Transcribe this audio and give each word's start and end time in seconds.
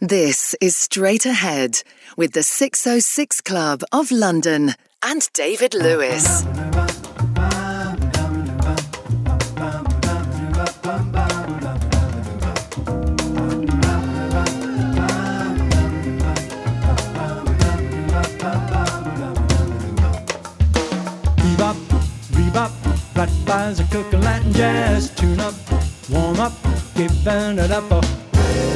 This 0.00 0.54
is 0.60 0.76
Straight 0.76 1.26
Ahead 1.26 1.82
with 2.16 2.30
the 2.30 2.44
606 2.44 3.40
Club 3.40 3.82
of 3.90 4.12
London 4.12 4.74
and 5.02 5.28
David 5.32 5.74
Lewis. 5.74 6.44
Flat 23.14 23.30
flies 23.44 23.80
are 23.80 23.84
cooking 23.90 24.20
Latin 24.20 24.52
jazz. 24.52 25.10
Tune 25.10 25.40
up, 25.40 25.54
warm 26.08 26.38
up, 26.38 26.52
giving 26.94 27.58
it 27.58 27.72
up 27.72 27.90
a 27.90 28.00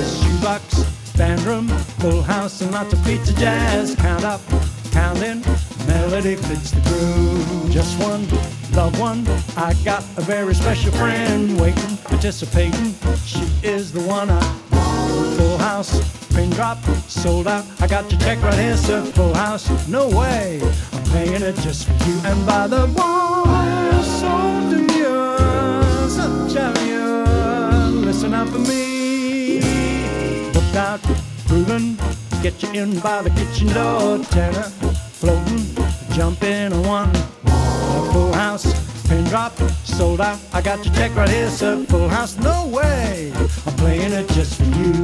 shoebox, 0.04 0.91
band 1.23 1.70
full 2.00 2.20
house, 2.23 2.61
and 2.62 2.73
lots 2.73 2.93
of 2.93 3.04
pizza 3.04 3.32
jazz. 3.35 3.94
Count 3.94 4.25
up, 4.25 4.40
count 4.90 5.22
in, 5.22 5.40
melody 5.86 6.35
fits 6.35 6.72
the 6.72 6.81
groove. 6.89 7.71
Just 7.71 7.93
one, 8.00 8.22
love 8.75 8.98
one. 8.98 9.21
I 9.57 9.75
got 9.85 10.03
a 10.17 10.22
very 10.22 10.54
special 10.54 10.90
friend 10.93 11.61
waiting, 11.61 11.96
participating. 11.98 12.93
She 13.25 13.45
is 13.62 13.93
the 13.93 14.00
one 14.00 14.31
I. 14.31 14.43
Full 15.39 15.58
house, 15.58 15.93
pin 16.35 16.50
drop, 16.50 16.79
sold 17.07 17.46
out. 17.46 17.64
I 17.81 17.86
got 17.86 18.11
your 18.11 18.20
check 18.20 18.43
right 18.43 18.59
here, 18.59 18.76
sir. 18.76 19.04
Full 19.17 19.34
house, 19.34 19.67
no 19.89 20.09
way. 20.09 20.61
I'm 20.93 21.04
paying 21.12 21.43
it 21.43 21.57
just 21.67 21.86
for 21.86 21.96
you. 22.09 22.17
And 22.25 22.45
by 22.45 22.67
the 22.67 22.86
one, 22.89 24.03
so 24.20 24.32
demure, 24.70 26.09
such 26.09 26.57
a. 26.57 26.73
Listen 28.09 28.34
out 28.34 28.48
for 28.48 28.59
me. 28.59 28.92
Booked 30.72 30.85
out, 30.85 31.00
proven. 31.49 31.99
Get 32.42 32.62
you 32.62 32.70
in 32.72 32.98
by 33.00 33.20
the 33.20 33.28
kitchen 33.28 33.69
door. 33.75 34.17
Tenor, 34.31 34.70
floating, 35.12 35.67
jump 36.12 36.42
in 36.42 36.73
on 36.73 36.87
one. 36.87 37.11
A 37.45 38.11
full 38.11 38.33
house, 38.33 38.65
pin 39.06 39.25
drop, 39.25 39.53
sold 39.84 40.23
out. 40.23 40.39
I 40.55 40.62
got 40.62 40.83
your 40.83 40.95
check 40.95 41.15
right 41.15 41.28
here, 41.28 41.50
sir. 41.50 41.84
Full 41.84 42.09
house, 42.09 42.39
no 42.39 42.69
way. 42.69 43.34
I'm 43.67 43.75
playing 43.75 44.12
it 44.12 44.31
just 44.31 44.56
for 44.56 44.65
you. 44.65 45.03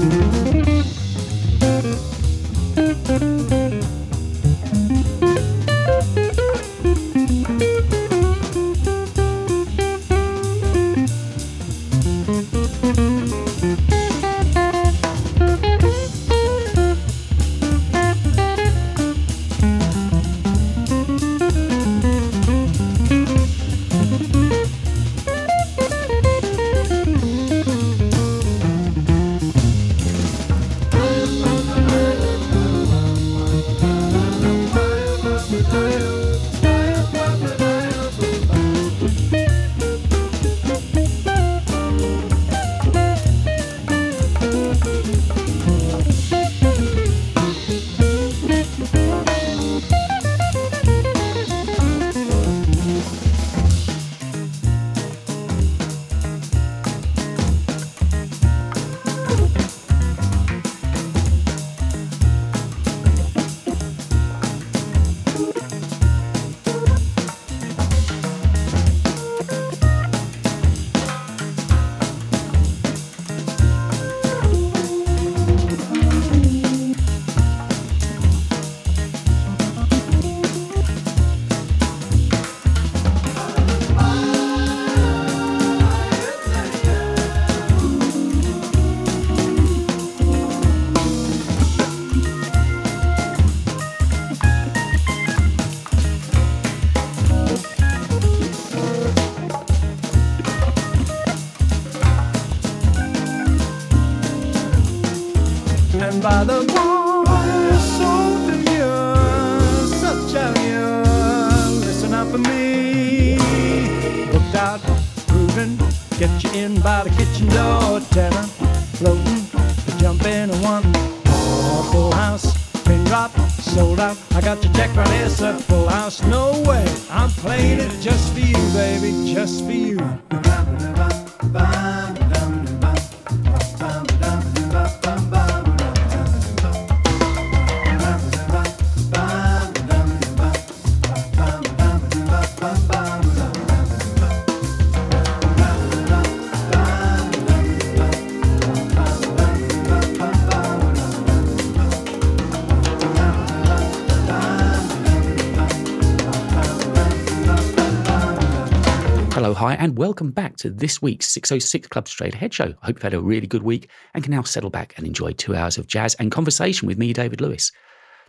Hello, 159.49 159.57
hi, 159.57 159.77
and 159.77 159.97
welcome 159.97 160.31
back 160.31 160.59
to 160.59 160.69
this 160.69 161.01
week's 161.01 161.27
606 161.31 161.89
Club 161.89 162.07
Straight 162.07 162.35
Ahead 162.35 162.53
show. 162.53 162.75
I 162.83 162.87
hope 162.87 162.97
you've 162.97 163.03
had 163.03 163.15
a 163.15 163.21
really 163.23 163.47
good 163.47 163.63
week 163.63 163.89
and 164.13 164.23
can 164.23 164.31
now 164.31 164.43
settle 164.43 164.69
back 164.69 164.93
and 164.99 165.07
enjoy 165.07 165.33
two 165.33 165.57
hours 165.57 165.79
of 165.79 165.87
jazz 165.87 166.15
and 166.17 166.31
conversation 166.31 166.87
with 166.87 166.99
me, 166.99 167.15
David 167.15 167.41
Lewis. 167.41 167.73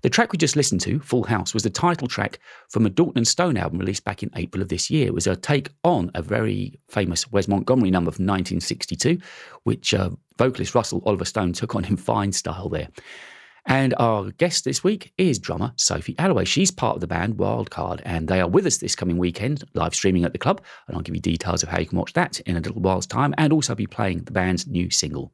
The 0.01 0.09
track 0.09 0.31
we 0.31 0.37
just 0.37 0.55
listened 0.55 0.79
to, 0.79 1.01
Full 1.01 1.23
House, 1.23 1.53
was 1.53 1.63
the 1.63 1.69
title 1.69 2.07
track 2.07 2.39
from 2.69 2.85
a 2.85 2.89
Dalton 2.89 3.25
Stone 3.25 3.57
album 3.57 3.79
released 3.79 4.05
back 4.05 4.23
in 4.23 4.31
April 4.37 4.61
of 4.61 4.69
this 4.69 4.89
year. 4.89 5.07
It 5.07 5.13
was 5.13 5.27
a 5.27 5.35
take 5.35 5.67
on 5.83 6.09
a 6.15 6.21
very 6.21 6.79
famous 6.87 7.29
Wes 7.33 7.49
Montgomery 7.49 7.91
number 7.91 8.11
from 8.11 8.25
1962, 8.25 9.19
which 9.63 9.93
uh, 9.93 10.11
vocalist 10.37 10.73
Russell 10.73 11.03
Oliver 11.05 11.25
Stone 11.25 11.51
took 11.51 11.75
on 11.75 11.83
in 11.83 11.97
fine 11.97 12.31
style 12.31 12.69
there. 12.69 12.87
And 13.65 13.93
our 13.97 14.31
guest 14.31 14.65
this 14.65 14.83
week 14.83 15.13
is 15.17 15.39
drummer 15.39 15.73
Sophie 15.75 16.15
Alloway. 16.17 16.45
She's 16.45 16.71
part 16.71 16.95
of 16.95 17.01
the 17.01 17.07
band 17.07 17.35
Wildcard, 17.35 18.01
and 18.05 18.27
they 18.27 18.41
are 18.41 18.47
with 18.47 18.65
us 18.65 18.77
this 18.77 18.95
coming 18.95 19.17
weekend, 19.17 19.63
live 19.73 19.93
streaming 19.93 20.23
at 20.23 20.33
the 20.33 20.39
club. 20.39 20.61
And 20.87 20.95
I'll 20.95 21.03
give 21.03 21.15
you 21.15 21.21
details 21.21 21.63
of 21.63 21.69
how 21.69 21.79
you 21.79 21.85
can 21.85 21.97
watch 21.97 22.13
that 22.13 22.39
in 22.41 22.57
a 22.57 22.59
little 22.59 22.81
while's 22.81 23.05
time, 23.05 23.33
and 23.37 23.53
also 23.53 23.75
be 23.75 23.87
playing 23.87 24.23
the 24.23 24.31
band's 24.31 24.67
new 24.67 24.89
single. 24.89 25.33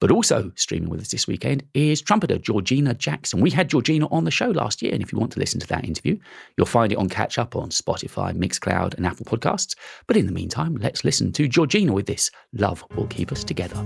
But 0.00 0.10
also 0.10 0.50
streaming 0.56 0.90
with 0.90 1.00
us 1.00 1.12
this 1.12 1.28
weekend 1.28 1.62
is 1.74 2.02
trumpeter 2.02 2.36
Georgina 2.36 2.92
Jackson. 2.92 3.40
We 3.40 3.50
had 3.50 3.70
Georgina 3.70 4.08
on 4.08 4.24
the 4.24 4.32
show 4.32 4.48
last 4.48 4.82
year, 4.82 4.92
and 4.92 5.00
if 5.00 5.12
you 5.12 5.18
want 5.20 5.30
to 5.30 5.38
listen 5.38 5.60
to 5.60 5.66
that 5.68 5.84
interview, 5.84 6.18
you'll 6.56 6.66
find 6.66 6.90
it 6.90 6.98
on 6.98 7.08
Catch 7.08 7.38
Up 7.38 7.54
on 7.54 7.68
Spotify, 7.68 8.34
Mixcloud, 8.34 8.94
and 8.94 9.06
Apple 9.06 9.26
Podcasts. 9.26 9.76
But 10.08 10.16
in 10.16 10.26
the 10.26 10.32
meantime, 10.32 10.74
let's 10.74 11.04
listen 11.04 11.30
to 11.34 11.46
Georgina 11.46 11.92
with 11.92 12.06
this 12.06 12.32
Love 12.52 12.84
Will 12.96 13.06
Keep 13.06 13.30
Us 13.30 13.44
Together. 13.44 13.80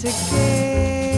Together. 0.00 1.09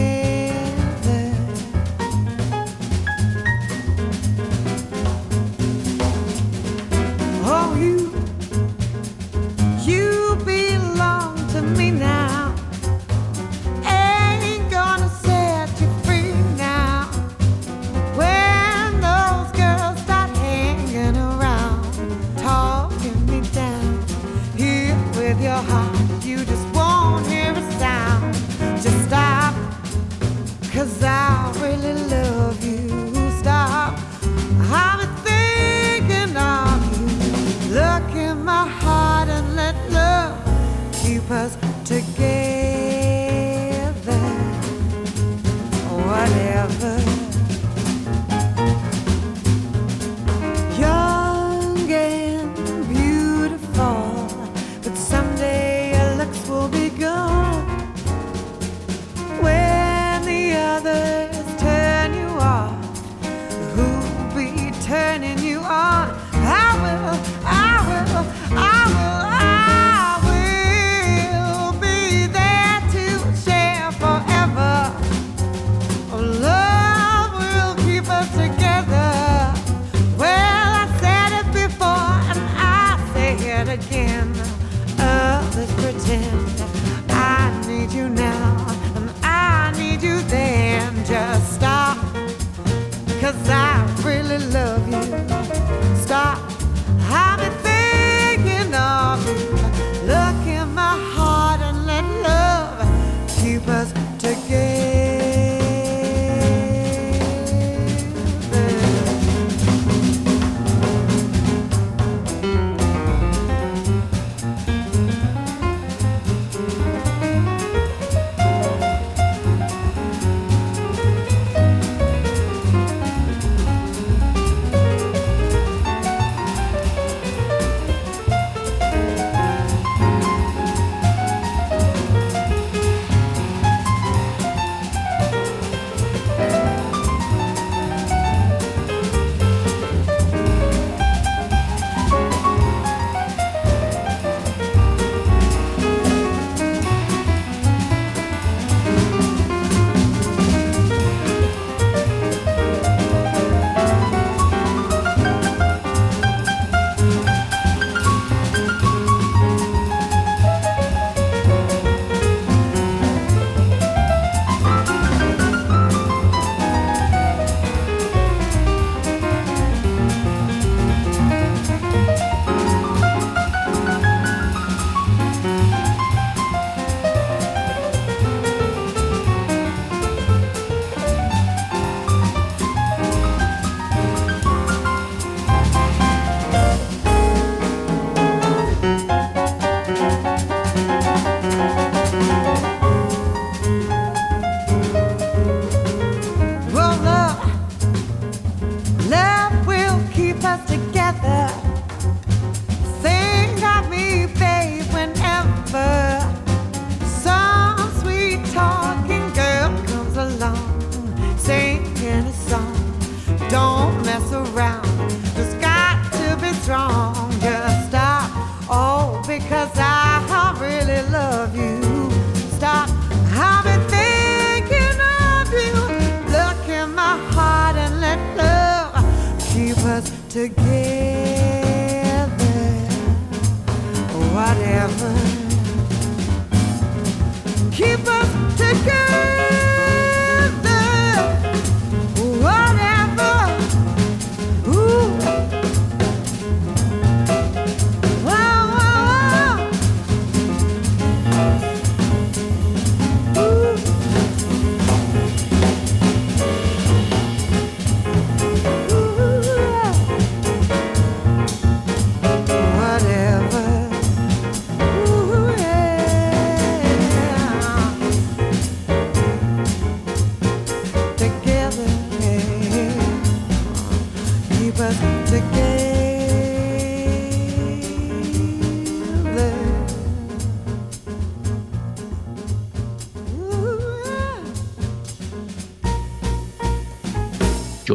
Really 94.33 94.51
love 94.51 94.87
you. 94.89 95.42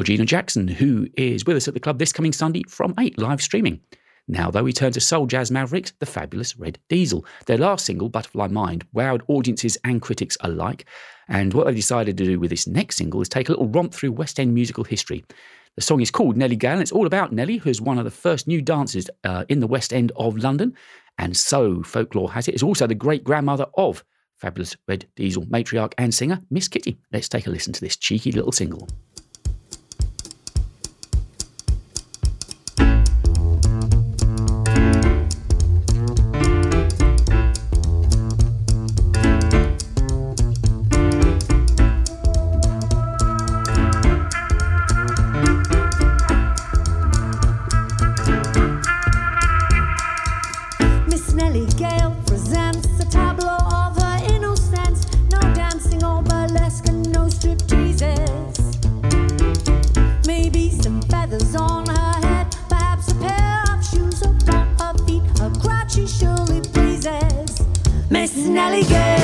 Georgina 0.09 0.25
Jackson, 0.25 0.69
who 0.69 1.07
is 1.19 1.45
with 1.45 1.59
us 1.59 1.69
at 1.69 1.75
the 1.75 1.81
club 1.81 1.99
this 1.99 2.15
coming 2.15 2.33
Sunday 2.33 2.63
from 2.67 2.95
8 2.99 3.19
live 3.19 3.43
streaming. 3.43 3.79
Now, 4.27 4.51
though, 4.51 4.63
we 4.63 4.73
turn 4.73 4.93
to 4.93 5.03
soul 5.03 5.27
jazz 5.27 5.51
mavericks, 5.51 5.93
the 5.99 6.07
fabulous 6.07 6.57
Red 6.57 6.79
Diesel. 6.89 7.27
Their 7.45 7.59
last 7.59 7.85
single, 7.85 8.09
Butterfly 8.09 8.47
Mind, 8.47 8.87
wowed 8.95 9.21
audiences 9.29 9.77
and 9.85 10.01
critics 10.01 10.39
alike. 10.41 10.87
And 11.29 11.53
what 11.53 11.67
they 11.67 11.75
decided 11.75 12.17
to 12.17 12.25
do 12.25 12.41
with 12.41 12.49
this 12.49 12.67
next 12.67 12.97
single 12.97 13.21
is 13.21 13.29
take 13.29 13.51
a 13.51 13.53
little 13.53 13.69
romp 13.69 13.93
through 13.93 14.13
West 14.13 14.41
End 14.41 14.55
musical 14.55 14.83
history. 14.83 15.27
The 15.75 15.83
song 15.83 16.01
is 16.01 16.11
called 16.11 16.39
Nellie 16.39 16.57
Gale, 16.57 16.73
and 16.73 16.81
it's 16.81 16.91
all 16.91 17.05
about 17.05 17.35
Nellie, 17.35 17.59
who's 17.59 17.83
one 17.83 17.99
of 17.99 18.07
the 18.07 18.11
first 18.11 18.49
new 18.49 18.63
dancers 18.63 19.11
uh, 19.25 19.45
in 19.51 19.61
the 19.61 19.67
West 19.67 19.93
End 19.93 20.11
of 20.17 20.39
London. 20.39 20.75
And 21.19 21.37
so, 21.37 21.83
folklore 21.83 22.33
has 22.33 22.49
it, 22.49 22.55
is 22.55 22.63
also 22.63 22.87
the 22.87 22.95
great 22.95 23.25
grandmother 23.25 23.67
of 23.75 24.03
fabulous 24.39 24.75
Red 24.87 25.07
Diesel 25.17 25.45
matriarch 25.47 25.93
and 25.99 26.15
singer, 26.15 26.41
Miss 26.51 26.67
Kitty. 26.67 26.99
Let's 27.13 27.29
take 27.29 27.47
a 27.47 27.51
listen 27.51 27.75
to 27.75 27.81
this 27.83 27.99
cheeky 27.99 28.33
little 28.33 28.53
single. 28.53 28.89
Miss 68.59 68.91
Nellie 68.91 69.18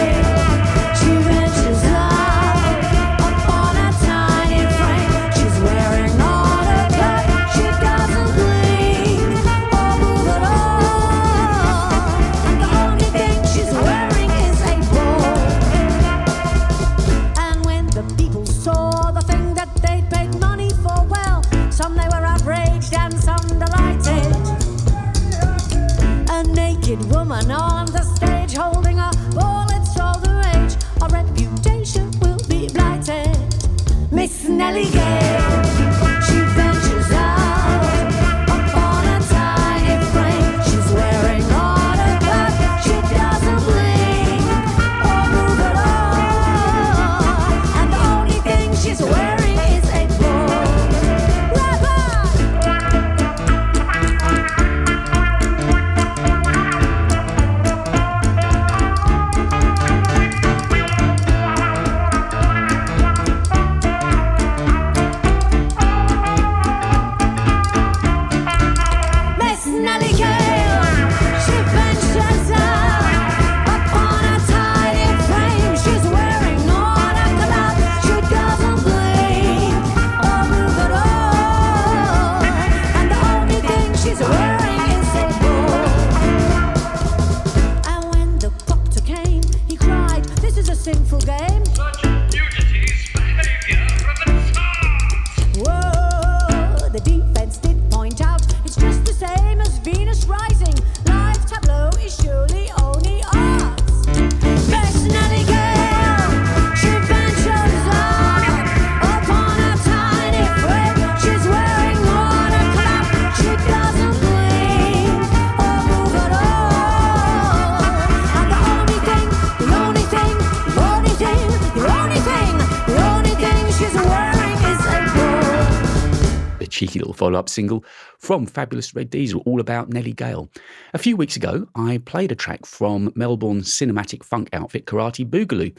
follow 127.35 127.41
up 127.41 127.49
single 127.49 127.85
from 128.21 128.47
Fabulous 128.47 128.95
Red 128.95 129.11
Diesel, 129.11 129.43
all 129.45 129.59
about 129.59 129.88
Nellie 129.88 130.12
Gale. 130.12 130.49
A 130.93 130.99
few 130.99 131.17
weeks 131.17 131.35
ago, 131.35 131.67
I 131.75 131.99
played 131.99 132.31
a 132.31 132.37
track 132.37 132.64
from 132.64 133.12
Melbourne 133.17 133.62
cinematic 133.62 134.23
funk 134.23 134.49
outfit 134.53 134.87
Karate 134.87 135.29
Boogaloo. 135.29 135.76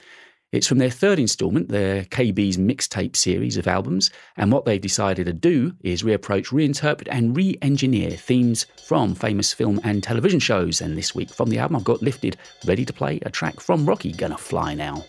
It's 0.51 0.67
from 0.67 0.79
their 0.79 0.89
third 0.89 1.17
instalment, 1.17 1.69
their 1.69 2.03
KB's 2.03 2.57
mixtape 2.57 3.15
series 3.15 3.55
of 3.55 3.67
albums, 3.67 4.11
and 4.35 4.51
what 4.51 4.65
they've 4.65 4.81
decided 4.81 5.27
to 5.27 5.33
do 5.33 5.73
is 5.81 6.03
reapproach, 6.03 6.47
reinterpret, 6.47 7.07
and 7.09 7.35
re 7.35 7.57
engineer 7.61 8.11
themes 8.11 8.65
from 8.85 9.15
famous 9.15 9.53
film 9.53 9.79
and 9.85 10.03
television 10.03 10.41
shows. 10.41 10.81
And 10.81 10.97
this 10.97 11.15
week 11.15 11.29
from 11.29 11.49
the 11.49 11.59
album, 11.59 11.77
I've 11.77 11.83
got 11.85 12.01
lifted, 12.01 12.35
ready 12.65 12.83
to 12.83 12.93
play 12.93 13.21
a 13.25 13.29
track 13.29 13.61
from 13.61 13.85
Rocky, 13.85 14.11
Gonna 14.11 14.37
Fly 14.37 14.73
Now. 14.73 15.05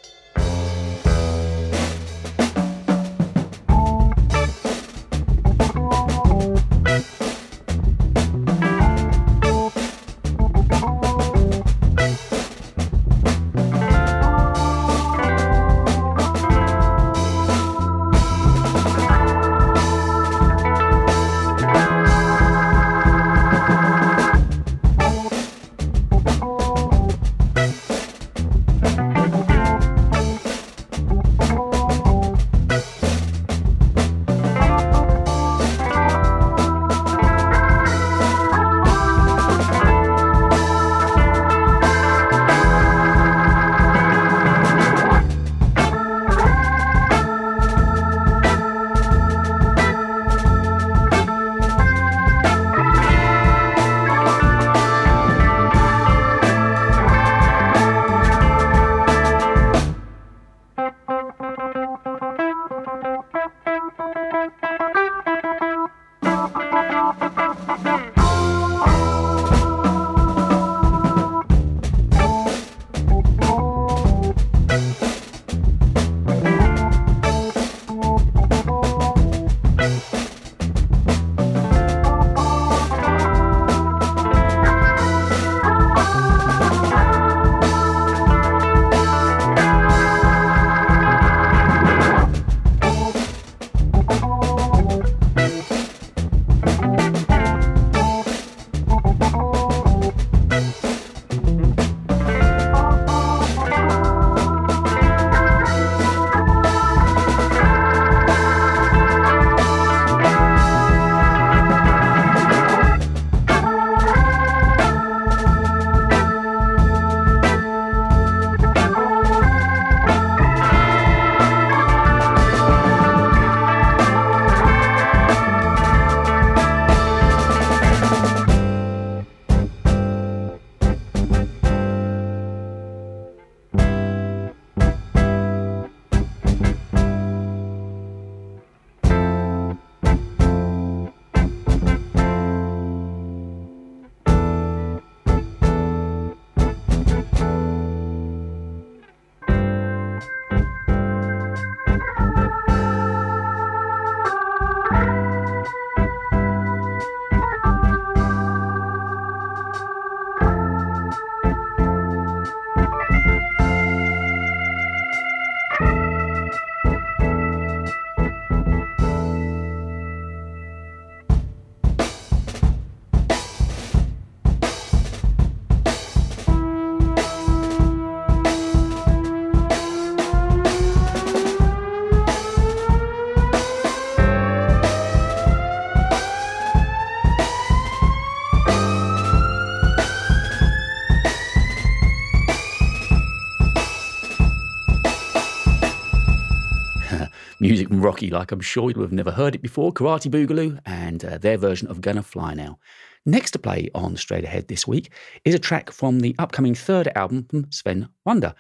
Music 197.89 198.05
Rocky, 198.05 198.31
like 198.31 198.53
I'm 198.53 198.61
sure 198.61 198.91
you'll 198.91 199.03
have 199.03 199.13
never 199.13 199.31
heard 199.31 199.55
it 199.55 199.63
before, 199.63 199.93
Karate 199.93 200.31
Boogaloo, 200.31 200.81
and 200.87 201.25
uh, 201.25 201.39
their 201.39 201.57
version 201.57 201.89
of 201.89 202.01
Gonna 202.01 202.23
Fly 202.23 202.55
Now. 202.55 202.79
Next 203.25 203.53
to 203.53 203.59
play 203.59 203.89
on 203.95 204.17
Straight 204.17 204.45
Ahead 204.45 204.69
this 204.69 204.87
week 204.87 205.13
is 205.45 205.55
a 205.55 205.59
track 205.59 205.91
from 205.91 206.21
the 206.21 206.35
upcoming 206.39 206.75
third 206.75 207.09
album 207.15 207.45
from 207.45 207.71
Sven 207.71 208.09
Wunder. 208.25 208.55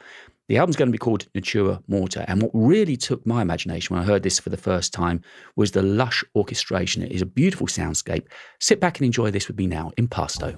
The 0.48 0.58
album's 0.58 0.76
going 0.76 0.88
to 0.88 0.92
be 0.92 0.98
called 0.98 1.26
Natura 1.34 1.82
Morta, 1.88 2.28
and 2.28 2.40
what 2.42 2.52
really 2.54 2.96
took 2.96 3.26
my 3.26 3.42
imagination 3.42 3.94
when 3.94 4.02
I 4.02 4.06
heard 4.06 4.22
this 4.22 4.38
for 4.38 4.50
the 4.50 4.56
first 4.56 4.92
time 4.92 5.22
was 5.56 5.72
the 5.72 5.82
lush 5.82 6.22
orchestration. 6.36 7.02
It 7.02 7.12
is 7.12 7.22
a 7.22 7.26
beautiful 7.26 7.66
soundscape. 7.66 8.26
Sit 8.60 8.80
back 8.80 8.98
and 8.98 9.06
enjoy 9.06 9.32
this 9.32 9.48
with 9.48 9.58
me 9.58 9.66
now, 9.66 9.90
Impasto. 9.96 10.56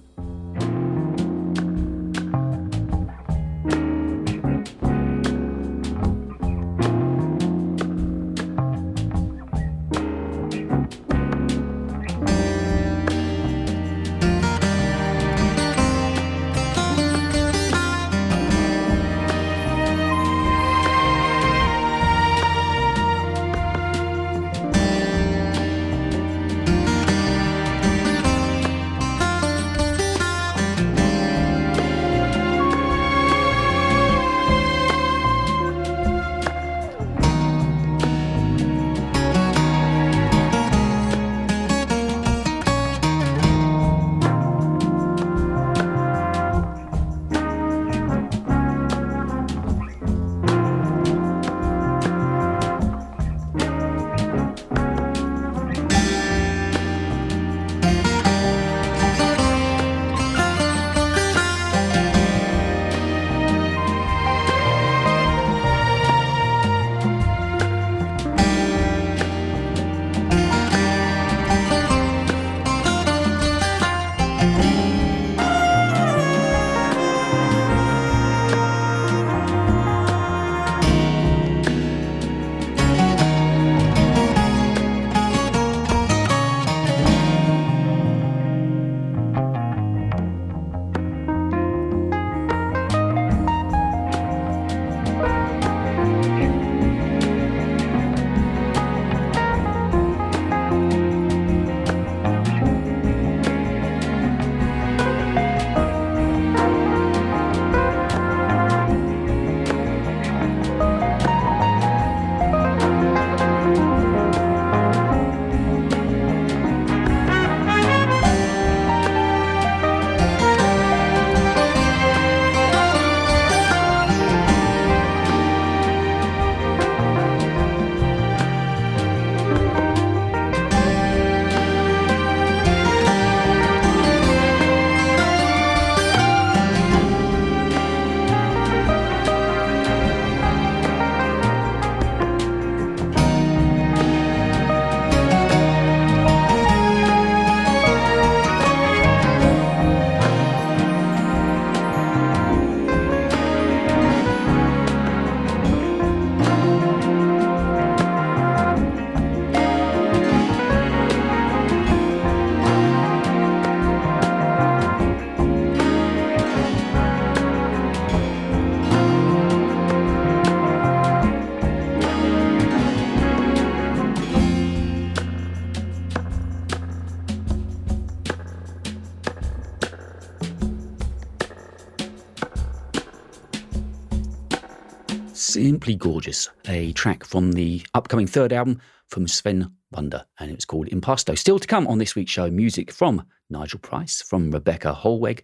Simply 185.78 185.94
Gorgeous, 185.94 186.50
a 186.66 186.92
track 186.94 187.22
from 187.22 187.52
the 187.52 187.86
upcoming 187.94 188.26
third 188.26 188.52
album 188.52 188.80
from 189.06 189.28
Sven 189.28 189.70
Wunder, 189.92 190.24
and 190.40 190.50
it 190.50 190.56
was 190.56 190.64
called 190.64 190.88
Impasto. 190.88 191.38
Still 191.38 191.60
to 191.60 191.68
come 191.68 191.86
on 191.86 191.98
this 191.98 192.16
week's 192.16 192.32
show, 192.32 192.50
music 192.50 192.90
from 192.90 193.24
Nigel 193.48 193.78
Price, 193.78 194.20
from 194.20 194.50
Rebecca 194.50 194.92
Holweg, 194.92 195.42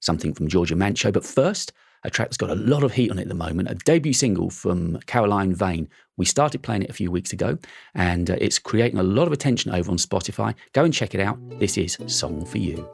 something 0.00 0.34
from 0.34 0.48
Georgia 0.48 0.74
Mancio. 0.74 1.10
But 1.10 1.24
first, 1.24 1.72
a 2.04 2.10
track 2.10 2.28
that's 2.28 2.36
got 2.36 2.50
a 2.50 2.56
lot 2.56 2.82
of 2.82 2.92
heat 2.92 3.10
on 3.10 3.18
it 3.18 3.22
at 3.22 3.28
the 3.28 3.34
moment, 3.34 3.70
a 3.70 3.74
debut 3.74 4.12
single 4.12 4.50
from 4.50 5.00
Caroline 5.06 5.54
Vane. 5.54 5.88
We 6.18 6.26
started 6.26 6.62
playing 6.62 6.82
it 6.82 6.90
a 6.90 6.92
few 6.92 7.10
weeks 7.10 7.32
ago, 7.32 7.56
and 7.94 8.30
uh, 8.30 8.36
it's 8.38 8.58
creating 8.58 9.00
a 9.00 9.02
lot 9.02 9.28
of 9.28 9.32
attention 9.32 9.72
over 9.72 9.90
on 9.90 9.96
Spotify. 9.96 10.54
Go 10.74 10.84
and 10.84 10.92
check 10.92 11.14
it 11.14 11.20
out. 11.20 11.38
This 11.58 11.78
is 11.78 11.96
Song 12.06 12.44
for 12.44 12.58
You. 12.58 12.86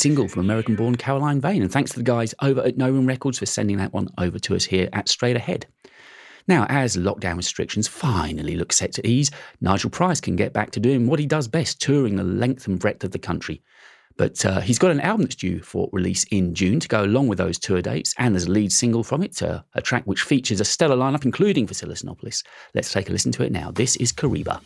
Single 0.00 0.28
from 0.28 0.40
American 0.40 0.76
born 0.76 0.96
Caroline 0.96 1.42
Vane. 1.42 1.60
And 1.60 1.70
thanks 1.70 1.90
to 1.90 1.98
the 1.98 2.02
guys 2.02 2.34
over 2.40 2.62
at 2.62 2.78
No 2.78 2.90
Room 2.90 3.06
Records 3.06 3.38
for 3.38 3.44
sending 3.44 3.76
that 3.76 3.92
one 3.92 4.08
over 4.16 4.38
to 4.38 4.56
us 4.56 4.64
here 4.64 4.88
at 4.94 5.10
Straight 5.10 5.36
Ahead. 5.36 5.66
Now, 6.48 6.64
as 6.70 6.96
lockdown 6.96 7.36
restrictions 7.36 7.86
finally 7.86 8.56
look 8.56 8.72
set 8.72 8.92
to 8.94 9.06
ease, 9.06 9.30
Nigel 9.60 9.90
Price 9.90 10.18
can 10.18 10.36
get 10.36 10.54
back 10.54 10.70
to 10.70 10.80
doing 10.80 11.06
what 11.06 11.18
he 11.18 11.26
does 11.26 11.48
best, 11.48 11.82
touring 11.82 12.16
the 12.16 12.24
length 12.24 12.66
and 12.66 12.78
breadth 12.78 13.04
of 13.04 13.10
the 13.10 13.18
country. 13.18 13.62
But 14.16 14.42
uh, 14.46 14.60
he's 14.60 14.78
got 14.78 14.90
an 14.90 15.00
album 15.00 15.24
that's 15.24 15.34
due 15.34 15.60
for 15.60 15.90
release 15.92 16.24
in 16.30 16.54
June 16.54 16.80
to 16.80 16.88
go 16.88 17.04
along 17.04 17.28
with 17.28 17.36
those 17.36 17.58
tour 17.58 17.82
dates, 17.82 18.14
and 18.16 18.34
there's 18.34 18.46
a 18.46 18.50
lead 18.50 18.72
single 18.72 19.04
from 19.04 19.22
it, 19.22 19.42
uh, 19.42 19.62
a 19.74 19.82
track 19.82 20.04
which 20.06 20.22
features 20.22 20.62
a 20.62 20.64
stellar 20.64 20.96
lineup, 20.96 21.26
including 21.26 21.66
Xenopoulos. 21.66 22.42
Let's 22.74 22.90
take 22.90 23.10
a 23.10 23.12
listen 23.12 23.32
to 23.32 23.44
it 23.44 23.52
now. 23.52 23.70
This 23.70 23.96
is 23.96 24.14
Kariba. 24.14 24.60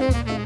Bye. 0.00 0.39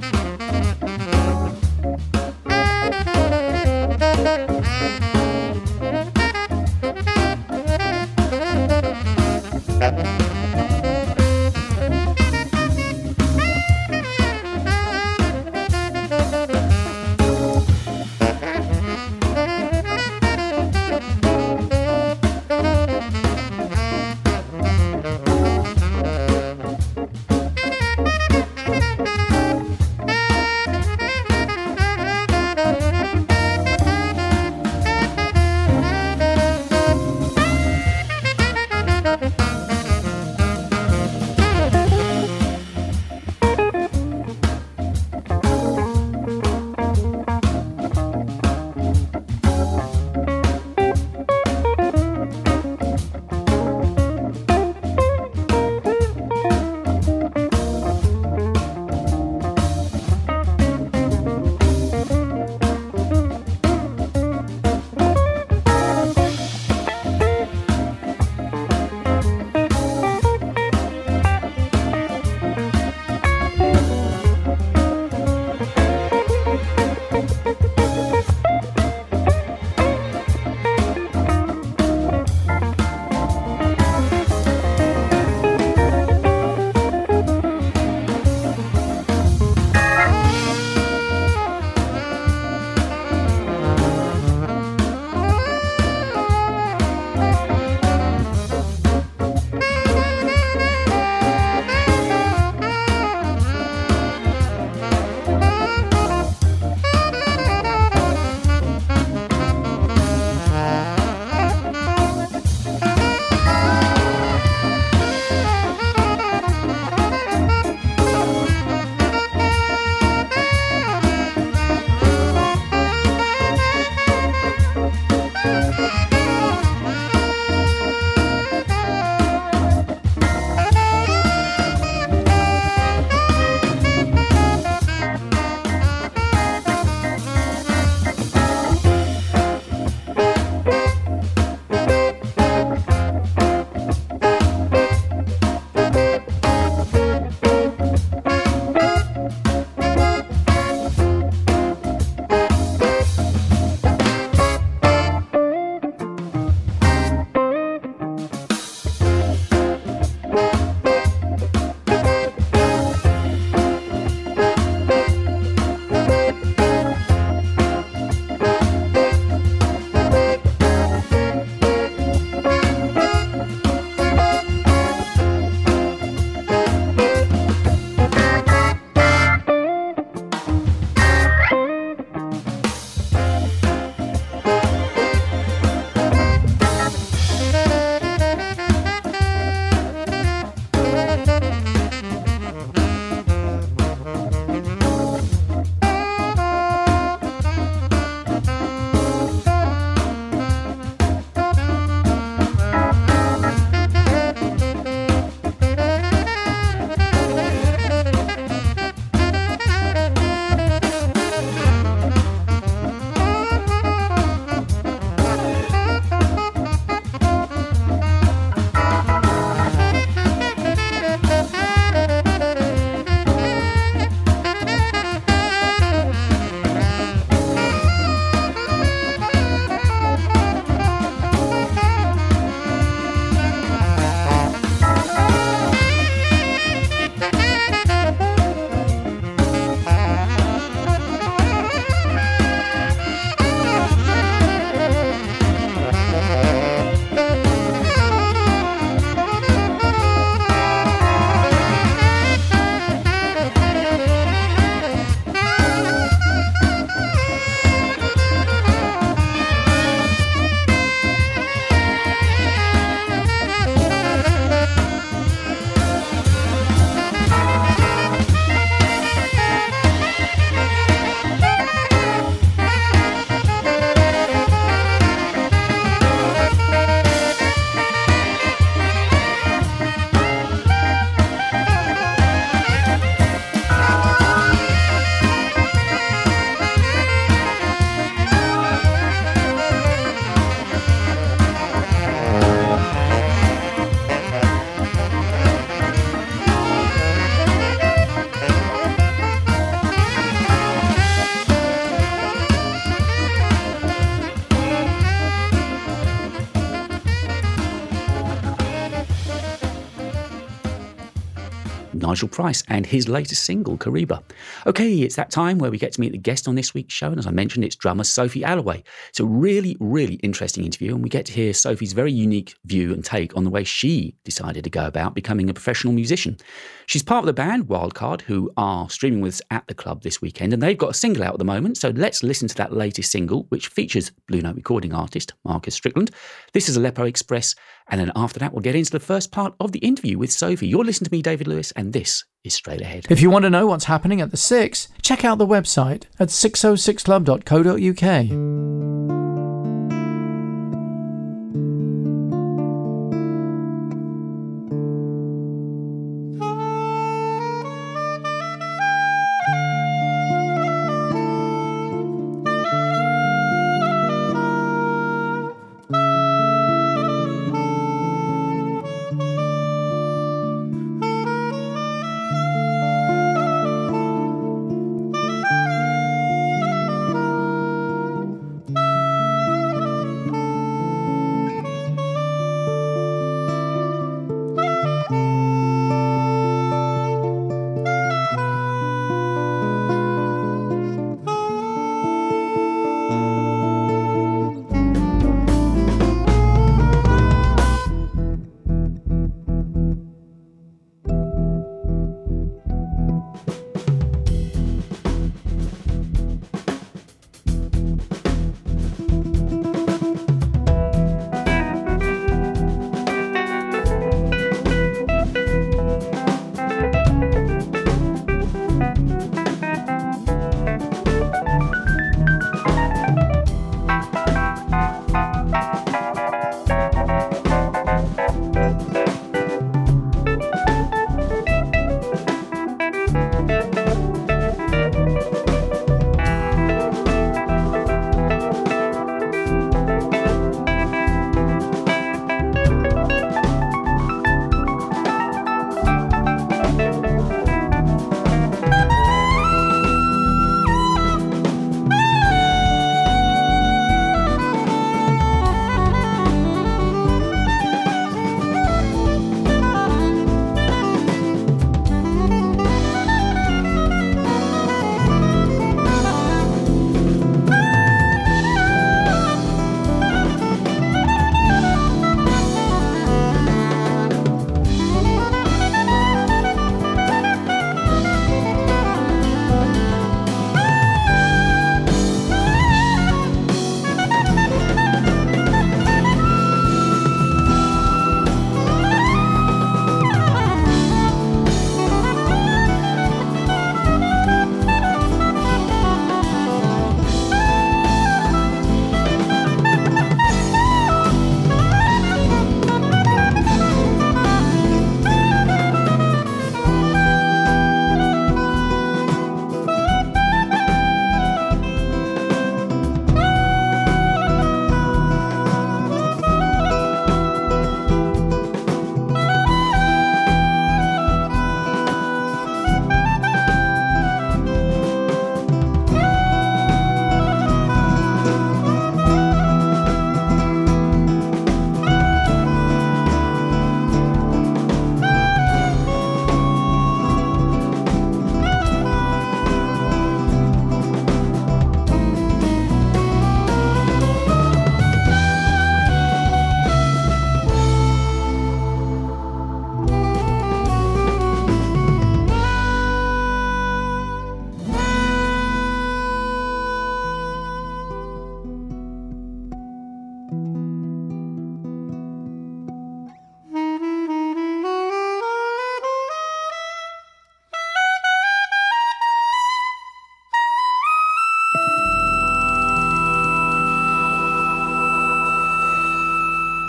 Nigel 312.14 312.28
Price 312.28 312.62
and 312.68 312.86
his 312.86 313.08
latest 313.08 313.42
single, 313.42 313.76
Kariba. 313.76 314.22
Okay, 314.66 315.00
it's 315.00 315.16
that 315.16 315.30
time 315.30 315.58
where 315.58 315.70
we 315.70 315.76
get 315.76 315.92
to 315.92 316.00
meet 316.00 316.12
the 316.12 316.18
guest 316.18 316.48
on 316.48 316.54
this 316.54 316.72
week's 316.72 316.94
show, 316.94 317.08
and 317.08 317.18
as 317.18 317.26
I 317.26 317.30
mentioned, 317.30 317.66
it's 317.66 317.76
drummer 317.76 318.04
Sophie 318.04 318.44
Alloway. 318.44 318.82
It's 319.10 319.20
a 319.20 319.24
really, 319.26 319.76
really 319.78 320.14
interesting 320.16 320.64
interview, 320.64 320.94
and 320.94 321.02
we 321.02 321.10
get 321.10 321.26
to 321.26 321.32
hear 321.32 321.52
Sophie's 321.52 321.92
very 321.92 322.12
unique 322.12 322.54
view 322.64 322.94
and 322.94 323.04
take 323.04 323.36
on 323.36 323.44
the 323.44 323.50
way 323.50 323.62
she 323.62 324.16
decided 324.24 324.64
to 324.64 324.70
go 324.70 324.86
about 324.86 325.14
becoming 325.14 325.50
a 325.50 325.54
professional 325.54 325.92
musician. 325.92 326.38
She's 326.86 327.02
part 327.02 327.24
of 327.24 327.26
the 327.26 327.34
band 327.34 327.66
Wildcard, 327.66 328.22
who 328.22 328.50
are 328.56 328.88
streaming 328.88 329.20
with 329.20 329.34
us 329.34 329.42
at 329.50 329.66
the 329.66 329.74
club 329.74 330.02
this 330.02 330.22
weekend, 330.22 330.54
and 330.54 330.62
they've 330.62 330.78
got 330.78 330.90
a 330.90 330.94
single 330.94 331.24
out 331.24 331.34
at 331.34 331.38
the 331.38 331.44
moment, 331.44 331.76
so 331.76 331.90
let's 331.90 332.22
listen 332.22 332.48
to 332.48 332.54
that 332.54 332.72
latest 332.72 333.12
single, 333.12 333.44
which 333.50 333.68
features 333.68 334.12
Blue 334.28 334.40
Note 334.40 334.56
recording 334.56 334.94
artist 334.94 335.34
Marcus 335.44 335.74
Strickland. 335.74 336.10
This 336.54 336.70
is 336.70 336.78
Aleppo 336.78 337.04
Express, 337.04 337.54
and 337.88 338.00
then 338.00 338.12
after 338.16 338.38
that, 338.38 338.54
we'll 338.54 338.62
get 338.62 338.76
into 338.76 338.92
the 338.92 338.98
first 338.98 339.30
part 339.30 339.54
of 339.60 339.72
the 339.72 339.80
interview 339.80 340.16
with 340.16 340.32
Sophie. 340.32 340.68
You're 340.68 340.84
listening 340.84 341.10
to 341.10 341.14
me, 341.14 341.20
David 341.20 341.48
Lewis, 341.48 341.70
and 341.72 341.92
this 341.92 342.24
is 342.44 342.54
Straight 342.54 342.82
Ahead. 342.82 343.06
If 343.10 343.20
you 343.20 343.30
want 343.30 343.44
to 343.44 343.50
know 343.50 343.66
what's 343.66 343.86
happening 343.86 344.20
at 344.20 344.30
the 344.30 344.36
Six, 344.36 344.86
check 345.02 345.24
out 345.24 345.38
the 345.38 345.46
website 345.46 346.04
at 346.20 346.28
606club.co.uk. 346.28 349.23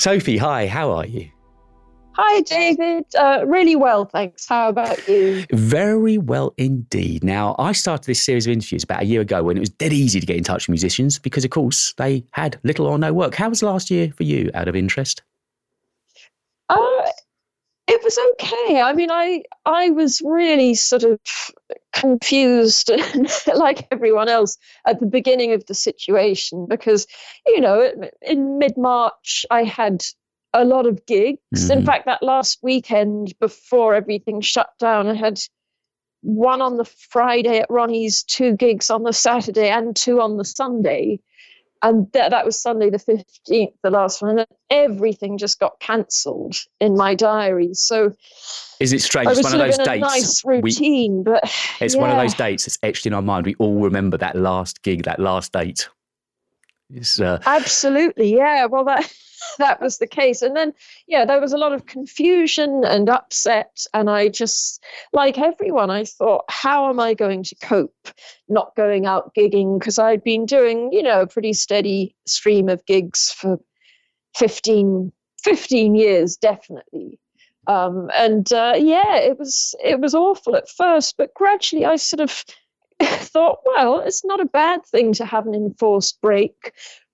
Sophie, 0.06 0.38
hi, 0.38 0.68
how 0.68 0.92
are 0.92 1.08
you? 1.08 1.28
Hi, 2.12 2.42
David. 2.42 3.06
Uh, 3.18 3.44
really 3.48 3.76
well, 3.76 4.06
thanks. 4.06 4.48
How 4.48 4.70
about 4.70 5.08
you? 5.08 5.48
Very 5.52 6.20
well 6.20 6.54
indeed. 6.60 7.24
Now, 7.24 7.56
I 7.58 7.72
started 7.72 8.06
this 8.06 8.22
series 8.22 8.46
of 8.46 8.54
interviews 8.54 8.84
about 8.84 9.02
a 9.02 9.06
year 9.06 9.22
ago 9.22 9.42
when 9.42 9.58
it 9.58 9.62
was 9.62 9.72
dead 9.72 9.94
easy 9.94 10.20
to 10.20 10.26
get 10.28 10.38
in 10.38 10.44
touch 10.44 10.68
with 10.68 10.74
musicians 10.74 11.18
because, 11.18 11.44
of 11.44 11.50
course, 11.50 11.96
they 11.98 12.24
had 12.34 12.60
little 12.64 12.86
or 12.86 13.00
no 13.00 13.14
work. 13.14 13.34
How 13.34 13.50
was 13.50 13.64
last 13.64 13.90
year 13.90 14.12
for 14.16 14.22
you, 14.22 14.52
out 14.54 14.68
of 14.68 14.76
interest? 14.76 15.24
Uh, 16.70 16.78
it 17.88 18.04
was 18.04 18.18
okay. 18.32 18.82
I 18.82 18.94
mean, 18.94 19.12
I 19.12 19.44
I 19.66 19.90
was 19.92 20.22
really 20.24 20.74
sort 20.74 21.04
of 21.04 21.20
confused, 21.94 22.90
like 23.56 23.88
everyone 23.92 24.30
else, 24.30 24.58
at 24.88 25.00
the 25.00 25.06
beginning 25.06 25.54
of 25.54 25.66
the 25.66 25.74
situation 25.74 26.66
because, 26.68 27.08
you 27.46 27.62
know, 27.62 27.92
in 28.22 28.58
mid 28.58 28.78
March 28.78 29.46
I 29.52 29.64
had 29.64 30.04
a 30.54 30.66
lot 30.66 30.88
of 30.88 31.06
gigs. 31.06 31.70
In 31.70 31.82
Mhm. 31.82 31.86
fact, 31.86 32.06
that 32.06 32.24
last 32.24 32.60
weekend 32.64 33.38
before 33.40 33.94
everything 33.94 34.42
shut 34.42 34.70
down, 34.80 35.08
I 35.08 35.14
had 35.16 35.40
one 36.22 36.62
on 36.62 36.78
the 36.78 36.86
Friday 36.86 37.60
at 37.60 37.70
Ronnie's, 37.70 38.24
two 38.24 38.56
gigs 38.56 38.90
on 38.90 39.04
the 39.04 39.14
Saturday, 39.14 39.70
and 39.70 39.96
two 39.96 40.22
on 40.22 40.38
the 40.38 40.46
Sunday. 40.46 41.20
And 41.82 42.12
that 42.14 42.32
that 42.32 42.46
was 42.46 42.60
Sunday 42.60 42.90
the 42.90 42.98
15th, 42.98 43.74
the 43.84 43.90
last 43.90 44.22
one. 44.22 44.32
And 44.32 44.40
then 44.40 44.46
everything 44.70 45.38
just 45.38 45.60
got 45.60 45.80
cancelled 45.80 46.56
in 46.80 46.96
my 46.96 47.16
diary. 47.16 47.74
So 47.74 48.14
Is 48.80 48.94
it 48.94 49.02
strange? 49.02 49.30
It's 49.30 49.44
one 49.44 49.54
of 49.54 49.60
those 49.60 49.78
dates. 49.78 50.02
nice 50.02 50.46
we- 50.46 50.62
routine, 50.62 51.24
but 51.24 51.44
it's 51.80 51.96
one 51.96 52.10
of 52.10 52.18
those 52.18 52.34
dates 52.34 52.66
that's 52.66 52.80
etched 52.82 53.06
in 53.06 53.14
our 53.14 53.22
mind. 53.22 53.46
We 53.46 53.56
all 53.56 53.80
remember 53.82 54.18
that 54.18 54.36
last 54.36 54.82
gig, 54.82 55.04
that 55.04 55.20
last 55.20 55.52
date. 55.52 55.90
Uh, 57.20 57.40
Absolutely, 57.46 58.36
yeah. 58.36 58.66
Well, 58.66 58.86
that 58.86 59.12
that 59.58 59.82
was 59.82 59.98
the 59.98 60.08
case, 60.08 60.42
and 60.42 60.56
then 60.56 60.74
yeah, 61.08 61.26
there 61.26 61.42
was 61.42 61.54
a 61.54 61.58
lot 61.58 61.74
of 61.74 61.86
confusion 61.86 62.84
and 62.86 63.10
upset, 63.10 63.86
and 63.94 64.10
I 64.10 64.30
just, 64.30 64.84
like 65.12 65.38
everyone, 65.38 65.90
I 65.90 66.06
thought, 66.06 66.46
how 66.50 66.90
am 66.90 67.00
I 67.00 67.14
going 67.14 67.44
to 67.44 67.56
cope 67.56 68.10
not 68.48 68.76
going 68.76 69.06
out 69.06 69.34
gigging 69.36 69.80
because 69.80 69.98
I'd 69.98 70.24
been 70.24 70.46
doing, 70.46 70.92
you 70.92 71.04
know, 71.04 71.22
a 71.22 71.28
pretty 71.28 71.54
steady 71.54 72.16
stream 72.26 72.70
of 72.70 72.86
gigs 72.86 73.32
for 73.32 73.60
15, 74.36 75.12
15 75.44 75.96
years, 75.96 76.38
definitely. 76.38 77.20
Um, 77.68 78.10
and 78.14 78.52
uh, 78.54 78.74
yeah, 78.78 79.18
it 79.18 79.40
was 79.40 79.74
it 79.84 80.00
was 80.00 80.14
awful 80.14 80.56
at 80.56 80.70
first, 80.70 81.16
but 81.18 81.34
gradually 81.34 81.86
I 81.86 81.96
sort 81.96 82.20
of 82.20 82.46
thought, 83.04 83.60
well, 83.66 84.00
it's 84.00 84.24
not 84.26 84.40
a 84.40 84.46
bad 84.46 84.86
thing 84.86 85.14
to 85.14 85.26
have 85.26 85.48
an 85.48 85.54
enforced 85.56 86.20
break, 86.22 86.72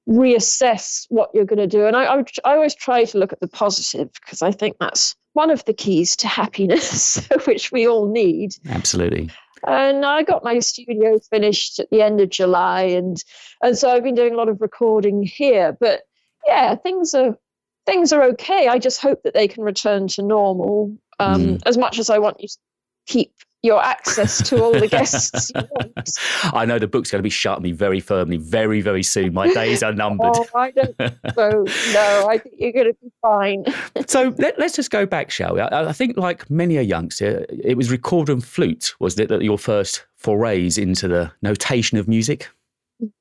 reassess 0.07 1.05
what 1.09 1.29
you're 1.33 1.45
going 1.45 1.59
to 1.59 1.67
do. 1.67 1.85
And 1.85 1.95
I, 1.95 2.03
I, 2.05 2.15
would- 2.17 2.29
I 2.45 2.53
always 2.55 2.75
try 2.75 3.05
to 3.05 3.17
look 3.17 3.33
at 3.33 3.39
the 3.39 3.47
positive 3.47 4.09
because 4.13 4.41
I 4.41 4.51
think 4.51 4.77
that's 4.79 5.15
one 5.33 5.49
of 5.49 5.63
the 5.65 5.73
keys 5.73 6.15
to 6.17 6.27
happiness, 6.41 7.27
which 7.45 7.71
we 7.71 7.87
all 7.87 8.07
need. 8.11 8.51
absolutely. 8.69 9.29
And 9.65 10.03
I 10.05 10.23
got 10.23 10.43
my 10.43 10.57
studio 10.57 11.19
finished 11.29 11.77
at 11.79 11.87
the 11.91 12.01
end 12.01 12.19
of 12.19 12.29
July, 12.31 12.81
and 12.81 13.23
and 13.61 13.77
so 13.77 13.91
I've 13.91 14.03
been 14.03 14.15
doing 14.15 14.33
a 14.33 14.35
lot 14.37 14.49
of 14.49 14.59
recording 14.59 15.21
here. 15.21 15.77
But 15.79 16.01
yeah, 16.47 16.73
things 16.73 17.13
are 17.13 17.37
things 17.85 18.11
are 18.11 18.23
okay. 18.23 18.67
I 18.67 18.79
just 18.79 18.99
hope 18.99 19.21
that 19.21 19.35
they 19.35 19.47
can 19.47 19.61
return 19.63 20.07
to 20.07 20.23
normal. 20.23 20.97
Um, 21.19 21.59
As 21.67 21.77
much 21.77 21.99
as 21.99 22.09
I 22.09 22.17
want 22.17 22.41
you 22.41 22.47
to 22.47 22.57
keep 23.05 23.33
your 23.63 23.83
access 23.83 24.49
to 24.49 24.61
all 24.61 24.71
the 24.71 24.87
guests 24.87 25.51
you 25.53 25.61
want. 25.71 26.09
I 26.53 26.65
know 26.65 26.79
the 26.79 26.87
book's 26.87 27.11
going 27.11 27.19
to 27.19 27.23
be 27.23 27.29
shut 27.29 27.61
me 27.61 27.71
very 27.71 27.99
firmly, 27.99 28.37
very, 28.37 28.81
very 28.81 29.03
soon. 29.03 29.33
My 29.33 29.53
days 29.53 29.83
are 29.83 29.93
numbered. 29.93 30.31
Oh, 30.53 30.59
I 30.59 30.71
don't 30.71 30.97
think 30.97 31.13
so. 31.35 31.65
No, 31.93 32.27
I 32.29 32.37
think 32.37 32.55
you're 32.57 32.71
going 32.71 32.87
to 32.87 32.93
be 33.01 33.11
fine. 33.21 33.65
so 34.07 34.33
let, 34.37 34.59
us 34.59 34.75
just 34.75 34.89
go 34.89 35.05
back, 35.05 35.29
shall 35.29 35.55
we? 35.55 35.61
I, 35.61 35.89
I 35.89 35.93
think, 35.93 36.17
like 36.17 36.49
many 36.49 36.77
a 36.77 36.81
youngster, 36.81 37.45
it 37.49 37.77
was 37.77 37.91
record 37.91 38.29
and 38.29 38.43
flute, 38.43 38.95
was 38.99 39.17
it, 39.19 39.29
that 39.29 39.41
your 39.41 39.57
first 39.57 40.05
forays 40.17 40.77
into 40.77 41.07
the 41.07 41.31
notation 41.41 41.97
of 41.97 42.07
music? 42.07 42.49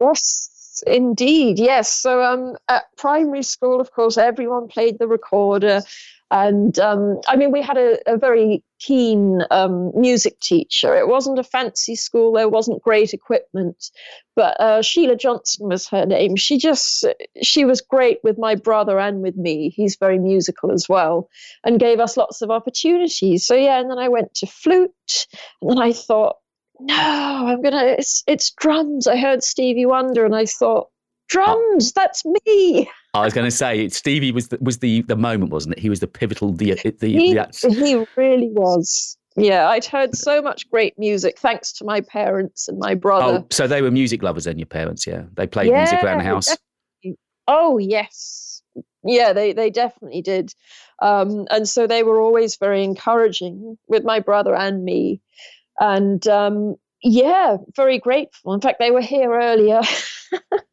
Yes, 0.01 0.83
indeed. 0.87 1.59
Yes. 1.59 1.93
So 1.93 2.23
um, 2.23 2.57
at 2.69 2.85
primary 2.97 3.43
school, 3.43 3.81
of 3.81 3.93
course, 3.93 4.17
everyone 4.17 4.69
played 4.69 4.99
the 4.99 5.09
recorder. 5.09 5.83
And 6.31 6.79
um, 6.79 7.21
I 7.27 7.37
mean, 7.37 7.51
we 7.51 7.61
had 7.61 7.77
a, 7.77 7.99
a 8.07 8.17
very 8.17 8.63
keen 8.79 9.43
um, 9.51 9.93
music 9.95 10.39
teacher. 10.41 10.97
It 10.97 11.09
wasn't 11.09 11.39
a 11.39 11.45
fancy 11.45 11.97
school, 11.97 12.33
there 12.33 12.49
wasn't 12.49 12.83
great 12.83 13.13
equipment, 13.13 13.91
but 14.37 14.59
uh, 14.61 14.83
Sheila 14.83 15.17
Johnson 15.17 15.69
was 15.69 15.89
her 15.89 16.07
name. 16.07 16.37
She 16.37 16.57
just, 16.57 17.05
she 17.43 17.65
was 17.65 17.81
great 17.81 18.19
with 18.23 18.39
my 18.39 18.55
brother 18.55 18.99
and 18.99 19.23
with 19.23 19.37
me. 19.37 19.71
He's 19.71 19.97
very 19.97 20.19
musical 20.19 20.73
as 20.73 20.89
well 20.89 21.29
and 21.65 21.81
gave 21.81 22.01
us 22.01 22.17
lots 22.17 22.43
of 22.43 22.51
opportunities. 22.51 23.45
So, 23.45 23.55
yeah, 23.55 23.81
and 23.81 23.91
then 23.91 23.99
I 23.99 24.09
went 24.09 24.35
to 24.37 24.47
flute 24.47 25.27
and 25.61 25.71
then 25.71 25.79
I 25.79 25.93
thought, 25.93 26.37
no, 26.81 26.95
I'm 26.95 27.63
gonna. 27.63 27.85
It's 27.99 28.25
it's 28.27 28.53
drums. 28.53 29.07
I 29.07 29.17
heard 29.17 29.43
Stevie 29.43 29.87
Wonder, 29.87 30.25
and 30.25 30.35
I 30.35 30.47
thought, 30.47 30.89
drums. 31.31 31.93
That's 31.93 32.23
me. 32.25 32.91
I 33.15 33.25
was 33.25 33.33
going 33.33 33.47
to 33.47 33.51
say 33.51 33.89
Stevie 33.89 34.33
was 34.33 34.49
the, 34.49 34.59
was 34.61 34.79
the, 34.79 35.03
the 35.03 35.17
moment, 35.17 35.51
wasn't 35.51 35.77
it? 35.77 35.81
He 35.81 35.89
was 35.89 36.01
the 36.01 36.07
pivotal. 36.07 36.53
The, 36.53 36.75
the, 36.75 37.09
He, 37.09 37.33
the, 37.33 37.75
he 37.75 38.05
really 38.21 38.51
was. 38.51 39.17
Yeah, 39.37 39.69
I'd 39.69 39.85
heard 39.85 40.15
so 40.17 40.43
much 40.43 40.69
great 40.71 40.99
music 40.99 41.39
thanks 41.39 41.73
to 41.75 41.85
my 41.85 42.01
parents 42.01 42.69
and 42.69 42.79
my 42.79 42.95
brother. 42.95 43.39
oh, 43.39 43.47
so 43.51 43.67
they 43.67 43.81
were 43.81 43.91
music 43.91 44.23
lovers 44.23 44.45
then, 44.45 44.59
your 44.59 44.67
parents, 44.67 45.07
yeah? 45.07 45.23
They 45.35 45.47
played 45.47 45.73
music 45.73 46.03
around 46.03 46.19
the 46.19 46.25
house. 46.25 46.47
definitely. 46.47 47.19
Oh 47.47 47.79
yes, 47.79 48.63
yeah, 49.03 49.33
they 49.33 49.53
they 49.53 49.71
definitely 49.71 50.23
did, 50.23 50.53
um, 51.01 51.47
and 51.51 51.69
so 51.69 51.87
they 51.87 52.03
were 52.03 52.21
always 52.21 52.57
very 52.57 52.85
encouraging 52.85 53.77
with 53.89 54.05
my 54.05 54.21
brother 54.21 54.55
and 54.55 54.85
me, 54.85 55.21
and 55.79 56.25
um, 56.29 56.77
yeah, 57.03 57.57
very 57.75 57.99
grateful. 57.99 58.53
In 58.53 58.61
fact, 58.61 58.79
they 58.79 58.91
were 58.91 59.01
here 59.01 59.33
earlier. 59.33 59.81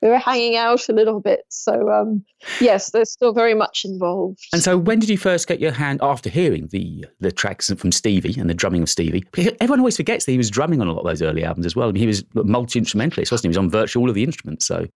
we 0.00 0.08
were 0.08 0.18
hanging 0.18 0.56
out 0.56 0.88
a 0.88 0.92
little 0.92 1.20
bit, 1.20 1.40
so 1.48 1.90
um, 1.90 2.24
yes, 2.60 2.90
they're 2.90 3.04
still 3.04 3.32
very 3.32 3.54
much 3.54 3.82
involved. 3.84 4.40
And 4.52 4.62
so, 4.62 4.76
when 4.78 4.98
did 4.98 5.08
you 5.08 5.18
first 5.18 5.46
get 5.48 5.60
your 5.60 5.72
hand 5.72 6.00
after 6.02 6.28
hearing 6.30 6.68
the 6.72 7.04
the 7.20 7.32
tracks 7.32 7.72
from 7.72 7.92
Stevie 7.92 8.38
and 8.40 8.48
the 8.50 8.54
drumming 8.54 8.82
of 8.82 8.88
Stevie? 8.88 9.24
Everyone 9.60 9.80
always 9.80 9.96
forgets 9.96 10.24
that 10.24 10.32
he 10.32 10.38
was 10.38 10.50
drumming 10.50 10.80
on 10.80 10.86
a 10.88 10.92
lot 10.92 11.00
of 11.00 11.06
those 11.06 11.22
early 11.22 11.44
albums 11.44 11.66
as 11.66 11.74
well. 11.76 11.88
I 11.88 11.92
mean, 11.92 12.00
he 12.00 12.06
was 12.06 12.24
multi 12.34 12.78
instrumentalist, 12.78 13.30
wasn't 13.32 13.44
he? 13.44 13.46
He 13.46 13.50
was 13.50 13.58
on 13.58 13.70
virtually 13.70 14.02
all 14.02 14.08
of 14.08 14.14
the 14.14 14.24
instruments. 14.24 14.66
So, 14.66 14.86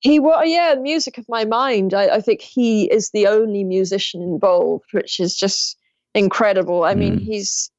He 0.00 0.18
was, 0.20 0.44
yeah, 0.46 0.74
music 0.80 1.18
of 1.18 1.24
my 1.28 1.44
mind. 1.44 1.94
I, 1.94 2.16
I 2.16 2.20
think 2.20 2.40
he 2.40 2.90
is 2.90 3.10
the 3.12 3.26
only 3.26 3.64
musician 3.64 4.20
involved, 4.22 4.84
which 4.92 5.18
is 5.20 5.36
just 5.36 5.76
incredible. 6.14 6.84
I 6.84 6.94
mean, 6.94 7.18
Mm. 7.20 7.24
he's 7.24 7.70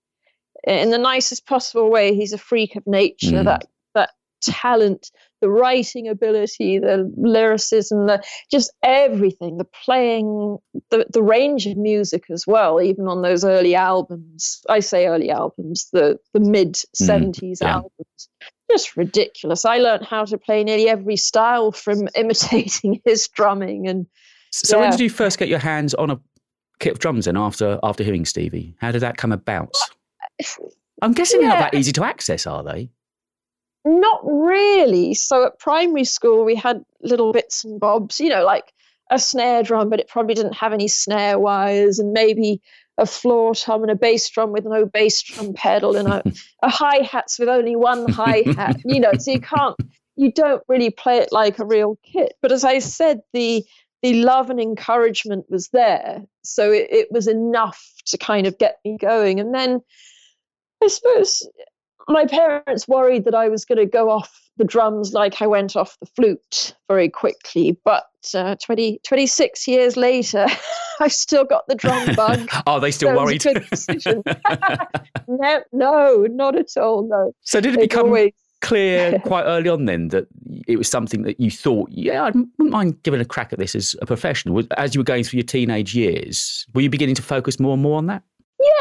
in 0.68 0.90
the 0.90 0.98
nicest 0.98 1.46
possible 1.46 1.90
way. 1.92 2.16
He's 2.16 2.34
a 2.34 2.38
freak 2.38 2.76
of 2.76 2.86
nature. 2.88 3.38
Mm. 3.38 3.46
That 3.46 3.66
that 3.94 4.10
talent, 4.42 5.12
the 5.42 5.50
writing 5.50 6.08
ability, 6.08 6.80
the 6.80 7.12
lyricism, 7.18 8.08
the 8.08 8.24
just 8.52 8.72
everything, 8.84 9.58
the 9.58 9.68
playing, 9.86 10.58
the 10.90 11.06
the 11.12 11.24
range 11.24 11.66
of 11.66 11.78
music 11.78 12.26
as 12.30 12.46
well. 12.48 12.82
Even 12.82 13.08
on 13.08 13.22
those 13.22 13.44
early 13.44 13.76
albums, 13.76 14.62
I 14.70 14.80
say 14.80 15.08
early 15.08 15.32
albums, 15.32 15.90
the 15.92 16.18
the 16.34 16.40
mid 16.40 16.78
hmm, 16.78 17.06
seventies 17.06 17.60
yeah. 17.62 17.76
albums 17.76 18.30
just 18.72 18.98
ridiculous. 18.98 19.64
I 19.64 19.78
learned 19.78 20.06
how 20.06 20.26
to 20.26 20.40
play 20.40 20.64
nearly 20.64 20.90
every 20.90 21.18
style 21.18 21.72
from 21.72 22.08
imitating 22.16 23.00
his 23.06 23.28
drumming 23.28 23.88
and 23.88 24.08
so 24.64 24.80
when 24.80 24.92
did 24.92 25.02
you 25.02 25.10
first 25.10 25.38
get 25.38 25.50
your 25.50 25.60
hands 25.60 25.94
on 25.94 26.10
a 26.10 26.20
kit 26.80 26.94
of 26.94 27.00
drums 27.00 27.26
then 27.26 27.36
after 27.36 27.80
after 27.84 28.04
hearing 28.04 28.26
Stevie? 28.26 28.76
How 28.80 28.92
did 28.92 29.02
that 29.02 29.18
come 29.18 29.32
about? 29.32 29.74
I'm 31.02 31.14
guessing 31.14 31.42
they're 31.42 31.50
not 31.50 31.72
that 31.72 31.74
easy 31.74 31.92
to 31.94 32.04
access, 32.04 32.48
are 32.48 32.64
they? 32.64 32.90
Not 33.86 34.22
really. 34.24 35.14
So 35.14 35.46
at 35.46 35.60
primary 35.60 36.06
school 36.06 36.44
we 36.44 36.56
had 36.56 36.84
little 37.02 37.32
bits 37.32 37.64
and 37.64 37.80
bobs, 37.80 38.20
you 38.20 38.30
know, 38.30 38.44
like 38.44 38.74
a 39.12 39.20
snare 39.20 39.64
drum, 39.64 39.90
but 39.90 40.00
it 40.00 40.08
probably 40.08 40.34
didn't 40.34 40.56
have 40.56 40.74
any 40.74 40.88
snare 40.88 41.38
wires 41.38 42.00
and 42.00 42.12
maybe 42.12 42.62
a 42.98 43.06
floor 43.06 43.54
tom 43.54 43.82
and 43.84 43.92
a 43.92 43.96
bass 43.96 44.30
drum 44.30 44.52
with 44.52 44.66
no 44.66 44.86
bass 44.86 45.22
drum 45.22 45.54
pedal 45.54 45.96
and 45.96 46.08
a, 46.14 46.24
a 46.64 46.70
hi-hats 46.70 47.38
with 47.38 47.50
only 47.50 47.76
one 47.76 48.10
hi-hat, 48.12 48.78
you 48.86 49.00
know, 49.00 49.12
so 49.18 49.32
you 49.32 49.40
can't 49.40 49.76
you 50.16 50.32
don't 50.32 50.64
really 50.68 50.90
play 50.90 51.18
it 51.18 51.32
like 51.32 51.60
a 51.60 51.66
real 51.66 51.98
kit. 52.04 52.34
But 52.42 52.52
as 52.52 52.64
I 52.64 52.80
said, 52.80 53.22
the 53.34 53.64
the 54.02 54.14
love 54.24 54.50
and 54.50 54.60
encouragement 54.60 55.46
was 55.50 55.70
there. 55.70 56.22
So 56.44 56.72
it, 56.72 56.88
it 56.92 57.12
was 57.12 57.28
enough 57.28 57.84
to 58.08 58.18
kind 58.18 58.46
of 58.46 58.58
get 58.58 58.78
me 58.86 58.98
going. 58.98 59.40
And 59.40 59.54
then 59.54 59.82
I 60.84 60.88
suppose 60.88 61.48
my 62.08 62.26
parents 62.26 62.88
worried 62.88 63.26
that 63.26 63.36
I 63.36 63.50
was 63.50 63.66
going 63.66 63.78
to 63.80 63.86
go 63.86 64.10
off 64.10 64.42
the 64.58 64.64
drums 64.64 65.12
like 65.14 65.42
I 65.42 65.48
went 65.48 65.76
off 65.76 65.98
the 66.00 66.06
flute 66.06 66.74
very 66.88 67.10
quickly. 67.10 67.78
But 67.84 68.06
uh, 68.34 68.56
20, 68.64 69.00
26 69.04 69.68
years 69.68 69.98
later, 69.98 70.46
I've 71.00 71.14
still 71.14 71.44
got 71.44 71.68
the 71.68 71.76
drum 71.76 72.16
bug. 72.16 72.50
Are 72.68 72.80
they 72.80 72.92
still 72.92 73.10
So 73.10 73.24
worried? 73.24 73.44
no, 75.28 75.62
no, 75.72 76.28
not 76.30 76.56
at 76.56 76.78
all. 76.78 77.08
No. 77.08 77.34
so 77.42 77.60
did 77.60 77.74
it 77.74 77.80
They've 77.80 77.90
become 77.90 78.08
always- 78.08 78.34
clear 78.62 79.20
quite 79.20 79.44
early 79.44 79.70
on 79.70 79.86
then 79.86 80.08
that 80.08 80.26
it 80.68 80.78
was 80.78 80.88
something 80.90 81.22
that 81.24 81.40
you 81.40 81.52
thought, 81.52 81.88
yeah, 81.92 82.24
I 82.24 82.28
wouldn't 82.28 82.50
mind 82.58 83.04
giving 83.04 83.22
a 83.22 83.26
crack 83.26 83.54
at 83.54 83.60
this 83.60 83.76
as 83.76 83.96
a 84.02 84.08
professional? 84.08 84.60
As 84.78 84.96
you 84.96 85.02
were 85.02 85.06
going 85.06 85.24
through 85.24 85.38
your 85.40 85.46
teenage 85.46 85.94
years, 85.94 86.66
were 86.74 86.82
you 86.82 86.90
beginning 86.90 87.14
to 87.16 87.22
focus 87.22 87.60
more 87.60 87.74
and 87.74 87.82
more 87.84 87.98
on 87.98 88.08
that? 88.08 88.24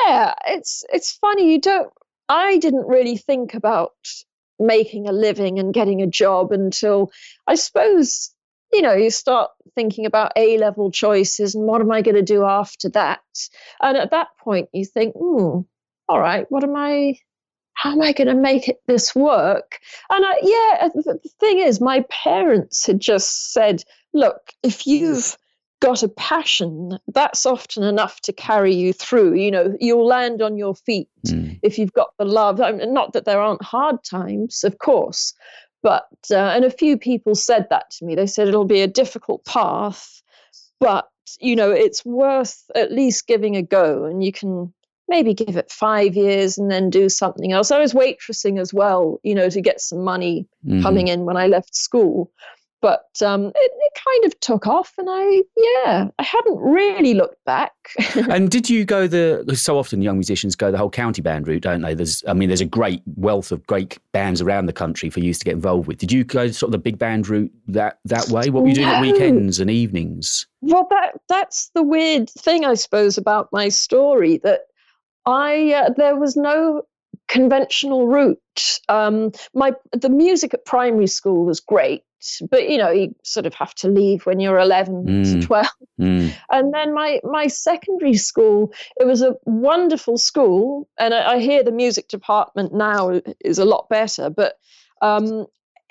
yeah 0.07 0.33
it's 0.47 0.85
it's 0.93 1.13
funny 1.17 1.51
you 1.53 1.61
don't 1.61 1.93
i 2.29 2.59
didn't 2.59 2.87
really 2.87 3.17
think 3.17 3.55
about 3.55 3.93
making 4.59 5.09
a 5.09 5.13
living 5.13 5.59
and 5.59 5.75
getting 5.75 6.03
a 6.03 6.07
job 6.07 6.53
until 6.53 7.11
i 7.47 7.55
suppose 7.55 8.35
you 8.73 8.83
know 8.83 8.93
you 8.93 9.11
start 9.11 9.51
thinking 9.75 10.05
about 10.05 10.33
a 10.37 10.59
level 10.59 10.91
choices 10.91 11.55
and 11.55 11.65
what 11.65 11.81
am 11.81 11.91
i 11.91 12.03
going 12.03 12.15
to 12.15 12.23
do 12.23 12.45
after 12.45 12.89
that? 12.91 13.21
And 13.81 13.97
at 13.97 14.11
that 14.11 14.29
point 14.39 14.69
you 14.73 14.85
think 14.85 15.15
hmm 15.17 15.61
all 16.09 16.21
right 16.21 16.47
what 16.51 16.65
am 16.65 16.77
i 16.77 17.17
how 17.75 17.93
am 17.93 18.03
i 18.03 18.13
going 18.13 18.29
to 18.29 18.35
make 18.35 18.69
it 18.69 18.81
this 18.87 19.15
work? 19.15 19.79
And 20.11 20.25
I, 20.25 20.35
yeah 20.43 20.89
the 20.95 21.19
the 21.23 21.31
thing 21.41 21.59
is 21.61 21.81
my 21.81 22.05
parents 22.11 22.87
had 22.87 23.01
just 23.01 23.53
said 23.53 23.83
look 24.13 24.53
if 24.63 24.87
you've 24.87 25.37
got 25.85 26.03
a 26.03 26.09
passion, 26.09 26.99
that's 27.09 27.45
often 27.47 27.83
enough 27.83 28.21
to 28.23 28.33
carry 28.33 28.75
you 28.75 28.93
through. 28.93 29.35
You 29.35 29.51
know, 29.51 29.77
you'll 29.81 30.07
land 30.07 30.41
on 30.43 30.57
your 30.57 30.75
feet 30.75 31.09
Mm. 31.27 31.59
if 31.63 31.79
you've 31.79 31.93
got 31.93 32.11
the 32.19 32.25
love. 32.25 32.61
I 32.61 32.73
mean, 32.73 32.93
not 32.93 33.13
that 33.13 33.25
there 33.25 33.41
aren't 33.41 33.63
hard 33.63 34.03
times, 34.05 34.65
of 34.65 34.79
course, 34.79 35.33
but 35.83 36.07
uh, 36.31 36.37
and 36.55 36.65
a 36.65 36.71
few 36.71 36.99
people 36.99 37.35
said 37.35 37.67
that 37.71 37.91
to 37.93 38.05
me. 38.05 38.15
They 38.15 38.27
said 38.27 38.49
it'll 38.49 38.65
be 38.79 38.83
a 38.83 38.87
difficult 39.03 39.45
path, 39.45 40.23
but 40.81 41.09
you 41.41 41.57
know, 41.57 41.71
it's 41.71 42.05
worth 42.05 42.63
at 42.75 42.93
least 42.93 43.27
giving 43.27 43.57
a 43.57 43.63
go, 43.63 44.05
and 44.05 44.23
you 44.23 44.33
can 44.33 44.73
maybe 45.09 45.35
give 45.35 45.57
it 45.57 45.71
five 45.71 46.15
years 46.17 46.57
and 46.59 46.71
then 46.71 46.89
do 46.91 47.09
something 47.09 47.53
else. 47.53 47.71
I 47.71 47.79
was 47.79 47.93
waitressing 47.93 48.59
as 48.61 48.73
well, 48.73 49.19
you 49.23 49.35
know, 49.35 49.51
to 49.51 49.61
get 49.61 49.81
some 49.81 50.03
money 50.03 50.47
Mhm. 50.67 50.83
coming 50.83 51.09
in 51.09 51.25
when 51.27 51.37
I 51.37 51.47
left 51.47 51.75
school. 51.75 52.31
But 52.85 53.23
um, 53.23 53.47
it, 53.47 53.55
it 53.57 53.99
kind 54.05 54.25
of 54.27 54.39
took 54.41 54.67
off, 54.67 54.93
and 54.99 55.09
I, 55.11 55.43
yeah, 55.57 56.09
I 56.19 56.23
hadn't 56.23 56.59
really 56.59 57.15
looked 57.15 57.43
back. 57.47 57.73
and 58.29 58.51
did 58.51 58.69
you 58.69 58.85
go 58.85 59.07
the 59.07 59.43
So 59.57 59.79
often 59.79 60.03
young 60.03 60.19
musicians 60.19 60.55
go 60.55 60.71
the 60.71 60.77
whole 60.77 60.91
county 60.91 61.23
band 61.23 61.49
route, 61.49 61.63
don't 61.63 61.81
they? 61.81 61.95
There's, 61.95 62.23
I 62.29 62.35
mean, 62.35 62.51
there's 62.51 62.61
a 62.61 62.67
great 62.67 63.01
wealth 63.17 63.53
of 63.53 63.67
great 63.67 63.99
bands 64.13 64.43
around 64.43 64.67
the 64.67 64.75
country 64.75 65.09
for 65.09 65.21
youth 65.21 65.39
to 65.39 65.47
get 65.47 65.55
involved 65.55 65.89
with. 65.89 65.97
Did 65.97 66.13
you 66.13 66.25
go 66.25 66.49
sort 66.49 66.69
of 66.69 66.73
the 66.73 66.79
big 66.79 66.99
band 66.99 67.27
route 67.27 67.51
that 67.69 68.01
that 68.05 68.29
way? 68.29 68.51
What 68.51 68.65
were 68.65 68.69
you 68.69 68.75
doing 68.75 68.89
at 68.89 69.01
weekends 69.01 69.61
and 69.61 69.71
evenings? 69.71 70.47
Well, 70.61 70.87
that 70.91 71.19
that's 71.27 71.71
the 71.75 71.83
weird 71.83 72.29
thing, 72.29 72.67
I 72.67 72.75
suppose, 72.75 73.17
about 73.17 73.49
my 73.51 73.71
story 73.71 74.43
that 74.45 74.61
I 75.25 75.73
uh, 75.73 75.95
there 75.97 76.17
was 76.17 76.37
no 76.37 76.83
conventional 77.29 78.07
route. 78.07 78.81
Um, 78.91 79.33
my 79.55 79.73
the 79.93 80.11
music 80.11 80.53
at 80.55 80.67
primary 80.67 81.07
school 81.07 81.47
was 81.47 81.61
great, 81.61 82.03
but 82.51 82.69
you 82.69 82.79
know 82.79 82.91
you 82.91 83.15
sort 83.23 83.47
of 83.47 83.55
have 83.55 83.75
to 83.77 83.89
leave 83.89 84.27
when 84.27 84.41
you're 84.41 84.59
11 84.59 85.05
Mm. 85.07 85.41
to 85.41 85.47
12. 85.47 85.67
Mm. 86.01 86.33
And 86.51 86.75
then 86.75 86.95
my 86.95 87.21
my 87.25 87.47
secondary 87.47 88.15
school, 88.15 88.73
it 89.01 89.07
was 89.07 89.23
a 89.23 89.35
wonderful 89.45 90.19
school, 90.19 90.89
and 90.99 91.15
I, 91.15 91.35
I 91.35 91.39
hear 91.39 91.63
the 91.63 91.73
music 91.73 92.09
department 92.09 92.73
now 92.75 93.21
is 93.45 93.59
a 93.59 93.65
lot 93.65 93.89
better, 93.89 94.31
but 94.31 94.55
um, 95.03 95.47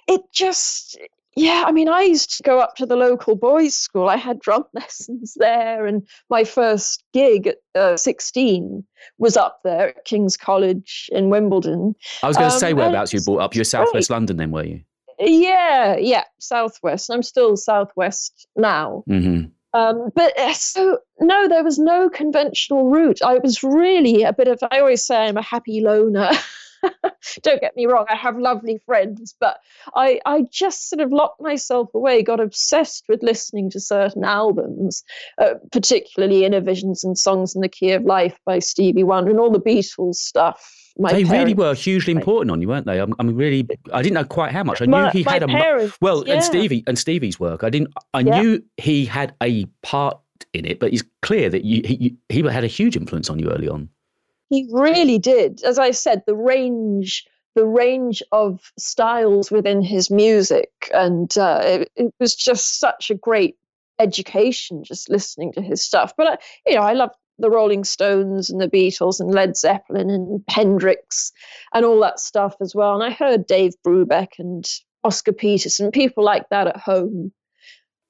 it 0.07 0.21
just 0.34 0.97
yeah, 1.36 1.63
I 1.65 1.71
mean, 1.71 1.89
I 1.89 2.01
used 2.01 2.38
to 2.38 2.43
go 2.43 2.59
up 2.59 2.75
to 2.75 2.86
the 2.86 2.95
local 2.95 3.36
boys' 3.36 3.75
school. 3.75 4.07
I 4.07 4.17
had 4.17 4.39
drum 4.39 4.65
lessons 4.73 5.34
there, 5.36 5.88
and 5.88 6.07
my 6.29 6.43
first 6.43 7.03
gig 7.11 7.47
at 7.47 7.57
uh, 7.73 7.97
16 7.97 8.84
was 9.17 9.36
up 9.36 9.59
there 9.63 9.89
at 9.97 10.05
King's 10.05 10.38
College 10.38 11.09
in 11.11 11.29
Wimbledon. 11.31 11.95
I 12.21 12.27
was 12.27 12.38
going 12.38 12.49
to 12.49 12.53
Um, 12.53 12.59
say 12.59 12.73
whereabouts 12.73 13.13
you 13.13 13.21
brought 13.21 13.39
up. 13.41 13.55
You're. 13.55 13.63
Southwest 13.63 14.11
London, 14.11 14.38
then, 14.38 14.51
were 14.51 14.63
you? 14.63 14.81
Yeah, 15.20 15.97
yeah, 15.97 16.24
Southwest. 16.39 17.09
I'm 17.09 17.24
still 17.24 17.55
Southwest 17.57 18.47
now. 18.55 19.03
hmm 19.07 19.45
Um, 19.74 20.09
but 20.16 20.38
uh, 20.39 20.53
so 20.53 20.99
no, 21.20 21.47
there 21.47 21.64
was 21.64 21.80
no 21.80 22.09
conventional 22.09 22.89
route. 22.89 23.22
I 23.24 23.39
was 23.39 23.64
really 23.64 24.24
a 24.24 24.34
bit 24.34 24.47
of. 24.47 24.59
I 24.72 24.80
always 24.80 25.05
say 25.05 25.18
I'm 25.18 25.38
a 25.38 25.41
happy 25.41 25.82
loner. 25.82 26.30
Don't 27.43 27.61
get 27.61 27.76
me 27.76 27.86
wrong, 27.86 28.05
I 28.09 28.16
have 28.16 28.38
lovely 28.38 28.80
friends, 28.86 29.34
but 29.39 29.57
I 29.95 30.20
I 30.26 30.45
just 30.51 30.89
sort 30.89 30.99
of 30.99 31.11
locked 31.11 31.41
myself 31.41 31.89
away, 31.93 32.24
got 32.24 32.41
obsessed 32.41 33.05
with 33.07 33.24
listening 33.24 33.70
to 33.72 33.80
certain 33.80 34.24
albums, 34.26 35.03
uh, 35.38 35.53
particularly 35.72 36.41
Innervisions 36.41 37.03
and 37.03 37.18
Songs 37.18 37.55
in 37.55 37.61
the 37.61 37.70
Key 37.70 37.91
of 37.91 38.03
Life 38.03 38.38
by 38.45 38.59
Stevie 38.59 39.03
Wonder 39.03 39.32
and 39.32 39.39
all 39.39 39.51
the 39.51 39.59
Beatles 39.61 40.16
stuff. 40.16 40.82
My 40.97 41.11
they 41.11 41.23
really 41.23 41.55
were 41.55 41.73
hugely 41.73 42.13
important 42.13 42.51
on 42.51 42.61
you, 42.61 42.67
weren't 42.67 42.85
they? 42.85 42.99
I'm, 42.99 43.15
I'm 43.17 43.35
really. 43.35 43.67
I 43.91 44.01
didn't 44.03 44.13
know 44.13 44.23
quite 44.25 44.51
how 44.51 44.63
much. 44.63 44.81
I 44.81 44.85
knew 44.85 44.91
My, 44.91 45.09
he 45.11 45.23
my 45.23 45.33
had 45.33 45.43
a. 45.43 45.91
Well, 46.01 46.27
yeah. 46.27 46.35
and 46.35 46.43
Stevie 46.43 46.83
and 46.85 46.99
Stevie's 46.99 47.39
work. 47.39 47.63
I 47.63 47.69
didn't. 47.71 47.93
I 48.13 48.19
Yeah. 48.19 48.41
knew 48.41 48.63
he 48.77 49.05
had 49.05 49.33
a 49.41 49.65
part 49.81 50.19
in 50.53 50.65
it, 50.65 50.79
but 50.79 50.93
it's 50.93 51.03
clear 51.23 51.49
that 51.49 51.63
you, 51.63 51.81
he 51.83 52.15
he 52.29 52.41
had 52.41 52.63
a 52.63 52.67
huge 52.67 52.95
influence 52.95 53.29
on 53.29 53.39
you 53.39 53.49
early 53.49 53.67
on. 53.67 53.89
He 54.49 54.67
really 54.71 55.17
did. 55.17 55.63
As 55.63 55.79
I 55.79 55.89
said, 55.91 56.21
the 56.27 56.35
range, 56.35 57.25
the 57.55 57.65
range 57.65 58.21
of 58.31 58.71
styles 58.77 59.49
within 59.49 59.81
his 59.81 60.11
music, 60.11 60.69
and 60.93 61.35
uh, 61.37 61.61
it, 61.63 61.91
it 61.95 62.13
was 62.19 62.35
just 62.35 62.79
such 62.79 63.09
a 63.09 63.15
great 63.15 63.57
education 63.99 64.83
just 64.83 65.09
listening 65.09 65.53
to 65.53 65.61
his 65.61 65.83
stuff. 65.83 66.13
But 66.15 66.27
I, 66.27 66.37
you 66.69 66.75
know, 66.75 66.81
I 66.81 66.93
love 66.93 67.11
the 67.39 67.49
Rolling 67.49 67.84
Stones 67.84 68.49
and 68.49 68.61
the 68.61 68.67
Beatles 68.69 69.19
and 69.19 69.34
Led 69.34 69.57
Zeppelin 69.57 70.09
and 70.09 70.43
Hendrix 70.49 71.31
and 71.73 71.84
all 71.86 71.99
that 72.01 72.19
stuff 72.19 72.55
as 72.61 72.73
well. 72.75 72.93
And 72.93 73.03
I 73.03 73.09
heard 73.15 73.47
Dave 73.47 73.73
Brubeck 73.86 74.39
and 74.39 74.63
Oscar 75.03 75.34
Peterson, 75.34 75.91
people 75.91 76.23
like 76.23 76.47
that 76.49 76.67
at 76.67 76.77
home. 76.77 77.31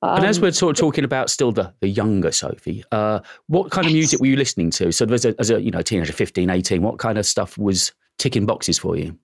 and 0.02 0.26
as 0.26 0.38
Um, 0.38 0.44
we're 0.44 0.52
sort 0.52 0.78
of 0.78 0.80
talking 0.80 1.06
about 1.06 1.30
still 1.30 1.52
the, 1.54 1.74
the 1.80 1.88
younger 1.88 2.32
Sophie, 2.32 2.84
uh, 2.92 3.20
what 3.48 3.72
kind 3.72 3.88
of 3.88 3.94
music 3.94 4.20
were 4.20 4.28
you 4.28 4.36
listening 4.36 4.70
to? 4.72 4.92
So 4.92 5.06
as 5.06 5.24
a, 5.26 5.34
as 5.40 5.50
a 5.50 5.62
you 5.62 5.72
know 5.72 5.82
teenager, 5.82 6.12
15, 6.14 6.50
18, 6.50 6.82
what 6.82 7.00
kind 7.00 7.18
of 7.18 7.26
stuff 7.26 7.58
was 7.58 7.94
ticking 8.20 8.46
boxes 8.46 8.78
for 8.78 8.98
you? 8.98 9.18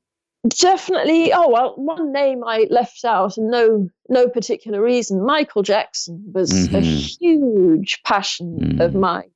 Definitely. 0.47 1.34
Oh 1.34 1.50
well, 1.50 1.74
one 1.76 2.14
name 2.14 2.43
I 2.45 2.66
left 2.70 3.04
out, 3.04 3.36
and 3.38 3.52
no, 3.52 3.89
no 4.08 4.30
particular 4.30 4.82
reason. 4.82 5.22
Michael 5.26 5.64
Jackson 5.64 6.24
was 6.34 6.52
a 6.68 6.80
Mhm. 6.80 7.18
huge 7.20 8.02
passion 8.06 8.80
of 8.82 8.91
Mm. 8.93 9.00
mine, 9.02 9.32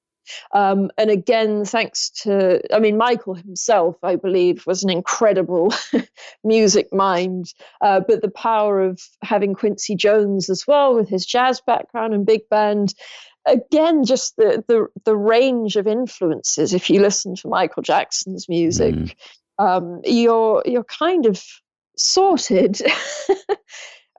um, 0.54 0.92
and 0.98 1.10
again, 1.10 1.66
thanks 1.66 2.10
to, 2.24 2.62
I 2.74 2.80
mean, 2.80 2.98
Michael 2.98 3.34
himself, 3.36 3.98
I 4.04 4.16
believe, 4.16 4.66
was 4.66 4.84
an 4.84 4.90
incredible 4.90 5.74
music 6.44 6.94
mind. 6.94 7.54
Uh, 7.82 8.02
but 8.08 8.22
the 8.22 8.32
power 8.32 8.82
of 8.82 9.02
having 9.22 9.54
Quincy 9.54 9.96
Jones 9.96 10.50
as 10.50 10.66
well, 10.68 10.96
with 10.96 11.10
his 11.10 11.26
jazz 11.26 11.62
background 11.62 12.14
and 12.14 12.26
big 12.26 12.48
band, 12.50 12.94
again, 13.46 14.06
just 14.06 14.36
the 14.38 14.64
the 14.68 14.88
the 15.06 15.16
range 15.18 15.76
of 15.76 15.88
influences. 15.88 16.74
If 16.74 16.90
you 16.90 17.02
listen 17.02 17.36
to 17.36 17.48
Michael 17.48 17.84
Jackson's 17.84 18.48
music 18.48 18.96
Mm. 18.96 19.16
um, 19.60 20.02
you're 20.06 20.64
you're 20.66 20.84
kind 20.86 21.26
of 21.26 21.44
sorted. 21.98 22.82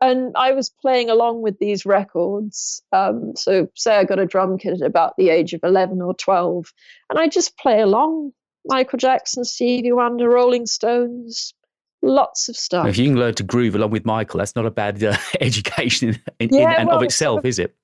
and 0.04 0.32
I 0.36 0.52
was 0.52 0.70
playing 0.70 1.10
along 1.10 1.42
with 1.42 1.58
these 1.58 1.84
records. 1.86 2.82
Um, 2.92 3.32
so 3.36 3.68
say 3.74 3.96
I 3.96 4.04
got 4.04 4.18
a 4.18 4.26
drum 4.26 4.58
kit 4.58 4.74
at 4.80 4.86
about 4.86 5.14
the 5.16 5.30
age 5.30 5.52
of 5.52 5.60
eleven 5.64 6.00
or 6.02 6.14
twelve, 6.14 6.72
and 7.10 7.18
I 7.18 7.28
just 7.28 7.56
play 7.58 7.80
along. 7.80 8.32
Michael 8.66 8.98
Jackson, 8.98 9.44
Stevie 9.44 9.92
Wonder, 9.92 10.28
Rolling 10.28 10.64
Stones, 10.66 11.52
lots 12.00 12.48
of 12.48 12.56
stuff. 12.56 12.86
If 12.86 12.96
you 12.96 13.08
can 13.10 13.18
learn 13.18 13.34
to 13.34 13.42
groove 13.42 13.74
along 13.74 13.90
with 13.90 14.06
Michael, 14.06 14.38
that's 14.38 14.56
not 14.56 14.64
a 14.64 14.70
bad 14.70 15.02
uh, 15.04 15.16
education 15.40 16.18
in, 16.38 16.48
in, 16.48 16.54
Yeah, 16.54 16.74
and 16.78 16.88
well, 16.88 16.96
of 16.96 17.02
itself, 17.02 17.44
is 17.44 17.58
it? 17.58 17.74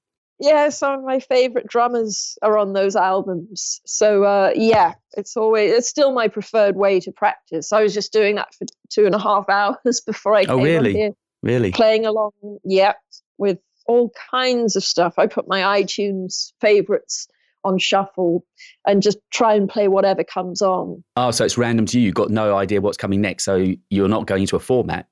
yeah, 0.43 0.71
some 0.71 1.01
of 1.01 1.05
my 1.05 1.21
favorite 1.21 1.67
drummers 1.67 2.39
are 2.41 2.57
on 2.57 2.73
those 2.73 2.97
albums. 2.97 3.83
So 3.85 4.25
uh, 4.25 4.53
yeah, 4.55 4.95
it's 5.19 5.37
always 5.37 5.71
it's 5.73 5.89
still 5.89 6.13
my 6.13 6.29
preferred 6.29 6.77
way 6.77 6.99
to 7.01 7.13
practice. 7.13 7.75
I 7.75 7.83
was 7.83 7.93
just 7.93 8.11
doing 8.11 8.37
that 8.37 8.55
for 8.55 8.65
two 8.89 9.05
and 9.05 9.15
a 9.15 9.19
half 9.19 9.49
hours 9.51 10.01
before 10.01 10.35
I 10.35 10.45
Oh, 10.45 10.57
came 10.57 10.65
really? 10.65 10.91
on 10.93 10.97
here. 10.97 11.11
Really? 11.43 11.73
playing 11.73 12.07
along, 12.07 12.33
yeah, 12.65 12.95
with 13.39 13.59
all 13.87 14.13
kinds 14.31 14.77
of 14.77 14.85
stuff. 14.85 15.15
I 15.19 15.27
put 15.27 15.49
my 15.49 15.83
iTunes 15.83 16.53
favorites 16.61 17.29
on 17.65 17.79
shuffle 17.79 18.45
and 18.87 19.03
just 19.03 19.19
try 19.31 19.55
and 19.55 19.69
play 19.69 19.89
whatever 19.89 20.25
comes 20.25 20.63
on. 20.63 21.03
Oh, 21.17 21.31
so 21.31 21.45
it's 21.45 21.59
random 21.59 21.87
to 21.87 21.99
you. 21.99 22.07
You've 22.07 22.15
got 22.15 22.31
no 22.31 22.57
idea 22.57 22.81
what's 22.81 22.97
coming 22.97 23.21
next. 23.21 23.45
So 23.45 23.75
you're 23.91 24.09
not 24.09 24.27
going 24.27 24.43
into 24.43 24.57
a 24.57 24.61
format. 24.61 25.09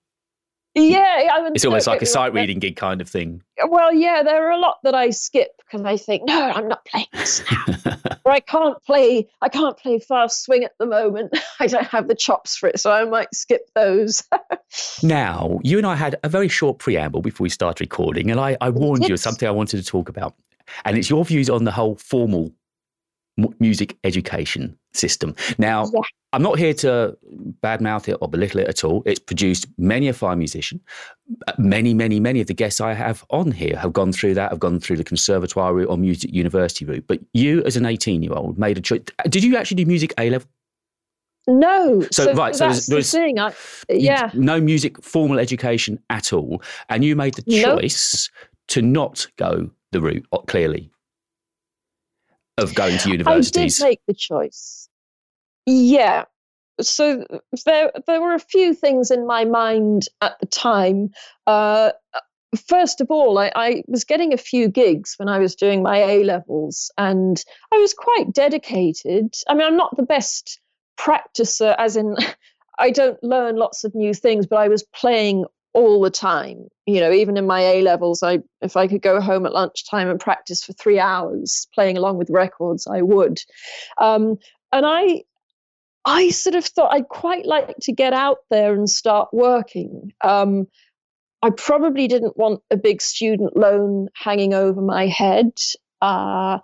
Yeah, 0.74 1.28
I 1.32 1.42
mean, 1.42 1.52
It's 1.54 1.64
almost 1.64 1.86
like 1.86 2.02
a 2.02 2.06
sight 2.06 2.32
reading 2.32 2.58
gig 2.58 2.76
kind 2.76 3.00
of 3.00 3.08
thing. 3.08 3.42
Well, 3.66 3.92
yeah, 3.92 4.22
there 4.22 4.46
are 4.46 4.52
a 4.52 4.58
lot 4.58 4.78
that 4.84 4.94
I 4.94 5.10
skip 5.10 5.50
because 5.58 5.84
I 5.84 5.96
think, 5.96 6.22
no, 6.26 6.40
I'm 6.40 6.68
not 6.68 6.84
playing 6.84 7.08
this 7.12 7.42
now. 7.66 7.98
or 8.24 8.32
I 8.32 8.40
can't 8.40 8.80
play, 8.84 9.28
I 9.42 9.48
can't 9.48 9.76
play 9.76 9.98
fast 9.98 10.44
swing 10.44 10.64
at 10.64 10.72
the 10.78 10.86
moment. 10.86 11.36
I 11.60 11.66
don't 11.66 11.86
have 11.86 12.06
the 12.06 12.14
chops 12.14 12.56
for 12.56 12.68
it, 12.68 12.78
so 12.78 12.92
I 12.92 13.04
might 13.04 13.34
skip 13.34 13.62
those. 13.74 14.22
Now, 15.02 15.60
you 15.62 15.78
and 15.78 15.86
I 15.86 15.96
had 15.96 16.16
a 16.24 16.28
very 16.28 16.48
short 16.48 16.78
preamble 16.78 17.22
before 17.22 17.44
we 17.44 17.48
started 17.48 17.80
recording, 17.80 18.30
and 18.30 18.38
I, 18.38 18.56
I 18.60 18.68
warned 18.68 19.08
you 19.08 19.14
of 19.14 19.20
something 19.20 19.48
I 19.48 19.50
wanted 19.50 19.78
to 19.78 19.84
talk 19.84 20.10
about. 20.10 20.34
And 20.84 20.98
it's 20.98 21.08
your 21.08 21.24
views 21.24 21.48
on 21.48 21.64
the 21.64 21.72
whole 21.72 21.96
formal 21.96 22.52
music 23.60 23.96
education 24.04 24.76
system. 24.92 25.34
Now, 25.58 25.84
Yeah. 25.94 26.00
I'm 26.34 26.42
not 26.42 26.58
here 26.58 26.74
to 26.74 27.16
badmouth 27.62 28.06
it 28.08 28.18
or 28.20 28.28
belittle 28.28 28.60
it 28.60 28.68
at 28.68 28.84
all. 28.84 29.02
It's 29.06 29.18
produced 29.18 29.66
many 29.78 30.08
a 30.08 30.12
fine 30.12 30.36
musician. 30.38 30.80
Uh, 31.46 31.52
Many, 31.58 31.94
many, 31.94 32.20
many 32.20 32.40
of 32.42 32.48
the 32.48 32.54
guests 32.54 32.80
I 32.82 32.92
have 32.92 33.24
on 33.30 33.50
here 33.52 33.76
have 33.78 33.92
gone 33.94 34.12
through 34.12 34.34
that, 34.34 34.50
have 34.50 34.60
gone 34.60 34.78
through 34.80 34.96
the 34.98 35.04
conservatoire 35.04 35.72
route 35.72 35.88
or 35.88 35.96
music 35.96 36.30
university 36.34 36.84
route. 36.84 37.04
But 37.06 37.20
you, 37.32 37.62
as 37.64 37.76
an 37.76 37.86
18 37.86 38.22
year 38.22 38.32
old, 38.34 38.58
made 38.58 38.76
a 38.76 38.80
choice. 38.82 39.00
Did 39.28 39.42
you 39.44 39.56
actually 39.56 39.82
do 39.82 39.86
music 39.86 40.12
A 40.18 40.28
level? 40.28 40.48
no, 41.46 42.02
So, 42.10 42.32
right, 42.34 42.54
so 42.54 42.66
that's 42.68 42.86
there's- 42.86 43.10
the 43.10 43.18
thing. 43.18 43.38
I, 43.38 43.52
yeah, 43.88 44.30
no 44.34 44.60
music 44.60 45.02
formal 45.02 45.38
education 45.38 45.98
at 46.10 46.32
all, 46.34 46.62
and 46.90 47.02
you 47.04 47.16
made 47.16 47.34
the 47.34 47.44
Nope. 47.46 47.80
choice 47.80 48.28
to 48.68 48.82
not 48.82 49.26
go 49.36 49.70
the 49.92 50.02
route 50.02 50.26
uh, 50.32 50.38
clearly 50.38 50.90
of 52.58 52.74
going 52.74 52.98
to 52.98 53.10
universities. 53.10 53.80
I 53.80 53.84
did 53.84 53.90
make 53.90 54.00
the 54.06 54.14
choice. 54.14 54.88
Yeah. 55.66 56.24
So 56.80 57.24
there, 57.64 57.92
there 58.06 58.20
were 58.20 58.34
a 58.34 58.38
few 58.38 58.74
things 58.74 59.10
in 59.10 59.26
my 59.26 59.44
mind 59.44 60.06
at 60.20 60.38
the 60.40 60.46
time. 60.46 61.10
Uh, 61.46 61.92
first 62.66 63.00
of 63.00 63.10
all, 63.10 63.38
I, 63.38 63.52
I 63.54 63.82
was 63.88 64.04
getting 64.04 64.32
a 64.32 64.38
few 64.38 64.68
gigs 64.68 65.14
when 65.16 65.28
I 65.28 65.38
was 65.38 65.54
doing 65.54 65.82
my 65.82 65.98
A 65.98 66.24
levels, 66.24 66.90
and 66.96 67.42
I 67.72 67.76
was 67.78 67.94
quite 67.94 68.32
dedicated. 68.32 69.34
I 69.48 69.54
mean, 69.54 69.66
I'm 69.66 69.76
not 69.76 69.96
the 69.96 70.02
best 70.02 70.60
practicer, 70.98 71.74
as 71.78 71.96
in, 71.96 72.16
I 72.78 72.90
don't 72.90 73.22
learn 73.22 73.56
lots 73.56 73.84
of 73.84 73.94
new 73.94 74.14
things, 74.14 74.46
but 74.46 74.56
I 74.56 74.68
was 74.68 74.84
playing 74.94 75.44
all 75.78 76.00
the 76.00 76.10
time. 76.10 76.68
You 76.86 77.00
know, 77.00 77.12
even 77.12 77.36
in 77.36 77.46
my 77.46 77.60
A 77.60 77.82
levels, 77.82 78.22
I 78.22 78.40
if 78.60 78.76
I 78.76 78.88
could 78.88 79.02
go 79.02 79.20
home 79.20 79.46
at 79.46 79.52
lunchtime 79.52 80.08
and 80.08 80.18
practice 80.20 80.64
for 80.64 80.72
three 80.72 80.98
hours 80.98 81.68
playing 81.74 81.96
along 81.96 82.18
with 82.18 82.30
records, 82.30 82.86
I 82.86 83.02
would. 83.02 83.40
Um, 83.98 84.38
and 84.72 84.84
I 84.84 85.22
I 86.04 86.30
sort 86.30 86.56
of 86.56 86.64
thought 86.64 86.92
I'd 86.92 87.08
quite 87.08 87.46
like 87.46 87.76
to 87.82 87.92
get 87.92 88.12
out 88.12 88.38
there 88.50 88.74
and 88.74 88.90
start 88.90 89.28
working. 89.32 90.12
Um, 90.22 90.66
I 91.42 91.50
probably 91.50 92.08
didn't 92.08 92.36
want 92.36 92.62
a 92.70 92.76
big 92.76 93.00
student 93.00 93.56
loan 93.56 94.08
hanging 94.14 94.54
over 94.54 94.80
my 94.80 95.06
head. 95.06 95.52
Uh, 96.02 96.58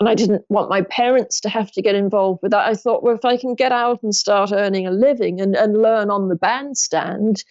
and 0.00 0.08
I 0.08 0.14
didn't 0.14 0.44
want 0.48 0.70
my 0.70 0.82
parents 0.82 1.40
to 1.40 1.48
have 1.48 1.72
to 1.72 1.82
get 1.82 1.94
involved 1.94 2.40
with 2.42 2.52
that. 2.52 2.68
I 2.68 2.74
thought, 2.74 3.02
well, 3.02 3.16
if 3.16 3.24
I 3.24 3.36
can 3.36 3.54
get 3.54 3.72
out 3.72 4.02
and 4.02 4.14
start 4.14 4.52
earning 4.52 4.86
a 4.86 4.92
living 4.92 5.40
and, 5.40 5.56
and 5.56 5.82
learn 5.82 6.10
on 6.10 6.28
the 6.28 6.36
bandstand, 6.36 7.44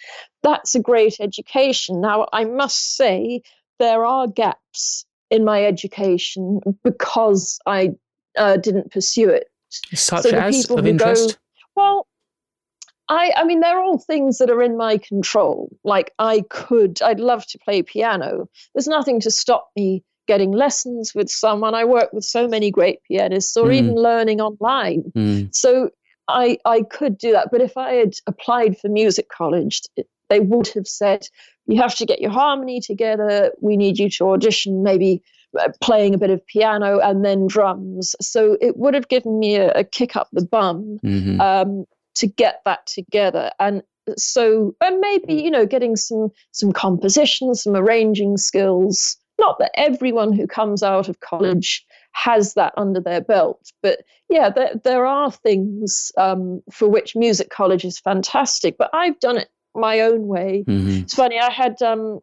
that's 0.43 0.73
a 0.73 0.79
great 0.79 1.17
education. 1.19 1.99
Now, 1.99 2.27
I 2.31 2.45
must 2.45 2.95
say, 2.95 3.41
there 3.79 4.05
are 4.05 4.27
gaps 4.27 5.05
in 5.29 5.43
my 5.43 5.65
education 5.65 6.61
because 6.83 7.59
I 7.65 7.91
uh, 8.37 8.57
didn't 8.57 8.91
pursue 8.91 9.29
it. 9.29 9.49
Such 9.69 10.23
So 10.23 10.29
as 10.29 10.55
people 10.55 10.79
of 10.79 10.85
who 10.85 10.91
interest. 10.91 11.37
Go, 11.75 11.81
well, 11.81 12.07
I, 13.09 13.31
I 13.35 13.43
mean, 13.43 13.59
they're 13.59 13.79
all 13.79 13.99
things 13.99 14.37
that 14.37 14.49
are 14.49 14.61
in 14.61 14.77
my 14.77 14.97
control. 14.97 15.69
Like 15.83 16.13
I 16.17 16.45
could, 16.49 17.01
I'd 17.01 17.19
love 17.19 17.45
to 17.47 17.59
play 17.59 17.83
piano. 17.83 18.49
There's 18.73 18.87
nothing 18.87 19.19
to 19.21 19.31
stop 19.31 19.69
me 19.75 20.03
getting 20.27 20.51
lessons 20.51 21.13
with 21.15 21.29
someone. 21.29 21.73
I 21.73 21.85
work 21.85 22.11
with 22.13 22.23
so 22.23 22.47
many 22.47 22.69
great 22.71 22.99
pianists, 23.07 23.55
or 23.57 23.67
Mm. 23.69 23.73
even 23.75 23.95
learning 23.95 24.41
online. 24.41 25.11
Mm. 25.15 25.55
So 25.55 25.89
I, 26.27 26.57
I 26.65 26.81
could 26.81 27.17
do 27.17 27.31
that. 27.31 27.49
But 27.51 27.61
if 27.61 27.77
I 27.77 27.93
had 27.93 28.13
applied 28.27 28.77
for 28.77 28.89
music 28.89 29.29
college, 29.29 29.81
it- 29.95 30.07
they 30.29 30.41
would 30.41 30.67
have 30.75 30.87
said, 30.87 31.25
you 31.67 31.81
have 31.81 31.95
to 31.95 32.05
get 32.05 32.19
your 32.19 32.31
harmony 32.31 32.81
together. 32.81 33.53
We 33.61 33.77
need 33.77 33.97
you 33.97 34.09
to 34.09 34.31
audition, 34.31 34.83
maybe 34.83 35.21
uh, 35.57 35.69
playing 35.79 36.13
a 36.13 36.17
bit 36.17 36.29
of 36.31 36.45
piano 36.47 36.99
and 36.99 37.23
then 37.23 37.47
drums. 37.47 38.13
So 38.19 38.57
it 38.59 38.75
would 38.75 38.93
have 38.93 39.07
given 39.07 39.39
me 39.39 39.55
a, 39.55 39.71
a 39.71 39.83
kick 39.85 40.17
up 40.17 40.27
the 40.33 40.45
bum 40.45 40.99
Mhm. 41.01 41.39
um, 41.39 41.85
to 42.15 42.27
get 42.27 42.59
that 42.65 42.85
together. 42.87 43.51
And 43.57 43.83
so, 44.17 44.75
and 44.81 44.99
maybe 44.99 45.35
you 45.35 45.49
know, 45.49 45.65
getting 45.65 45.95
some 45.95 46.29
some 46.51 46.73
composition, 46.73 47.55
some 47.55 47.75
arranging 47.77 48.35
skills. 48.35 49.15
Not 49.39 49.59
that 49.59 49.71
everyone 49.75 50.33
who 50.33 50.47
comes 50.47 50.81
out 50.83 51.09
of 51.09 51.19
college 51.19 51.85
has 52.11 52.55
that 52.55 52.73
under 52.77 52.99
their 52.99 53.21
belt, 53.21 53.71
but 53.83 53.99
yeah, 54.29 54.49
there 54.49 54.71
there 54.83 55.05
are 55.05 55.31
things 55.31 56.11
um, 56.17 56.61
for 56.71 56.87
which 56.87 57.15
music 57.15 57.49
college 57.49 57.85
is 57.85 57.99
fantastic. 57.99 58.77
But 58.77 58.89
I've 58.93 59.19
done 59.19 59.37
it 59.37 59.49
my 59.75 60.01
own 60.01 60.27
way. 60.27 60.63
Mhm. 60.67 61.03
It's 61.03 61.13
funny. 61.13 61.39
I 61.39 61.51
had 61.51 61.81
um, 61.81 62.19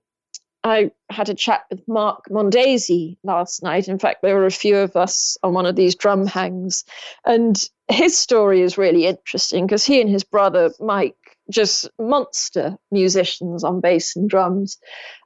I 0.65 0.91
had 1.11 1.29
a 1.29 1.35
chat 1.35 1.65
with 1.71 1.87
Mark 1.87 2.25
Mondesir 2.31 3.17
last 3.23 3.63
night. 3.63 3.87
In 3.87 3.99
fact, 3.99 4.23
there 4.23 4.35
were 4.35 4.47
a 4.47 4.51
few 4.51 4.77
of 4.79 4.97
us 4.97 5.37
on 5.43 5.55
one 5.55 5.67
of 5.67 5.77
these 5.77 5.95
drum 5.95 6.27
hangs, 6.27 6.85
and 7.25 7.57
his 7.89 8.19
story 8.19 8.61
is 8.63 8.79
really 8.79 9.07
interesting 9.07 9.67
because 9.67 9.85
he 9.85 10.01
and 10.01 10.11
his 10.11 10.25
brother 10.25 10.73
Mike 10.81 11.15
just 11.51 11.91
monster 11.99 12.79
musicians 12.91 13.63
on 13.63 13.81
bass 13.81 14.17
and 14.17 14.29
drums, 14.31 14.79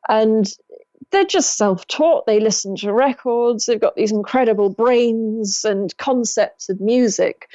and 0.08 0.52
they're 1.10 1.24
just 1.24 1.56
self-taught. 1.56 2.26
They 2.26 2.40
listen 2.40 2.76
to 2.76 2.92
records. 2.92 3.66
They've 3.66 3.80
got 3.80 3.96
these 3.96 4.12
incredible 4.12 4.70
brains 4.70 5.64
and 5.64 5.96
concepts 5.96 6.68
of 6.68 6.80
music, 6.80 7.48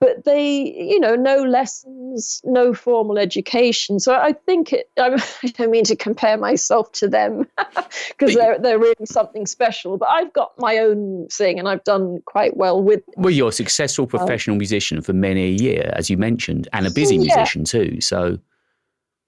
but 0.00 0.24
they, 0.24 0.60
you 0.60 1.00
know, 1.00 1.14
no 1.16 1.42
lessons, 1.42 2.40
no 2.44 2.72
formal 2.72 3.18
education. 3.18 3.98
So 3.98 4.14
I 4.14 4.32
think 4.32 4.72
it. 4.72 4.90
I 4.98 5.16
don't 5.56 5.70
mean 5.70 5.84
to 5.84 5.96
compare 5.96 6.36
myself 6.36 6.92
to 6.92 7.08
them 7.08 7.48
because 8.08 8.34
they're 8.34 8.58
they're 8.58 8.78
really 8.78 9.06
something 9.06 9.46
special. 9.46 9.96
But 9.98 10.10
I've 10.10 10.32
got 10.32 10.52
my 10.58 10.78
own 10.78 11.26
thing, 11.32 11.58
and 11.58 11.68
I've 11.68 11.84
done 11.84 12.20
quite 12.26 12.56
well 12.56 12.80
with. 12.82 13.00
it. 13.08 13.14
Well, 13.16 13.32
you're 13.32 13.48
a 13.48 13.52
successful 13.52 14.06
professional 14.06 14.56
musician 14.56 15.00
for 15.02 15.12
many 15.14 15.44
a 15.44 15.50
year, 15.62 15.90
as 15.96 16.10
you 16.10 16.16
mentioned, 16.16 16.68
and 16.72 16.86
a 16.86 16.90
busy 16.90 17.16
Yeah. 17.16 17.22
musician 17.22 17.64
too. 17.64 18.00
So, 18.00 18.38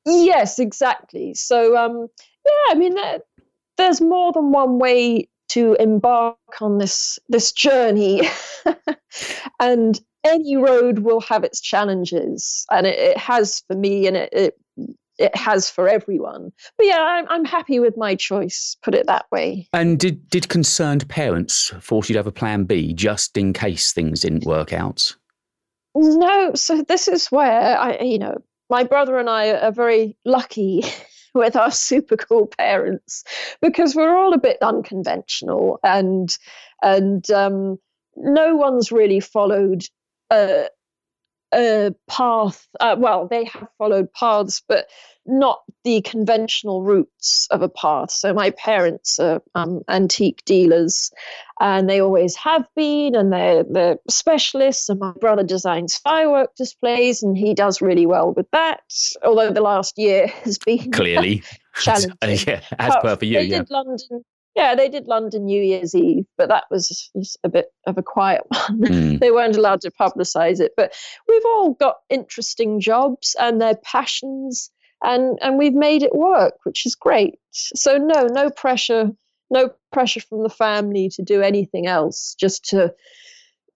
Yes, 0.07 0.59
exactly. 0.59 1.35
So, 1.35 1.77
um, 1.77 2.09
yeah, 2.47 2.71
I 2.71 2.75
mean, 2.75 2.95
there, 2.95 3.19
there's 3.81 4.01
more 4.01 4.33
than 4.33 4.53
one 4.53 4.79
way 4.79 5.29
to 5.49 5.75
embark 5.81 6.37
on 6.61 6.79
this 6.79 7.19
this 7.29 7.53
journey, 7.53 8.29
and 9.61 10.01
any 10.23 10.57
road 10.57 11.01
will 11.01 11.21
have 11.23 11.45
its 11.45 11.61
challenges, 11.61 12.67
and 12.71 12.87
it, 12.87 12.99
it 12.99 13.19
has 13.19 13.63
for 13.67 13.75
me, 13.75 14.07
and 14.07 14.17
it, 14.17 14.29
it 14.33 14.61
it 15.19 15.37
has 15.37 15.69
for 15.71 15.89
everyone. 15.89 16.53
But 16.77 16.87
yeah, 16.87 17.01
I'm 17.01 17.27
I'm 17.29 17.45
happy 17.45 17.81
with 17.81 17.97
my 17.97 18.15
choice. 18.15 18.77
Put 18.83 18.95
it 18.95 19.07
that 19.07 19.27
way. 19.33 19.69
and 19.73 19.99
did 19.99 20.29
did 20.31 20.49
concerned 20.49 21.09
parents 21.09 21.73
force 21.81 22.09
you 22.09 22.15
to 22.15 22.19
have 22.19 22.27
a 22.27 22.33
plan 22.33 22.65
B 22.65 22.93
just 22.93 23.37
in 23.37 23.53
case 23.53 23.93
things 23.93 24.21
didn't 24.21 24.45
work 24.45 24.73
out? 24.73 25.15
No, 25.95 26.55
so 26.55 26.83
this 26.83 27.09
is 27.09 27.27
where 27.29 27.77
I, 27.79 27.99
you 27.99 28.19
know, 28.19 28.43
my 28.71 28.85
brother 28.85 29.19
and 29.19 29.29
I 29.29 29.51
are 29.51 29.73
very 29.73 30.17
lucky 30.25 30.85
with 31.35 31.57
our 31.57 31.71
super 31.71 32.17
cool 32.17 32.47
parents 32.47 33.25
because 33.61 33.95
we're 33.95 34.17
all 34.17 34.35
a 34.35 34.39
bit 34.39 34.59
unconventional 34.63 35.79
and 35.83 36.37
and 36.83 37.31
um, 37.31 37.79
no 38.17 38.57
one's 38.57 38.91
really 38.91 39.21
followed 39.21 39.85
a, 40.31 40.67
a 41.53 41.95
path. 42.09 42.67
Uh, 42.79 42.97
well, 42.99 43.27
they 43.29 43.45
have 43.45 43.69
followed 43.79 44.13
paths, 44.13 44.63
but 44.67 44.87
not 45.27 45.61
the 45.85 46.01
conventional 46.03 46.83
routes 46.83 47.47
of 47.51 47.63
a 47.63 47.69
path. 47.69 48.11
So 48.11 48.33
my 48.33 48.51
parents 48.51 49.19
are 49.19 49.43
um, 49.55 49.83
antique 49.89 50.45
dealers, 50.45 51.11
and 51.61 51.89
they 51.89 52.01
always 52.01 52.37
have 52.37 52.67
been, 52.75 53.15
and 53.15 53.33
they're 53.33 53.65
they're 53.65 53.99
specialists. 54.09 54.89
And 54.89 55.01
my 55.01 55.13
brother 55.13 55.43
designs 55.43 55.97
firework 55.97 56.55
displays, 56.57 57.23
and 57.23 57.37
he 57.37 57.55
does 57.55 57.81
really 57.81 58.07
well 58.07 58.33
with 58.33 58.51
that. 58.53 58.83
Although 59.25 59.53
the 59.53 59.61
last 59.61 59.99
year 59.99 60.27
has 60.45 60.59
been 60.59 60.91
Clearly, 60.91 61.43
challenging. 61.77 62.15
yeah, 62.23 62.63
as 62.79 62.97
per 63.03 63.17
for 63.17 63.25
you, 63.25 63.39
they 63.39 63.45
yeah. 63.45 63.59
did 63.59 63.71
London. 63.71 64.25
Yeah, 64.61 64.75
they 64.75 64.91
did 64.91 65.07
London 65.07 65.47
New 65.47 65.63
Year's 65.63 65.95
Eve, 65.95 66.27
but 66.37 66.51
that 66.51 66.65
was 66.71 67.11
a 67.43 67.49
bit 67.49 67.69
of 67.87 67.97
a 67.97 68.03
quiet 68.03 68.43
one. 68.49 68.81
Mm. 68.83 69.19
they 69.19 69.31
weren't 69.31 69.57
allowed 69.57 69.81
to 69.81 69.91
publicize 69.91 70.61
it. 70.61 70.73
But 70.77 70.93
we've 71.27 71.47
all 71.47 71.73
got 71.73 71.97
interesting 72.11 72.79
jobs 72.79 73.35
and 73.41 73.59
their 73.59 73.77
passions, 73.77 74.71
and 75.03 75.39
and 75.41 75.57
we've 75.57 75.73
made 75.73 76.03
it 76.03 76.15
work, 76.15 76.57
which 76.65 76.85
is 76.85 76.95
great. 76.95 77.39
So 77.53 77.97
no, 77.97 78.27
no 78.27 78.51
pressure, 78.51 79.09
no 79.51 79.71
pressure 79.93 80.21
from 80.21 80.43
the 80.43 80.51
family 80.51 81.09
to 81.15 81.23
do 81.23 81.41
anything 81.41 81.87
else. 81.87 82.37
Just 82.39 82.67
to 82.67 82.93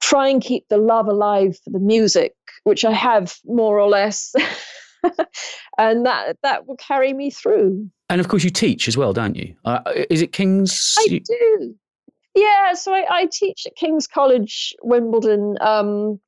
try 0.03 0.29
and 0.29 0.43
keep 0.43 0.69
the 0.69 0.77
love 0.77 1.07
alive 1.07 1.57
for 1.65 1.71
the 1.71 1.79
music, 1.79 2.35
which 2.65 2.85
I 2.85 2.93
have 2.93 3.35
more 3.47 3.81
or 3.81 3.89
less. 3.89 4.35
and 5.79 6.05
that 6.05 6.37
that 6.43 6.67
will 6.67 6.77
carry 6.77 7.15
me 7.15 7.31
through. 7.31 7.89
And 8.15 8.21
of 8.21 8.29
course, 8.29 8.45
you 8.45 8.51
teach 8.51 8.87
as 8.87 8.97
well, 8.97 9.13
don't 9.13 9.35
you? 9.35 9.57
Uh, 9.65 9.81
is 10.09 10.23
it 10.23 10.31
King's? 10.31 10.95
I 11.01 11.09
do. 11.09 11.75
Yeah, 12.37 12.75
so 12.75 12.95
I, 12.95 13.05
I 13.11 13.27
teach 13.27 13.67
at 13.67 13.75
King's 13.75 14.07
College, 14.07 14.73
Wimbledon. 14.85 15.57
Um, 15.61 16.21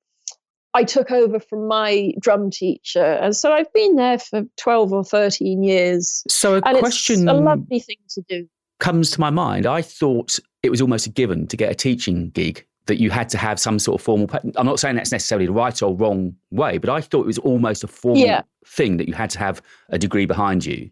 I 0.74 0.82
took 0.82 1.12
over 1.12 1.38
from 1.38 1.68
my 1.68 2.12
drum 2.18 2.50
teacher, 2.50 3.04
and 3.04 3.36
so 3.36 3.52
I've 3.52 3.72
been 3.72 3.94
there 3.94 4.18
for 4.18 4.42
twelve 4.56 4.92
or 4.92 5.04
thirteen 5.04 5.62
years. 5.62 6.24
So 6.26 6.56
a 6.56 6.60
question 6.60 7.28
a 7.28 7.34
lovely 7.34 7.78
thing 7.78 7.98
to 8.08 8.22
do. 8.28 8.48
comes 8.80 9.12
to 9.12 9.20
my 9.20 9.30
mind. 9.30 9.64
I 9.64 9.80
thought 9.80 10.40
it 10.64 10.70
was 10.70 10.80
almost 10.80 11.06
a 11.06 11.10
given 11.10 11.46
to 11.46 11.56
get 11.56 11.70
a 11.70 11.74
teaching 11.76 12.30
gig 12.30 12.66
that 12.86 13.00
you 13.00 13.10
had 13.10 13.28
to 13.28 13.38
have 13.38 13.60
some 13.60 13.78
sort 13.78 14.00
of 14.00 14.04
formal. 14.04 14.28
I'm 14.56 14.66
not 14.66 14.80
saying 14.80 14.96
that's 14.96 15.12
necessarily 15.12 15.46
the 15.46 15.52
right 15.52 15.80
or 15.84 15.94
wrong 15.94 16.34
way, 16.50 16.78
but 16.78 16.90
I 16.90 17.00
thought 17.00 17.20
it 17.20 17.26
was 17.26 17.38
almost 17.38 17.84
a 17.84 17.86
formal 17.86 18.24
Yeah. 18.26 18.42
thing 18.66 18.96
that 18.96 19.06
you 19.06 19.14
had 19.14 19.30
to 19.30 19.38
have 19.38 19.62
a 19.90 20.00
degree 20.00 20.26
behind 20.26 20.66
you 20.66 20.90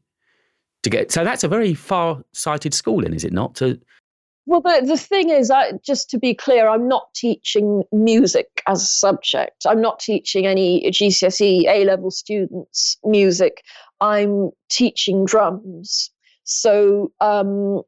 to 0.85 0.91
get. 0.91 1.11
So 1.11 1.25
that's 1.25 1.45
a 1.45 1.49
very 1.49 1.75
far-sighted 1.75 2.73
schooling, 2.73 3.15
is 3.15 3.25
it 3.25 3.33
not? 3.33 3.57
To 3.57 3.79
Well, 4.47 4.61
the, 4.61 4.85
the 4.87 4.97
thing 4.97 5.31
is, 5.31 5.51
I, 5.51 5.73
just 5.85 6.09
to 6.11 6.19
be 6.19 6.35
clear, 6.35 6.69
I'm 6.69 6.87
not 6.87 7.13
teaching 7.15 7.83
music 7.93 8.63
as 8.67 8.83
a 8.83 8.87
subject. 8.87 9.67
I'm 9.67 9.81
not 9.81 9.99
teaching 9.99 10.47
any 10.47 10.89
GCSE 10.91 11.67
A 11.67 11.85
level 11.85 12.11
students 12.11 12.97
music. 13.05 13.65
I'm 14.01 14.51
teaching 14.71 15.25
drums. 15.25 16.11
So 16.45 17.11
um, 17.21 17.83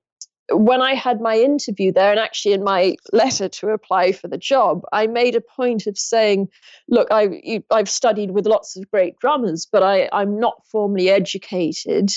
when 0.51 0.81
I 0.81 0.95
had 0.95 1.21
my 1.21 1.37
interview 1.37 1.93
there, 1.93 2.11
and 2.11 2.21
actually 2.21 2.55
in 2.55 2.65
my 2.65 2.97
letter 3.13 3.49
to 3.49 3.69
apply 3.69 4.13
for 4.13 4.29
the 4.29 4.39
job, 4.39 4.83
I 4.93 5.07
made 5.07 5.35
a 5.35 5.41
point 5.41 5.87
of 5.87 5.99
saying, 5.99 6.49
"Look, 6.89 7.09
I, 7.11 7.63
I've 7.71 7.91
studied 7.91 8.31
with 8.31 8.47
lots 8.47 8.77
of 8.77 8.91
great 8.91 9.19
drummers, 9.19 9.67
but 9.71 9.83
I, 9.83 10.09
I'm 10.13 10.39
not 10.39 10.63
formally 10.71 11.11
educated." 11.11 12.13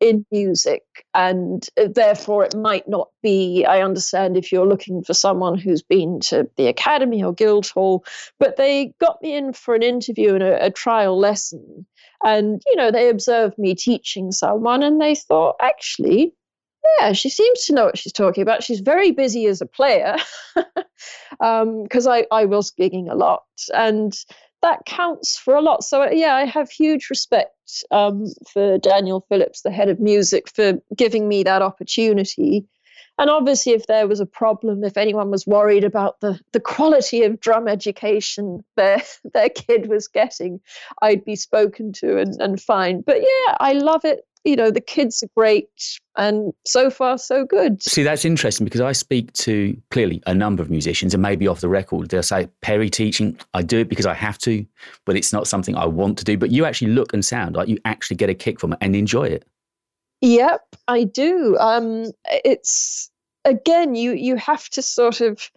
In 0.00 0.24
music, 0.32 0.82
and 1.14 1.66
uh, 1.78 1.88
therefore 1.94 2.44
it 2.44 2.56
might 2.56 2.88
not 2.88 3.08
be. 3.22 3.64
I 3.64 3.82
understand 3.82 4.36
if 4.36 4.50
you're 4.50 4.66
looking 4.66 5.02
for 5.04 5.14
someone 5.14 5.58
who's 5.58 5.82
been 5.82 6.20
to 6.20 6.48
the 6.56 6.66
Academy 6.66 7.22
or 7.22 7.32
Guildhall, 7.32 8.04
but 8.38 8.56
they 8.56 8.94
got 9.00 9.22
me 9.22 9.34
in 9.34 9.52
for 9.52 9.74
an 9.74 9.82
interview 9.82 10.34
and 10.34 10.42
a, 10.42 10.66
a 10.66 10.70
trial 10.70 11.18
lesson. 11.18 11.86
And, 12.24 12.62
you 12.66 12.76
know, 12.76 12.90
they 12.90 13.08
observed 13.08 13.58
me 13.58 13.74
teaching 13.74 14.32
someone 14.32 14.82
and 14.82 15.00
they 15.00 15.14
thought, 15.14 15.56
actually, 15.60 16.34
yeah, 16.98 17.12
she 17.12 17.28
seems 17.28 17.64
to 17.66 17.74
know 17.74 17.84
what 17.86 17.98
she's 17.98 18.12
talking 18.12 18.42
about. 18.42 18.62
She's 18.62 18.80
very 18.80 19.10
busy 19.10 19.46
as 19.46 19.60
a 19.60 19.66
player 19.66 20.16
um, 21.40 21.82
because 21.82 22.06
I, 22.06 22.26
I 22.30 22.46
was 22.46 22.72
gigging 22.72 23.10
a 23.10 23.14
lot. 23.14 23.44
And 23.74 24.14
that 24.62 24.84
counts 24.84 25.38
for 25.38 25.54
a 25.54 25.62
lot. 25.62 25.84
So, 25.84 26.10
yeah, 26.10 26.34
I 26.34 26.44
have 26.44 26.70
huge 26.70 27.08
respect 27.10 27.54
um, 27.90 28.26
for 28.52 28.78
Daniel 28.78 29.24
Phillips, 29.28 29.62
the 29.62 29.70
head 29.70 29.88
of 29.88 30.00
music, 30.00 30.50
for 30.54 30.74
giving 30.96 31.28
me 31.28 31.42
that 31.44 31.62
opportunity. 31.62 32.66
And 33.18 33.28
obviously, 33.28 33.72
if 33.72 33.86
there 33.86 34.08
was 34.08 34.20
a 34.20 34.26
problem, 34.26 34.82
if 34.82 34.96
anyone 34.96 35.30
was 35.30 35.46
worried 35.46 35.84
about 35.84 36.20
the, 36.20 36.40
the 36.52 36.60
quality 36.60 37.24
of 37.24 37.38
drum 37.38 37.68
education 37.68 38.64
their 38.76 39.02
their 39.34 39.50
kid 39.50 39.88
was 39.88 40.08
getting, 40.08 40.60
I'd 41.02 41.24
be 41.24 41.36
spoken 41.36 41.92
to 41.94 42.18
and, 42.18 42.40
and 42.40 42.60
fine. 42.60 43.02
But 43.02 43.20
yeah, 43.20 43.56
I 43.60 43.74
love 43.74 44.04
it. 44.04 44.20
You 44.44 44.56
know, 44.56 44.70
the 44.70 44.80
kids 44.80 45.22
are 45.22 45.28
great, 45.36 45.68
and 46.16 46.52
so 46.66 46.90
far 46.90 47.18
so 47.18 47.44
good. 47.44 47.82
See, 47.82 48.02
that's 48.02 48.24
interesting 48.24 48.64
because 48.64 48.80
I 48.80 48.92
speak 48.92 49.32
to 49.34 49.76
clearly 49.90 50.22
a 50.26 50.34
number 50.34 50.62
of 50.62 50.70
musicians, 50.70 51.12
and 51.12 51.22
maybe 51.22 51.46
off 51.46 51.60
the 51.60 51.68
record, 51.68 52.08
they'll 52.08 52.22
say, 52.22 52.48
Perry 52.62 52.88
teaching, 52.88 53.38
I 53.52 53.62
do 53.62 53.80
it 53.80 53.88
because 53.88 54.06
I 54.06 54.14
have 54.14 54.38
to, 54.38 54.64
but 55.04 55.16
it's 55.16 55.32
not 55.32 55.46
something 55.46 55.76
I 55.76 55.86
want 55.86 56.16
to 56.18 56.24
do. 56.24 56.38
But 56.38 56.50
you 56.50 56.64
actually 56.64 56.92
look 56.92 57.12
and 57.12 57.24
sound 57.24 57.56
like 57.56 57.68
you 57.68 57.78
actually 57.84 58.16
get 58.16 58.30
a 58.30 58.34
kick 58.34 58.60
from 58.60 58.72
it 58.72 58.78
and 58.80 58.96
enjoy 58.96 59.24
it. 59.24 59.44
Yep, 60.22 60.62
I 60.88 61.04
do. 61.04 61.56
Um, 61.58 62.12
it's 62.44 63.10
again, 63.44 63.94
you 63.94 64.12
you 64.12 64.36
have 64.36 64.68
to 64.70 64.82
sort 64.82 65.20
of 65.20 65.50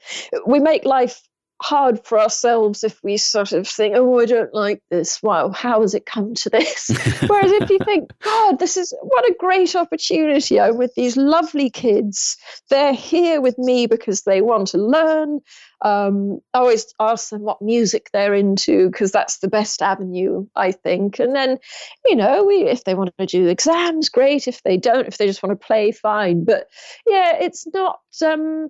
we 0.46 0.60
make 0.60 0.86
life 0.86 1.22
hard 1.64 2.06
for 2.06 2.20
ourselves 2.20 2.84
if 2.84 3.02
we 3.04 3.16
sort 3.16 3.54
of 3.54 3.66
think, 3.66 3.96
oh, 3.96 4.20
I 4.20 4.26
don't 4.26 4.54
like 4.54 4.84
this. 4.92 5.24
Wow, 5.24 5.50
how 5.50 5.80
has 5.80 5.94
it 5.94 6.06
come 6.06 6.34
to 6.36 6.50
this? 6.50 6.90
Whereas 7.28 7.54
if 7.54 7.70
you 7.70 7.80
think, 7.86 8.12
God, 8.22 8.60
this 8.60 8.76
is 8.76 8.94
what 9.02 9.24
a 9.24 9.36
great 9.40 9.74
opportunity. 9.74 10.60
I'm 10.60 10.78
with 10.78 10.94
these 10.96 11.16
lovely 11.16 11.70
kids. 11.70 12.36
They're 12.70 12.94
here 12.94 13.40
with 13.40 13.58
me 13.58 13.88
because 13.88 14.24
they 14.24 14.42
want 14.42 14.68
to 14.70 14.78
learn. 14.78 15.40
Um, 15.82 16.42
I 16.54 16.60
always 16.60 16.94
ask 17.00 17.30
them 17.30 17.44
what 17.44 17.62
music 17.62 18.10
they're 18.12 18.34
into 18.34 18.90
because 18.90 19.14
that's 19.14 19.38
the 19.38 19.48
best 19.48 19.82
avenue, 19.82 20.46
I 20.58 20.74
think. 20.74 21.20
And 21.20 21.34
then, 21.34 21.60
you 22.04 22.18
know, 22.18 22.44
we, 22.44 22.64
if 22.64 22.84
they 22.84 22.94
want 22.94 23.14
to 23.18 23.26
do 23.26 23.48
exams, 23.48 24.10
great. 24.10 24.50
If 24.50 24.62
they 24.64 24.76
don't, 24.76 25.08
if 25.08 25.18
they 25.18 25.28
just 25.28 25.42
want 25.42 25.58
to 25.58 25.66
play, 25.66 25.94
fine. 25.94 26.44
But 26.44 26.68
yeah, 27.08 27.38
it's 27.40 27.66
not. 27.74 28.02
Um, 28.22 28.68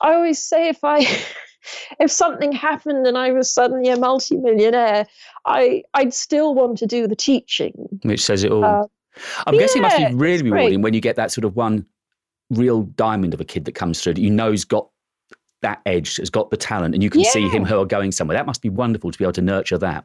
I 0.00 0.14
always 0.14 0.42
say 0.42 0.68
if 0.68 0.82
I 0.82 1.06
if 1.98 2.10
something 2.10 2.52
happened 2.52 3.06
and 3.06 3.16
I 3.16 3.32
was 3.32 3.52
suddenly 3.52 3.90
a 3.90 3.96
multimillionaire, 3.96 5.06
I 5.46 5.82
I'd 5.94 6.14
still 6.14 6.54
want 6.54 6.78
to 6.78 6.86
do 6.86 7.06
the 7.06 7.16
teaching. 7.16 7.72
Which 8.02 8.22
says 8.22 8.44
it 8.44 8.52
all. 8.52 8.64
Uh, 8.64 8.86
I'm 9.46 9.56
guessing 9.56 9.82
it 9.82 9.84
must 9.84 9.96
be 9.96 10.14
really 10.14 10.42
rewarding 10.42 10.82
when 10.82 10.94
you 10.94 11.00
get 11.00 11.16
that 11.16 11.30
sort 11.30 11.44
of 11.44 11.54
one 11.56 11.86
real 12.50 12.82
diamond 12.82 13.34
of 13.34 13.40
a 13.40 13.44
kid 13.44 13.64
that 13.64 13.72
comes 13.72 14.00
through 14.00 14.14
that 14.14 14.20
you 14.20 14.30
know's 14.30 14.64
got 14.64 14.88
that 15.62 15.80
edge, 15.86 16.16
has 16.16 16.30
got 16.30 16.50
the 16.50 16.56
talent, 16.56 16.94
and 16.94 17.02
you 17.02 17.10
can 17.10 17.24
see 17.24 17.48
him, 17.48 17.64
her 17.64 17.84
going 17.84 18.12
somewhere. 18.12 18.36
That 18.36 18.46
must 18.46 18.62
be 18.62 18.68
wonderful 18.68 19.10
to 19.10 19.18
be 19.18 19.24
able 19.24 19.32
to 19.32 19.42
nurture 19.42 19.78
that. 19.78 20.04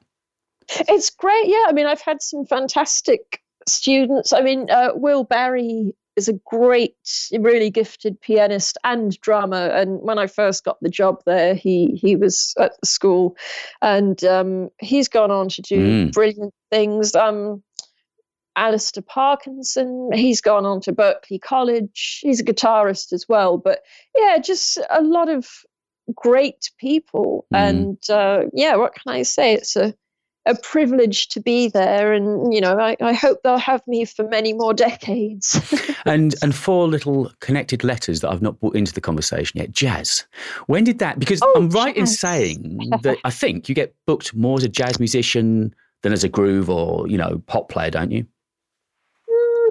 It's 0.87 1.09
great. 1.09 1.47
Yeah, 1.47 1.65
I 1.67 1.73
mean, 1.73 1.85
I've 1.85 2.01
had 2.01 2.21
some 2.21 2.45
fantastic 2.45 3.41
students. 3.67 4.31
I 4.31 4.41
mean, 4.41 4.69
uh, 4.69 4.91
Will 4.93 5.23
Barry 5.23 5.93
is 6.19 6.27
a 6.27 6.39
great, 6.45 6.95
really 7.39 7.69
gifted 7.69 8.19
pianist 8.21 8.77
and 8.83 9.19
drummer. 9.21 9.65
And 9.79 10.01
when 10.01 10.19
I 10.19 10.27
first 10.27 10.63
got 10.65 10.77
the 10.81 10.89
job 10.89 11.21
there, 11.25 11.55
he 11.55 11.99
he 12.03 12.15
was 12.15 12.53
at 12.59 12.73
the 12.81 12.87
school, 12.87 13.35
and 13.81 14.21
um, 14.25 14.69
he's 14.79 15.07
gone 15.07 15.31
on 15.31 15.49
to 15.49 15.61
do 15.61 15.79
Mm. 15.79 16.11
brilliant 16.13 16.53
things. 16.69 17.15
Um, 17.15 17.63
Alistair 18.55 19.03
Parkinson, 19.03 20.09
he's 20.13 20.41
gone 20.41 20.65
on 20.65 20.81
to 20.81 20.91
Berklee 20.91 21.41
College. 21.41 22.19
He's 22.21 22.41
a 22.41 22.43
guitarist 22.43 23.13
as 23.13 23.25
well. 23.29 23.57
But 23.57 23.79
yeah, 24.17 24.37
just 24.39 24.77
a 24.89 25.01
lot 25.01 25.29
of 25.29 25.47
great 26.13 26.69
people. 26.77 27.45
Mm. 27.53 27.69
And 27.69 28.09
uh, 28.09 28.49
yeah, 28.53 28.75
what 28.75 28.93
can 28.93 29.13
I 29.13 29.23
say? 29.23 29.53
It's 29.53 29.75
a 29.77 29.93
a 30.45 30.55
privilege 30.55 31.27
to 31.29 31.39
be 31.39 31.67
there, 31.67 32.13
and 32.13 32.53
you 32.53 32.61
know, 32.61 32.79
I, 32.79 32.95
I 33.01 33.13
hope 33.13 33.41
they'll 33.43 33.57
have 33.57 33.85
me 33.87 34.05
for 34.05 34.23
many 34.27 34.53
more 34.53 34.73
decades. 34.87 35.59
and 36.05 36.35
and 36.41 36.55
four 36.55 36.87
little 36.87 37.31
connected 37.39 37.83
letters 37.83 38.21
that 38.21 38.29
I've 38.29 38.41
not 38.41 38.59
brought 38.59 38.75
into 38.75 38.93
the 38.93 39.01
conversation 39.01 39.59
yet. 39.59 39.71
Jazz. 39.71 40.25
When 40.67 40.83
did 40.83 40.99
that? 40.99 41.19
Because 41.19 41.39
Oh, 41.43 41.53
I'm 41.55 41.69
right 41.69 41.95
in 41.95 42.07
saying 42.07 42.79
that 43.01 43.17
I 43.23 43.31
think 43.31 43.69
you 43.69 43.75
get 43.75 43.93
booked 44.05 44.33
more 44.35 44.57
as 44.57 44.63
a 44.63 44.69
jazz 44.69 44.99
musician 44.99 45.73
than 46.01 46.13
as 46.13 46.23
a 46.23 46.29
groove 46.29 46.69
or 46.69 47.07
you 47.07 47.17
know 47.17 47.41
pop 47.47 47.69
player, 47.69 47.91
don't 47.91 48.11
you? 48.11 48.25
Mm, 49.29 49.69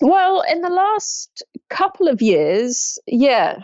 well, 0.00 0.42
in 0.50 0.62
the 0.62 0.70
last 0.70 1.42
couple 1.70 2.08
of 2.08 2.20
years, 2.22 2.98
yeah, 3.06 3.62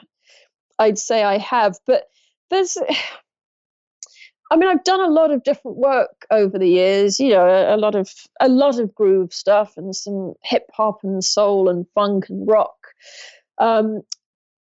I'd 0.78 0.98
say 0.98 1.24
I 1.24 1.38
have. 1.38 1.78
But 1.86 2.04
there's, 2.50 2.78
I 4.50 4.56
mean, 4.56 4.68
I've 4.68 4.84
done 4.84 5.00
a 5.00 5.10
lot 5.10 5.30
of 5.30 5.42
different 5.42 5.76
work 5.76 6.26
over 6.30 6.58
the 6.58 6.68
years. 6.68 7.20
You 7.20 7.30
know, 7.30 7.46
a, 7.46 7.76
a 7.76 7.78
lot 7.78 7.94
of 7.94 8.12
a 8.40 8.48
lot 8.48 8.78
of 8.78 8.94
groove 8.94 9.32
stuff 9.32 9.76
and 9.76 9.94
some 9.94 10.34
hip 10.42 10.66
hop 10.72 11.00
and 11.02 11.22
soul 11.22 11.68
and 11.68 11.86
funk 11.94 12.28
and 12.28 12.48
rock. 12.48 12.76
Um, 13.58 14.02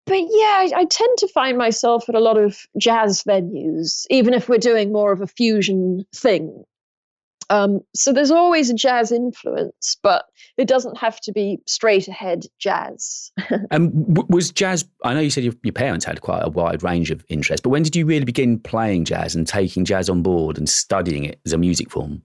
but 0.05 0.19
yeah, 0.19 0.27
I, 0.29 0.71
I 0.75 0.85
tend 0.85 1.17
to 1.19 1.27
find 1.27 1.57
myself 1.57 2.07
at 2.09 2.15
a 2.15 2.19
lot 2.19 2.37
of 2.37 2.57
jazz 2.77 3.23
venues, 3.23 4.05
even 4.09 4.33
if 4.33 4.47
we're 4.47 4.57
doing 4.57 4.91
more 4.91 5.11
of 5.11 5.21
a 5.21 5.27
fusion 5.27 6.05
thing. 6.15 6.63
Um, 7.49 7.81
so 7.93 8.11
there's 8.11 8.31
always 8.31 8.69
a 8.69 8.73
jazz 8.73 9.11
influence, 9.11 9.97
but 10.01 10.25
it 10.57 10.67
doesn't 10.67 10.97
have 10.97 11.19
to 11.21 11.31
be 11.31 11.59
straight 11.67 12.07
ahead 12.07 12.45
jazz. 12.59 13.31
And 13.71 14.07
w- 14.13 14.27
was 14.29 14.51
jazz? 14.51 14.85
I 15.03 15.13
know 15.13 15.19
you 15.19 15.29
said 15.29 15.43
your, 15.43 15.53
your 15.63 15.73
parents 15.73 16.05
had 16.05 16.21
quite 16.21 16.41
a 16.43 16.49
wide 16.49 16.83
range 16.83 17.11
of 17.11 17.23
interests, 17.29 17.61
but 17.61 17.69
when 17.69 17.83
did 17.83 17.95
you 17.95 18.05
really 18.05 18.25
begin 18.25 18.59
playing 18.59 19.05
jazz 19.05 19.35
and 19.35 19.47
taking 19.47 19.85
jazz 19.85 20.09
on 20.09 20.21
board 20.21 20.57
and 20.57 20.67
studying 20.67 21.25
it 21.25 21.39
as 21.45 21.53
a 21.53 21.57
music 21.57 21.91
form? 21.91 22.21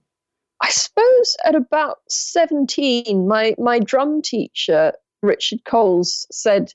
I 0.61 0.69
suppose 0.69 1.37
at 1.43 1.55
about 1.55 1.99
17, 2.09 3.27
my, 3.27 3.55
my 3.57 3.79
drum 3.79 4.21
teacher, 4.21 4.93
Richard 5.21 5.65
Coles, 5.65 6.27
said, 6.31 6.71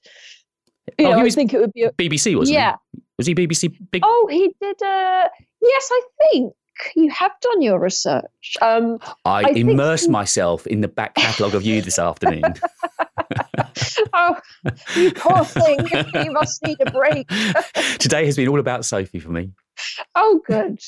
you 0.99 1.07
Oh, 1.07 1.11
know, 1.11 1.17
he 1.17 1.21
I 1.21 1.25
was 1.25 1.35
think 1.35 1.53
it 1.53 1.61
would 1.61 1.73
be 1.73 1.83
a, 1.83 1.93
BBC, 1.93 2.37
wasn't 2.37 2.55
yeah. 2.55 2.77
he? 2.93 3.03
Was 3.19 3.27
he 3.27 3.35
BBC 3.35 3.75
big? 3.91 4.03
Oh, 4.05 4.29
he 4.31 4.55
did. 4.61 4.83
Uh, 4.83 5.29
yes, 5.63 5.89
I 5.93 6.03
think 6.21 6.53
you 6.95 7.11
have 7.11 7.33
done 7.41 7.63
your 7.63 7.79
research. 7.79 8.57
Um, 8.61 8.99
I, 9.25 9.41
I 9.41 9.45
think 9.53 9.59
immersed 9.71 10.09
myself 10.11 10.67
in 10.67 10.81
the 10.81 10.89
back 10.89 11.15
catalogue 11.15 11.55
of 11.55 11.63
you 11.63 11.83
this 11.83 11.99
afternoon. 11.99 12.43
oh, 14.13 14.37
you 14.95 15.13
poor 15.13 15.45
thing, 15.45 15.87
you 16.25 16.33
must 16.33 16.63
need 16.65 16.79
a 16.81 16.91
break. 16.91 17.29
Today 17.99 18.25
has 18.27 18.37
been 18.37 18.49
all 18.49 18.61
about 18.61 18.85
Sophie 18.85 19.19
for 19.19 19.31
me. 19.31 19.53
Oh, 20.15 20.41
good. 20.47 20.79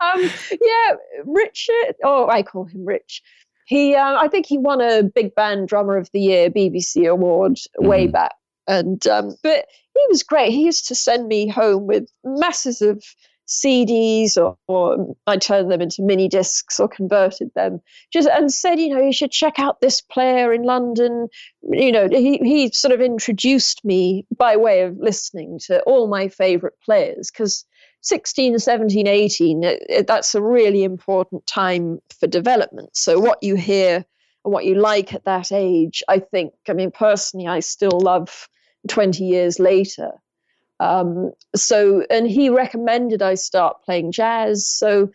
um, 0.00 0.30
yeah, 0.60 0.94
Richard. 1.24 1.94
Oh, 2.04 2.28
I 2.28 2.42
call 2.42 2.64
him 2.64 2.84
Rich. 2.84 3.22
He, 3.66 3.94
uh, 3.94 4.16
I 4.18 4.28
think 4.28 4.46
he 4.46 4.58
won 4.58 4.80
a 4.80 5.02
Big 5.02 5.34
Band 5.34 5.68
Drummer 5.68 5.96
of 5.96 6.08
the 6.12 6.20
Year 6.20 6.50
BBC 6.50 7.06
award 7.08 7.58
way 7.78 8.06
Mhm. 8.08 8.12
back, 8.12 8.34
and 8.66 9.06
um, 9.06 9.36
but 9.42 9.66
he 9.94 10.00
was 10.08 10.22
great. 10.22 10.52
He 10.52 10.62
used 10.64 10.88
to 10.88 10.94
send 10.94 11.28
me 11.28 11.48
home 11.48 11.86
with 11.86 12.08
masses 12.24 12.80
of 12.80 13.04
CDs, 13.48 14.36
or, 14.36 14.56
or 14.68 15.16
I 15.26 15.36
turned 15.38 15.70
them 15.70 15.80
into 15.80 16.02
mini 16.02 16.28
discs 16.28 16.78
or 16.78 16.86
converted 16.88 17.50
them, 17.54 17.80
just 18.12 18.28
and 18.28 18.52
said, 18.52 18.78
you 18.78 18.90
know, 18.90 19.00
you 19.00 19.12
should 19.12 19.32
check 19.32 19.58
out 19.58 19.80
this 19.80 20.00
player 20.02 20.52
in 20.52 20.62
London. 20.62 21.28
You 21.62 21.90
know, 21.92 22.08
he 22.10 22.38
he 22.38 22.70
sort 22.72 22.92
of 22.92 23.00
introduced 23.00 23.84
me 23.84 24.26
by 24.36 24.56
way 24.56 24.82
of 24.82 24.98
listening 24.98 25.58
to 25.66 25.80
all 25.82 26.08
my 26.08 26.28
favourite 26.28 26.74
players 26.84 27.30
because 27.30 27.64
16, 28.02 28.58
17, 28.58 29.06
18, 29.06 29.64
it- 29.64 29.82
it- 29.88 30.06
that's 30.06 30.34
a 30.34 30.42
really 30.42 30.84
important 30.84 31.46
time 31.46 32.00
for 32.20 32.26
development. 32.26 32.90
So, 32.96 33.18
what 33.18 33.42
you 33.42 33.56
hear 33.56 34.04
and 34.44 34.52
what 34.54 34.64
you 34.66 34.74
like 34.76 35.14
at 35.14 35.24
that 35.24 35.52
age, 35.52 36.02
I 36.08 36.20
think, 36.20 36.52
I 36.68 36.74
mean, 36.74 36.90
personally, 36.90 37.46
I 37.48 37.60
still 37.60 37.98
love 38.00 38.48
20 38.88 39.24
years 39.24 39.58
later. 39.58 40.12
Um, 40.80 41.32
so, 41.56 42.04
and 42.10 42.28
he 42.28 42.50
recommended 42.50 43.22
I 43.22 43.34
start 43.34 43.82
playing 43.84 44.12
jazz. 44.12 44.66
So, 44.66 45.10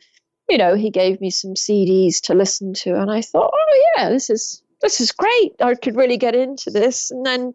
you 0.49 0.57
know, 0.57 0.75
he 0.75 0.89
gave 0.89 1.21
me 1.21 1.29
some 1.29 1.53
CDs 1.53 2.19
to 2.23 2.33
listen 2.33 2.73
to, 2.75 2.99
and 2.99 3.11
I 3.11 3.21
thought, 3.21 3.51
oh, 3.53 3.93
yeah, 3.97 4.09
this 4.09 4.29
is. 4.29 4.61
This 4.81 4.99
is 4.99 5.13
great. 5.13 5.53
I 5.61 5.75
could 5.75 5.95
really 5.95 6.17
get 6.17 6.35
into 6.35 6.69
this. 6.69 7.09
And 7.09 7.25
then 7.25 7.53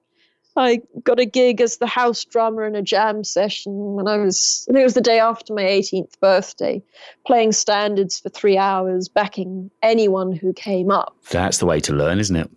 I 0.59 0.83
got 1.05 1.21
a 1.21 1.25
gig 1.25 1.61
as 1.61 1.77
the 1.77 1.87
house 1.87 2.25
drummer 2.25 2.67
in 2.67 2.75
a 2.75 2.83
jam 2.83 3.23
session 3.23 3.95
when 3.95 4.09
I 4.09 4.17
was, 4.17 4.67
I 4.69 4.73
think 4.73 4.81
it 4.81 4.85
was 4.85 4.95
the 4.95 5.01
day 5.01 5.21
after 5.21 5.55
my 5.55 5.63
18th 5.63 6.19
birthday, 6.21 6.83
playing 7.27 7.53
standards 7.53 8.19
for 8.19 8.29
three 8.29 8.59
hours, 8.59 9.09
backing 9.09 9.71
anyone 9.83 10.33
who 10.33 10.53
came 10.53 10.91
up. 10.91 11.15
That's 11.31 11.59
the 11.59 11.67
way 11.67 11.79
to 11.81 11.93
learn, 11.93 12.19
isn't 12.19 12.35
it? 12.35 12.51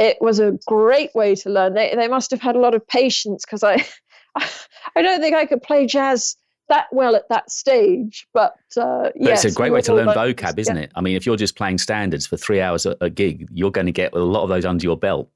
It 0.00 0.18
was 0.20 0.40
a 0.40 0.58
great 0.66 1.14
way 1.14 1.36
to 1.36 1.50
learn. 1.50 1.74
They, 1.74 1.94
they 1.94 2.08
must 2.08 2.30
have 2.32 2.40
had 2.40 2.56
a 2.56 2.60
lot 2.60 2.74
of 2.74 2.86
patience 2.86 3.44
because 3.44 3.62
I, 3.62 3.86
I 4.34 4.48
don't 5.02 5.20
think 5.20 5.34
I 5.36 5.46
could 5.46 5.62
play 5.62 5.86
jazz 5.86 6.36
that 6.68 6.86
well 6.92 7.16
at 7.16 7.28
that 7.30 7.50
stage. 7.50 8.26
But, 8.34 8.54
uh, 8.76 9.04
But 9.04 9.12
yes, 9.16 9.44
it's 9.44 9.54
a 9.54 9.56
great 9.56 9.72
way 9.72 9.80
to 9.82 9.94
learn 9.94 10.08
vocab, 10.08 10.58
isn't 10.58 10.76
it? 10.76 10.92
I 10.94 11.00
mean, 11.00 11.16
if 11.16 11.24
you're 11.24 11.36
just 11.36 11.56
playing 11.56 11.78
standards 11.78 12.26
for 12.26 12.36
three 12.36 12.60
hours 12.60 12.84
a, 12.86 12.96
a 13.00 13.08
gig, 13.08 13.48
you're 13.52 13.70
going 13.70 13.86
to 13.86 13.92
get 13.92 14.12
a 14.14 14.18
lot 14.18 14.42
of 14.42 14.48
those 14.50 14.64
under 14.66 14.84
your 14.84 14.96
belt. 14.96 15.30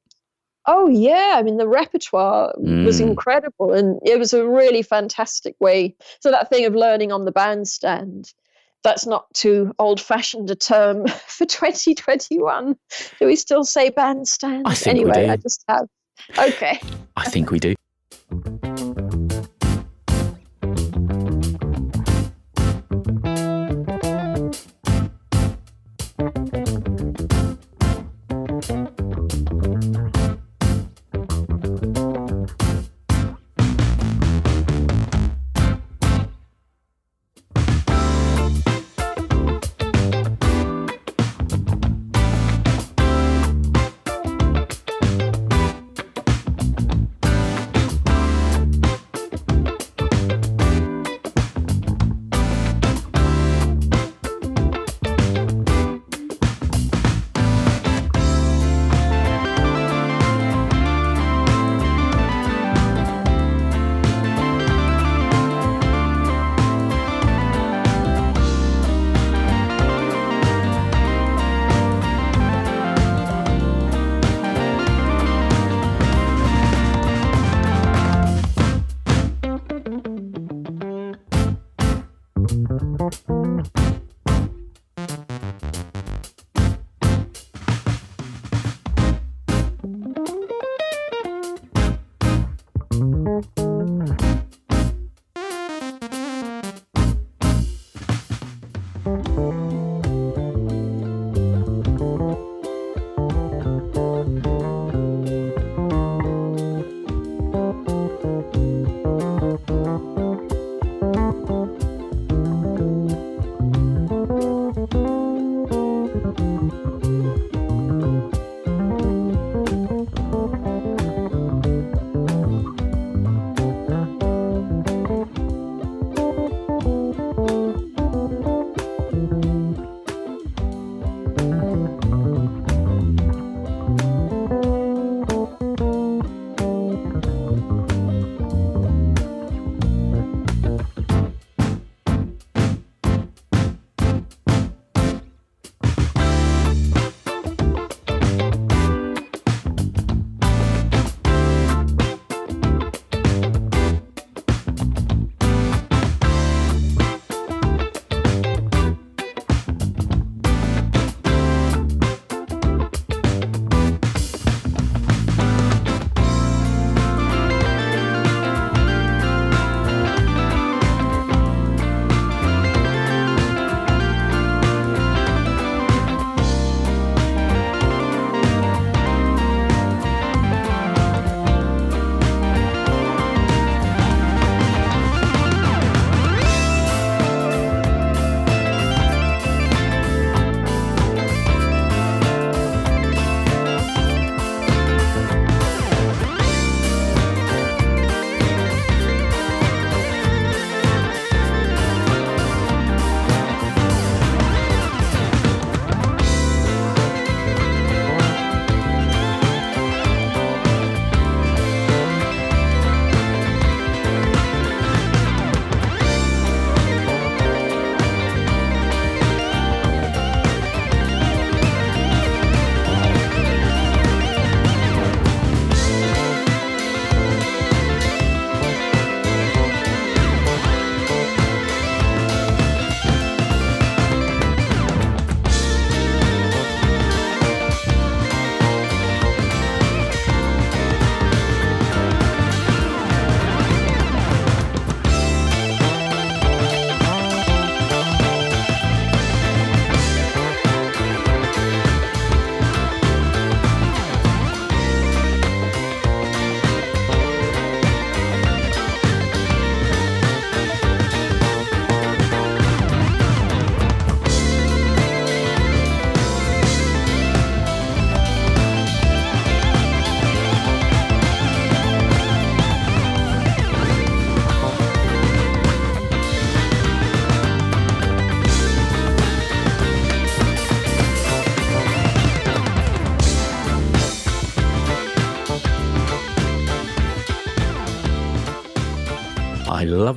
Oh 0.66 0.88
yeah, 0.88 1.34
I 1.36 1.42
mean 1.42 1.56
the 1.56 1.66
repertoire 1.66 2.54
was 2.56 3.00
Mm. 3.00 3.08
incredible, 3.08 3.72
and 3.72 3.98
it 4.04 4.16
was 4.16 4.32
a 4.32 4.46
really 4.46 4.82
fantastic 4.82 5.56
way. 5.58 5.96
So 6.20 6.30
that 6.30 6.50
thing 6.50 6.66
of 6.66 6.74
learning 6.76 7.10
on 7.10 7.24
the 7.24 7.32
bandstand, 7.32 8.32
that's 8.84 9.04
not 9.04 9.26
too 9.34 9.72
old-fashioned 9.80 10.48
a 10.50 10.54
term 10.54 11.08
for 11.26 11.46
2021. 11.46 12.76
Do 13.18 13.26
we 13.26 13.34
still 13.34 13.64
say 13.64 13.90
bandstand? 13.90 14.62
I 14.68 14.74
think 14.74 14.98
we 14.98 15.10
anyway, 15.10 15.26
do. 15.26 15.32
I 15.32 15.36
just 15.36 15.64
have. 15.68 15.88
Okay. 16.38 16.78
I 17.16 17.24
think 17.28 17.50
we 17.50 17.58
do. 17.58 17.74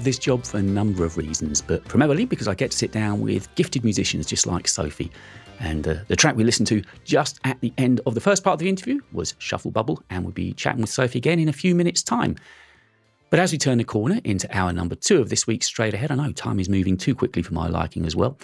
This 0.06 0.18
job 0.18 0.46
for 0.46 0.58
a 0.58 0.62
number 0.62 1.04
of 1.04 1.18
reasons, 1.18 1.62
but 1.62 1.84
primarily 1.86 2.26
because 2.26 2.48
I 2.48 2.56
get 2.56 2.72
to 2.72 2.78
sit 2.78 2.92
down 2.92 3.20
with 3.20 3.54
gifted 3.56 3.84
musicians 3.84 4.26
just 4.26 4.48
like 4.48 4.68
Sophie. 4.68 5.12
And 5.60 5.88
uh, 5.88 5.96
the 6.08 6.16
track 6.16 6.36
we 6.36 6.44
listened 6.44 6.68
to 6.68 6.82
just 7.04 7.40
at 7.44 7.60
the 7.62 7.74
end 7.78 8.02
of 8.06 8.14
the 8.14 8.22
first 8.22 8.44
part 8.44 8.54
of 8.54 8.60
the 8.60 8.70
interview 8.70 9.00
was 9.12 9.36
Shuffle 9.40 9.72
Bubble, 9.72 10.02
and 10.10 10.24
we'll 10.24 10.34
be 10.34 10.54
chatting 10.54 10.82
with 10.82 10.90
Sophie 10.90 11.18
again 11.18 11.40
in 11.40 11.50
a 11.50 11.54
few 11.54 11.76
minutes' 11.76 12.04
time. 12.04 12.36
But 13.30 13.40
as 13.40 13.52
we 13.52 13.58
turn 13.58 13.80
the 13.80 13.84
corner 13.84 14.22
into 14.24 14.48
hour 14.56 14.72
number 14.72 14.96
two 14.96 15.20
of 15.20 15.30
this 15.30 15.48
week's 15.48 15.66
Straight 15.66 15.94
Ahead, 15.94 16.12
I 16.12 16.16
know 16.16 16.32
time 16.32 16.60
is 16.60 16.70
moving 16.70 16.96
too 16.96 17.16
quickly 17.16 17.42
for 17.42 17.54
my 17.54 17.68
liking 17.68 18.06
as 18.06 18.16
well. 18.16 18.38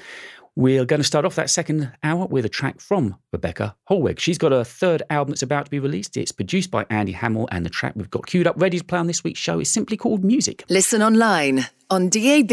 We're 0.57 0.83
going 0.83 0.99
to 0.99 1.05
start 1.05 1.23
off 1.23 1.35
that 1.35 1.49
second 1.49 1.93
hour 2.03 2.25
with 2.25 2.43
a 2.43 2.49
track 2.49 2.81
from 2.81 3.15
Rebecca 3.31 3.73
Holweg. 3.89 4.19
She's 4.19 4.37
got 4.37 4.51
a 4.51 4.65
third 4.65 5.01
album 5.09 5.31
that's 5.31 5.41
about 5.41 5.63
to 5.63 5.71
be 5.71 5.79
released. 5.79 6.17
It's 6.17 6.33
produced 6.33 6.69
by 6.69 6.85
Andy 6.89 7.13
Hamill, 7.13 7.47
and 7.53 7.65
the 7.65 7.69
track 7.69 7.93
we've 7.95 8.09
got 8.09 8.27
queued 8.27 8.47
up 8.47 8.55
ready 8.57 8.77
to 8.77 8.83
play 8.83 8.99
on 8.99 9.07
this 9.07 9.23
week's 9.23 9.39
show 9.39 9.61
is 9.61 9.71
simply 9.71 9.95
called 9.95 10.25
Music. 10.25 10.65
Listen 10.67 11.01
online, 11.01 11.67
on 11.89 12.09
DAB, 12.09 12.51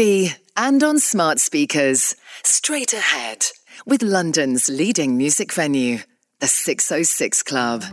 and 0.55 0.81
on 0.81 0.99
smart 0.99 1.39
speakers. 1.39 2.15
Straight 2.43 2.93
ahead 2.93 3.47
with 3.85 4.01
London's 4.01 4.69
leading 4.69 5.17
music 5.17 5.51
venue, 5.51 5.97
the 6.39 6.47
606 6.47 7.43
Club. 7.43 7.83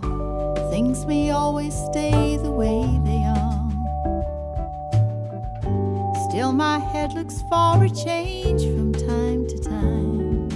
Things 0.71 1.05
may 1.07 1.31
always 1.31 1.75
stay 1.91 2.37
Still, 6.37 6.53
my 6.53 6.79
head 6.79 7.15
looks 7.15 7.41
for 7.49 7.83
a 7.83 7.89
change 7.89 8.61
from 8.61 8.93
time 8.93 9.47
to 9.49 9.59
time. 9.59 10.51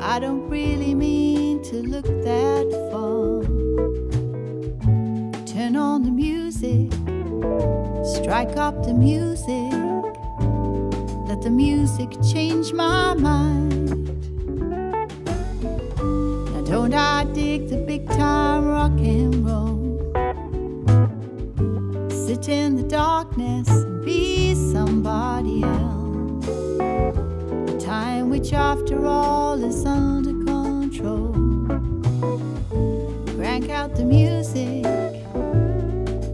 I 0.00 0.18
don't 0.18 0.48
really 0.48 0.94
mean 0.94 1.62
to 1.64 1.82
look 1.82 2.06
that 2.06 2.66
far. 2.90 3.42
Turn 5.44 5.76
on 5.76 6.04
the 6.04 6.10
music, 6.10 6.90
strike 8.16 8.56
up 8.56 8.82
the 8.82 8.94
music. 8.94 9.74
Let 11.28 11.42
the 11.42 11.50
music 11.50 12.08
change 12.32 12.72
my 12.72 13.12
mind. 13.12 13.90
Now, 15.98 16.62
don't 16.62 16.94
I 16.94 17.24
dig 17.34 17.68
the 17.68 17.84
big 17.86 18.08
time 18.08 18.64
rock 18.68 18.92
and 18.92 19.44
roll? 19.44 19.98
Sit 22.08 22.48
in 22.48 22.76
the 22.76 22.84
darkness 22.84 23.68
be 24.10 24.54
somebody 24.54 25.62
else. 25.62 26.46
A 27.72 27.76
time 27.78 28.28
which, 28.28 28.52
after 28.52 29.06
all, 29.06 29.62
is 29.62 29.84
under 29.86 30.34
control. 30.52 31.32
Crank 33.36 33.70
out 33.70 33.94
the 33.94 34.04
music, 34.04 34.82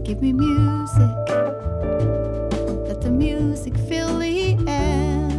give 0.07 0.19
me 0.25 0.31
music. 0.33 1.17
Let 2.87 2.99
the 3.07 3.11
music 3.11 3.75
fill 3.89 4.13
the 4.25 4.57
air. 4.67 5.29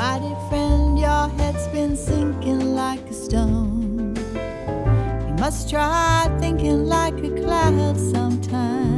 My 0.00 0.14
dear 0.22 0.40
friend, 0.48 0.98
your 0.98 1.24
head's 1.38 1.66
been 1.68 1.94
sinking 1.96 2.74
like 2.74 3.04
a 3.14 3.16
stone. 3.24 4.16
You 5.26 5.34
must 5.44 5.70
try 5.70 6.28
thinking 6.40 6.86
like 6.96 7.18
a 7.28 7.30
cloud 7.40 7.96
sometime. 8.14 8.95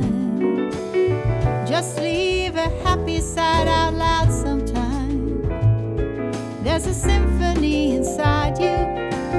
Just 1.79 2.01
leave 2.01 2.57
a 2.57 2.69
happy 2.83 3.21
side 3.21 3.69
out 3.69 3.95
loud 3.95 4.33
sometime. 4.33 5.43
There's 6.65 6.89
a 6.89 6.93
symphony 6.93 7.95
inside 7.95 8.59
you. 8.59 8.79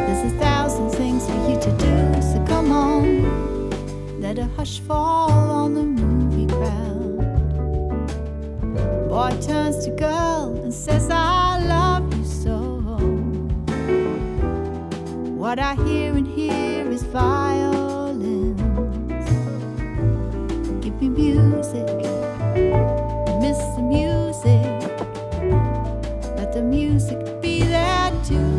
There's 0.06 0.32
a 0.32 0.38
thousand 0.38 0.90
things 0.92 1.26
for 1.26 1.36
you 1.50 1.60
to 1.60 1.72
do. 1.78 2.22
So 2.22 2.42
come 2.48 2.72
on, 2.72 4.22
let 4.22 4.40
a 4.40 4.46
hush 4.56 4.80
fall 4.80 5.30
on 5.32 5.74
the 5.74 5.84
movie 5.84 6.48
crowd. 6.48 7.20
Boy 9.10 9.38
turns 9.42 9.84
to 9.84 9.92
girl 9.92 10.62
and 10.64 10.74
says, 10.74 11.10
I 11.12 11.60
love 11.68 12.06
you 12.18 12.24
so. 12.24 12.58
What 15.36 15.60
I 15.60 15.76
hear 15.84 16.14
and 16.16 16.26
hear 16.26 16.90
is 16.90 17.04
violins. 17.04 18.62
Give 20.82 21.02
me 21.02 21.10
music, 21.10 21.90
miss 23.40 23.58
the 23.76 23.82
music. 23.82 24.66
Let 26.38 26.54
the 26.54 26.62
music 26.62 27.42
be 27.42 27.64
there 27.64 28.12
too. 28.26 28.59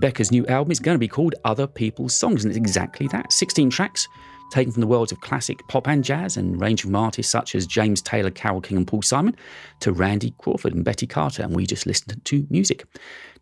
Rebecca's 0.00 0.32
new 0.32 0.46
album 0.46 0.72
is 0.72 0.80
going 0.80 0.94
to 0.94 0.98
be 0.98 1.06
called 1.06 1.34
Other 1.44 1.66
People's 1.66 2.16
Songs, 2.16 2.42
and 2.42 2.50
it's 2.50 2.56
exactly 2.56 3.06
that 3.08 3.30
16 3.30 3.68
tracks 3.68 4.08
taken 4.50 4.72
from 4.72 4.80
the 4.80 4.86
worlds 4.86 5.12
of 5.12 5.20
classic 5.20 5.60
pop 5.68 5.86
and 5.86 6.02
jazz 6.02 6.38
and 6.38 6.58
ranging 6.58 6.88
from 6.88 6.96
artists 6.96 7.30
such 7.30 7.54
as 7.54 7.66
James 7.66 8.00
Taylor, 8.00 8.30
Carole 8.30 8.62
King, 8.62 8.78
and 8.78 8.86
Paul 8.86 9.02
Simon 9.02 9.36
to 9.80 9.92
Randy 9.92 10.32
Crawford 10.38 10.72
and 10.72 10.86
Betty 10.86 11.06
Carter. 11.06 11.42
And 11.42 11.54
we 11.54 11.66
just 11.66 11.84
listened 11.84 12.18
to 12.24 12.46
music. 12.48 12.86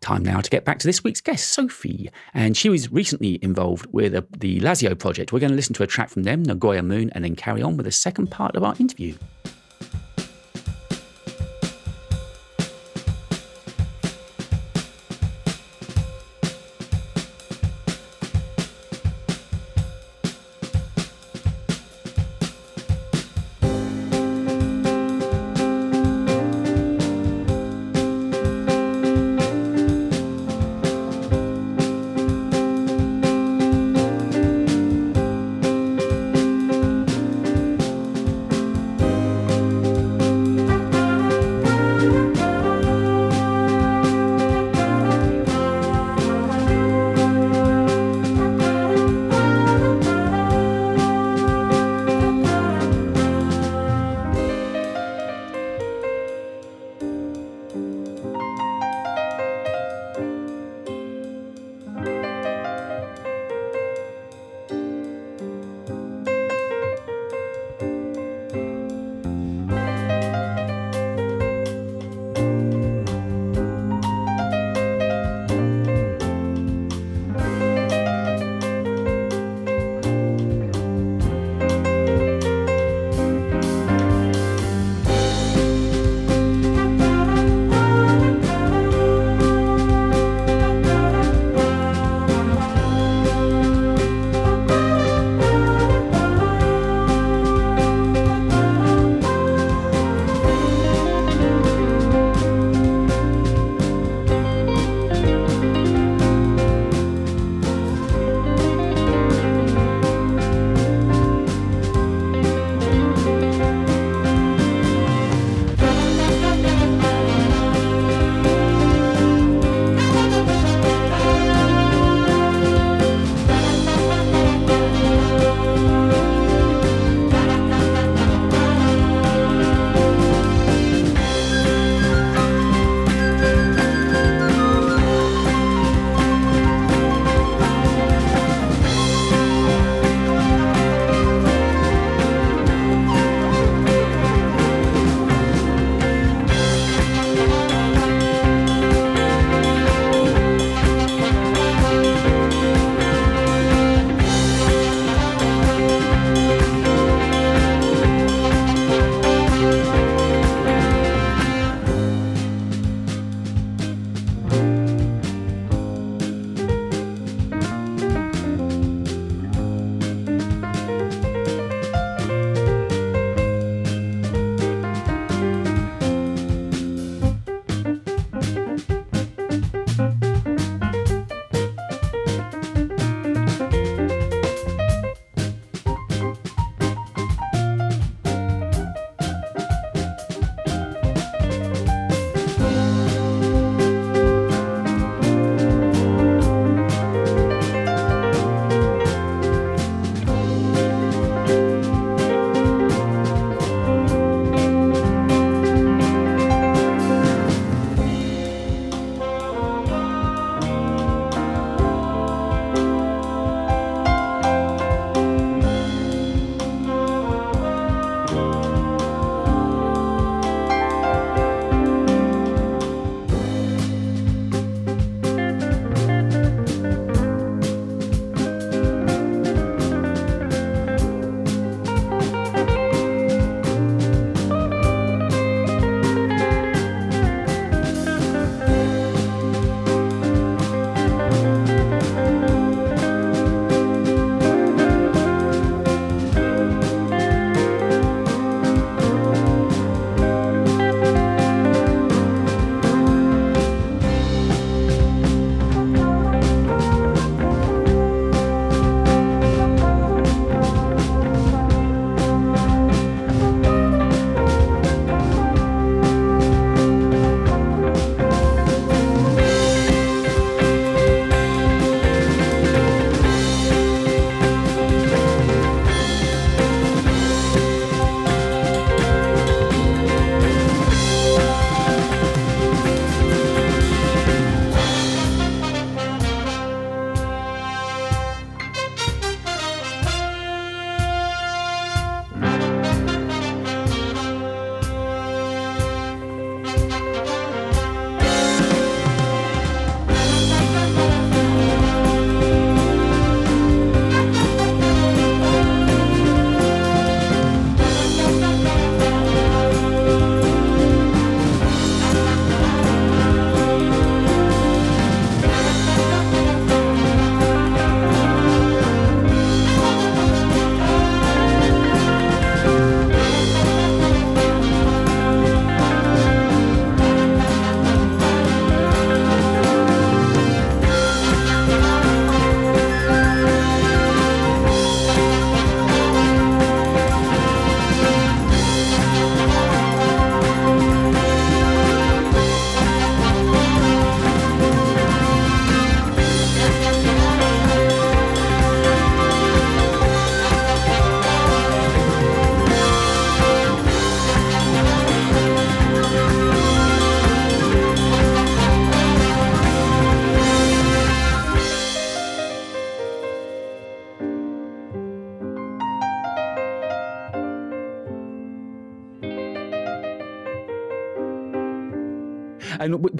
Time 0.01 0.21
now 0.21 0.41
to 0.41 0.49
get 0.49 0.65
back 0.65 0.79
to 0.79 0.85
this 0.85 1.01
week's 1.01 1.21
guest, 1.21 1.53
Sophie. 1.53 2.09
And 2.33 2.57
she 2.57 2.67
was 2.67 2.91
recently 2.91 3.39
involved 3.41 3.87
with 3.93 4.13
uh, 4.13 4.23
the 4.37 4.59
Lazio 4.59 4.99
project. 4.99 5.31
We're 5.31 5.39
going 5.39 5.51
to 5.51 5.55
listen 5.55 5.75
to 5.75 5.83
a 5.83 5.87
track 5.87 6.09
from 6.09 6.23
them, 6.23 6.43
Nagoya 6.43 6.83
Moon, 6.83 7.09
and 7.15 7.23
then 7.23 7.37
carry 7.37 7.61
on 7.61 7.77
with 7.77 7.85
the 7.85 7.91
second 7.93 8.31
part 8.31 8.57
of 8.57 8.65
our 8.65 8.75
interview. 8.79 9.15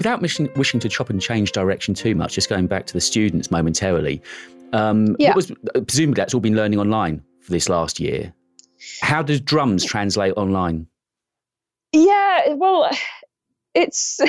Without 0.00 0.22
wishing, 0.22 0.48
wishing 0.56 0.80
to 0.80 0.88
chop 0.88 1.10
and 1.10 1.20
change 1.20 1.52
direction 1.52 1.92
too 1.92 2.14
much, 2.14 2.32
just 2.32 2.48
going 2.48 2.66
back 2.66 2.86
to 2.86 2.94
the 2.94 3.00
students 3.02 3.50
momentarily, 3.50 4.22
um, 4.72 5.14
Yeah. 5.18 5.28
what 5.28 5.36
was 5.36 5.52
presumably 5.86 6.14
that's 6.14 6.32
all 6.32 6.40
been 6.40 6.56
learning 6.56 6.78
online 6.80 7.22
for 7.42 7.50
this 7.50 7.68
last 7.68 8.00
year. 8.00 8.32
How 9.02 9.22
does 9.22 9.42
drums 9.42 9.84
translate 9.84 10.32
online? 10.38 10.86
Yeah, 11.92 12.54
well, 12.54 12.88
it's 13.74 14.20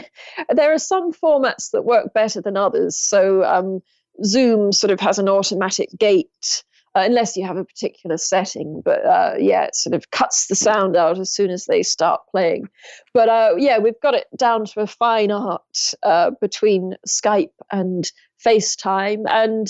there 0.52 0.72
are 0.72 0.78
some 0.78 1.12
formats 1.12 1.70
that 1.70 1.82
work 1.82 2.12
better 2.12 2.40
than 2.40 2.56
others. 2.56 2.98
So 2.98 3.44
um, 3.44 3.82
Zoom 4.24 4.72
sort 4.72 4.90
of 4.90 4.98
has 4.98 5.20
an 5.20 5.28
automatic 5.28 5.90
gate, 5.96 6.64
uh, 6.94 7.02
unless 7.04 7.36
you 7.36 7.46
have 7.46 7.56
a 7.56 7.64
particular 7.64 8.16
setting. 8.16 8.82
But 8.84 9.04
uh, 9.04 9.34
yeah, 9.38 9.64
it 9.64 9.74
sort 9.74 9.94
of 9.94 10.10
cuts 10.10 10.46
the 10.46 10.54
sound 10.54 10.96
out 10.96 11.18
as 11.18 11.32
soon 11.32 11.50
as 11.50 11.66
they 11.66 11.82
start 11.82 12.20
playing. 12.30 12.68
But 13.14 13.28
uh, 13.28 13.54
yeah, 13.56 13.78
we've 13.78 14.00
got 14.02 14.14
it 14.14 14.26
down 14.36 14.64
to 14.66 14.80
a 14.80 14.86
fine 14.86 15.30
art 15.30 15.94
uh, 16.02 16.32
between 16.40 16.96
Skype 17.06 17.52
and 17.70 18.10
FaceTime, 18.44 19.24
and 19.28 19.68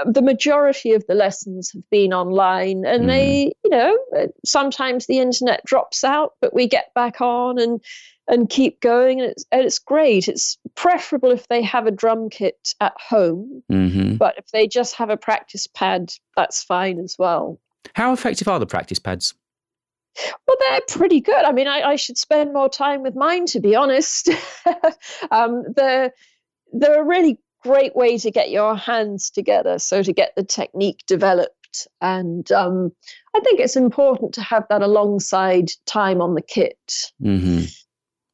uh, 0.00 0.10
the 0.10 0.22
majority 0.22 0.92
of 0.92 1.06
the 1.06 1.14
lessons 1.14 1.70
have 1.72 1.88
been 1.90 2.12
online. 2.12 2.84
And 2.84 3.08
they, 3.08 3.52
you 3.64 3.70
know, 3.70 3.98
uh, 4.16 4.26
sometimes 4.44 5.06
the 5.06 5.18
internet 5.18 5.64
drops 5.64 6.04
out, 6.04 6.34
but 6.40 6.54
we 6.54 6.66
get 6.66 6.92
back 6.94 7.20
on 7.20 7.58
and 7.58 7.80
and 8.30 8.50
keep 8.50 8.80
going, 8.80 9.20
and 9.20 9.30
it's 9.30 9.44
and 9.50 9.62
it's 9.62 9.78
great. 9.78 10.28
It's 10.28 10.58
preferable 10.74 11.30
if 11.30 11.48
they 11.48 11.62
have 11.62 11.86
a 11.86 11.90
drum 11.90 12.28
kit 12.28 12.74
at 12.80 12.94
home, 12.98 13.62
hmm 13.68 14.16
but 14.16 14.36
if 14.36 14.48
they 14.52 14.66
just 14.66 14.96
have 14.96 15.10
a 15.10 15.16
practice 15.16 15.66
pad, 15.66 16.12
that's 16.36 16.62
fine 16.62 16.98
as 16.98 17.16
well. 17.18 17.60
How 17.94 18.12
effective 18.12 18.48
are 18.48 18.58
the 18.58 18.66
practice 18.66 18.98
pads? 18.98 19.34
Well, 20.46 20.56
they're 20.60 20.80
pretty 20.88 21.20
good. 21.20 21.44
I 21.44 21.52
mean, 21.52 21.68
I, 21.68 21.82
I 21.82 21.96
should 21.96 22.18
spend 22.18 22.52
more 22.52 22.68
time 22.68 23.02
with 23.02 23.14
mine, 23.14 23.46
to 23.46 23.60
be 23.60 23.76
honest. 23.76 24.30
um, 25.30 25.64
they're, 25.76 26.12
they're 26.72 27.00
a 27.00 27.04
really 27.04 27.38
great 27.62 27.94
way 27.96 28.18
to 28.18 28.30
get 28.30 28.50
your 28.50 28.76
hands 28.76 29.30
together, 29.30 29.78
so 29.78 30.02
to 30.02 30.12
get 30.12 30.34
the 30.36 30.44
technique 30.44 31.02
developed. 31.06 31.86
And 32.00 32.50
um, 32.52 32.92
I 33.36 33.40
think 33.40 33.60
it's 33.60 33.76
important 33.76 34.34
to 34.34 34.42
have 34.42 34.64
that 34.70 34.82
alongside 34.82 35.70
time 35.86 36.20
on 36.20 36.34
the 36.34 36.42
kit. 36.42 36.78
hmm 37.20 37.62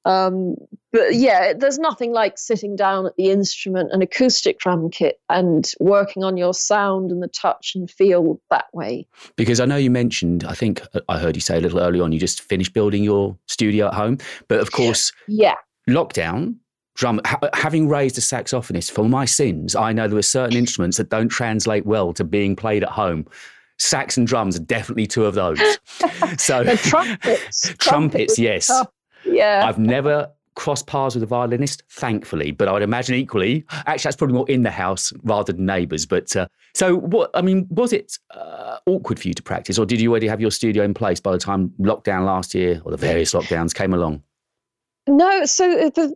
Um, 0.07 0.57
but 0.93 1.15
yeah, 1.15 1.55
there's 1.55 1.79
nothing 1.79 2.13
like 2.13 2.37
sitting 2.39 2.77
down 2.77 3.07
at 3.07 3.17
the 3.17 3.31
instrument, 3.31 3.91
an 3.93 4.03
acoustic 4.03 4.59
drum 4.59 4.91
kit, 4.91 5.19
and 5.31 5.71
working 5.81 6.23
on 6.23 6.37
your 6.37 6.53
sound 6.55 7.11
and 7.11 7.23
the 7.23 7.29
touch 7.29 7.73
and 7.75 7.91
feel 7.91 8.39
that 8.51 8.67
way. 8.75 9.07
Because 9.37 9.61
I 9.61 9.65
know 9.65 9.77
you 9.77 9.91
mentioned, 9.91 10.45
I 10.45 10.53
think 10.55 10.83
uh, 10.95 11.01
I 11.09 11.19
heard 11.19 11.37
you 11.37 11.41
say 11.41 11.57
a 11.57 11.61
little 11.61 11.81
early 11.81 12.01
on, 12.01 12.13
you 12.13 12.19
just 12.21 12.43
finished 12.43 12.75
building 12.75 13.03
your 13.03 13.37
studio 13.49 13.87
at 13.89 13.95
home. 13.95 14.19
But 14.47 14.61
of 14.61 14.73
course, 14.73 15.11
Yeah. 15.27 15.55
lockdown, 15.89 16.57
drum, 16.95 17.21
ha- 17.25 17.41
having 17.55 17.89
raised 17.89 18.17
a 18.19 18.21
saxophonist, 18.21 18.91
for 18.91 19.05
my 19.05 19.25
sins, 19.25 19.75
I 19.75 19.93
know 19.93 20.09
there 20.09 20.19
are 20.19 20.23
certain 20.23 20.57
instruments 20.57 20.97
that 20.97 21.11
don't 21.11 21.29
translate 21.29 21.87
well 21.87 22.13
to 22.15 22.25
being 22.25 22.57
played 22.57 22.83
at 22.83 22.91
home. 22.91 23.27
Sax 23.79 24.17
and 24.17 24.27
drums 24.27 24.57
are 24.57 24.63
definitely 24.63 25.07
two 25.07 25.25
of 25.25 25.35
those. 25.35 25.59
so 26.39 26.63
The 26.65 26.77
trumpets. 26.77 27.75
trumpets, 27.79 28.39
yes. 28.39 28.69
tough. 28.69 28.89
Yeah. 29.25 29.65
I've 29.67 29.79
never 29.79 30.31
crossed 30.55 30.87
paths 30.87 31.17
with 31.17 31.25
a 31.25 31.27
violinist, 31.27 31.83
thankfully, 31.91 32.53
but 32.53 32.69
I 32.69 32.73
would 32.73 32.83
imagine 32.83 33.17
equally. 33.17 33.65
Actually, 33.87 34.05
that's 34.05 34.17
probably 34.17 34.37
more 34.37 34.49
in 34.49 34.63
the 34.63 34.71
house 34.71 35.13
rather 35.25 35.53
than 35.53 35.67
neighbours. 35.67 36.07
But 36.07 36.35
uh, 36.37 36.47
so, 36.75 36.97
what? 36.97 37.31
I 37.35 37.43
mean, 37.43 37.67
was 37.71 37.93
it 37.93 38.17
uh, 38.31 38.79
awkward 38.87 39.19
for 39.19 39.27
you 39.27 39.35
to 39.35 39.43
practice, 39.43 39.79
or 39.79 39.87
did 39.87 40.01
you 40.01 40.11
already 40.11 40.29
have 40.29 40.41
your 40.41 40.53
studio 40.53 40.85
in 40.85 40.95
place 40.95 41.19
by 41.19 41.33
the 41.33 41.39
time 41.39 41.73
lockdown 41.81 42.25
last 42.25 42.55
year 42.55 42.81
or 42.85 42.93
the 42.93 42.97
various 42.97 43.35
lockdowns 43.35 43.75
came 43.75 43.93
along? 43.93 44.23
No, 45.09 45.45
so 45.45 45.91
the 45.91 46.15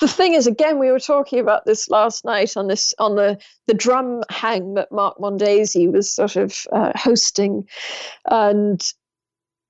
the 0.00 0.08
thing 0.08 0.34
is, 0.34 0.46
again, 0.46 0.78
we 0.78 0.90
were 0.90 1.00
talking 1.00 1.38
about 1.38 1.64
this 1.64 1.88
last 1.88 2.24
night 2.24 2.56
on 2.56 2.68
this 2.68 2.94
on 2.98 3.16
the 3.16 3.38
the 3.66 3.74
drum 3.74 4.22
hang 4.30 4.74
that 4.74 4.92
Mark 4.92 5.18
Mondesir 5.18 5.90
was 5.92 6.12
sort 6.12 6.36
of 6.36 6.66
uh, 6.72 6.92
hosting, 6.94 7.66
and 8.30 8.82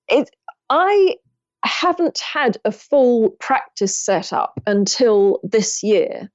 it 0.08 0.30
I 0.68 1.16
haven't 1.64 2.18
had 2.18 2.58
a 2.64 2.72
full 2.72 3.30
practice 3.40 3.96
set 3.96 4.32
up 4.32 4.60
until 4.66 5.40
this 5.42 5.82
year. 5.82 6.30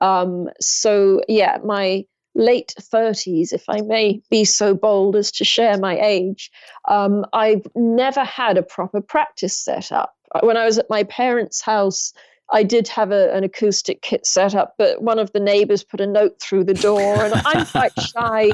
Um, 0.00 0.48
so 0.60 1.22
yeah, 1.28 1.58
my 1.64 2.04
late 2.34 2.72
30s, 2.80 3.52
if 3.52 3.64
I 3.68 3.80
may 3.80 4.22
be 4.30 4.44
so 4.44 4.74
bold 4.74 5.16
as 5.16 5.32
to 5.32 5.44
share 5.44 5.76
my 5.78 5.98
age, 6.00 6.50
um, 6.88 7.26
I've 7.32 7.66
never 7.74 8.22
had 8.22 8.56
a 8.56 8.62
proper 8.62 9.00
practice 9.00 9.58
set 9.58 9.90
up. 9.90 10.14
When 10.42 10.56
I 10.56 10.64
was 10.64 10.78
at 10.78 10.90
my 10.90 11.02
parents' 11.04 11.60
house, 11.60 12.12
I 12.50 12.62
did 12.62 12.88
have 12.88 13.12
a, 13.12 13.32
an 13.34 13.44
acoustic 13.44 14.00
kit 14.02 14.26
set 14.26 14.54
up, 14.54 14.74
but 14.78 15.02
one 15.02 15.18
of 15.18 15.32
the 15.32 15.40
neighbors 15.40 15.84
put 15.84 16.00
a 16.00 16.06
note 16.06 16.40
through 16.40 16.64
the 16.64 16.74
door, 16.74 17.24
and 17.24 17.34
I'm 17.44 17.66
quite 17.66 17.92
shy. 17.98 18.52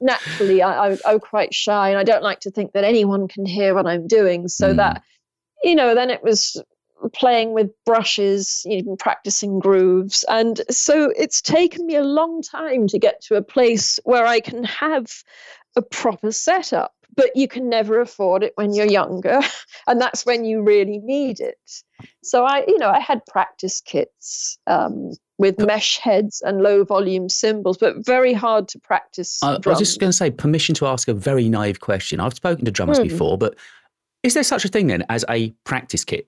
Naturally, 0.00 0.62
I, 0.62 0.96
I'm 1.04 1.20
quite 1.20 1.54
shy, 1.54 1.88
and 1.90 1.98
I 1.98 2.04
don't 2.04 2.22
like 2.22 2.40
to 2.40 2.50
think 2.50 2.72
that 2.72 2.84
anyone 2.84 3.28
can 3.28 3.46
hear 3.46 3.74
what 3.74 3.86
I'm 3.86 4.06
doing. 4.06 4.48
So 4.48 4.72
Mm. 4.72 4.76
that, 4.76 5.02
you 5.62 5.74
know, 5.74 5.94
then 5.94 6.10
it 6.10 6.22
was 6.22 6.62
playing 7.12 7.52
with 7.52 7.70
brushes, 7.84 8.64
even 8.68 8.96
practicing 8.96 9.58
grooves. 9.58 10.24
And 10.28 10.60
so 10.70 11.12
it's 11.16 11.40
taken 11.40 11.86
me 11.86 11.94
a 11.96 12.02
long 12.02 12.42
time 12.42 12.88
to 12.88 12.98
get 12.98 13.20
to 13.22 13.36
a 13.36 13.42
place 13.42 14.00
where 14.04 14.26
I 14.26 14.40
can 14.40 14.64
have 14.64 15.06
a 15.76 15.82
proper 15.82 16.32
setup. 16.32 16.92
But 17.14 17.30
you 17.34 17.48
can 17.48 17.70
never 17.70 18.00
afford 18.00 18.42
it 18.42 18.52
when 18.56 18.74
you're 18.74 18.90
younger. 18.90 19.40
And 19.88 20.00
that's 20.00 20.26
when 20.26 20.44
you 20.44 20.62
really 20.62 20.98
need 20.98 21.38
it. 21.38 21.60
So 22.24 22.44
I, 22.44 22.64
you 22.66 22.76
know, 22.76 22.88
I 22.90 22.98
had 22.98 23.24
practice 23.26 23.80
kits 23.80 24.58
um, 24.66 25.12
with 25.38 25.60
mesh 25.60 25.98
heads 25.98 26.42
and 26.44 26.60
low 26.60 26.82
volume 26.82 27.28
cymbals, 27.28 27.78
but 27.78 28.04
very 28.04 28.32
hard 28.32 28.66
to 28.68 28.80
practice. 28.80 29.38
I, 29.44 29.52
I 29.64 29.68
was 29.68 29.78
just 29.78 30.00
going 30.00 30.10
to 30.10 30.16
say, 30.16 30.32
permission 30.32 30.74
to 30.76 30.86
ask 30.86 31.06
a 31.06 31.14
very 31.14 31.48
naive 31.48 31.78
question. 31.78 32.18
I've 32.18 32.34
spoken 32.34 32.64
to 32.64 32.72
drummers 32.72 32.98
Hmm. 32.98 33.04
before, 33.04 33.38
but 33.38 33.54
is 34.24 34.34
there 34.34 34.42
such 34.42 34.64
a 34.64 34.68
thing 34.68 34.88
then 34.88 35.04
as 35.08 35.24
a 35.30 35.50
practice 35.62 36.04
kit? 36.04 36.26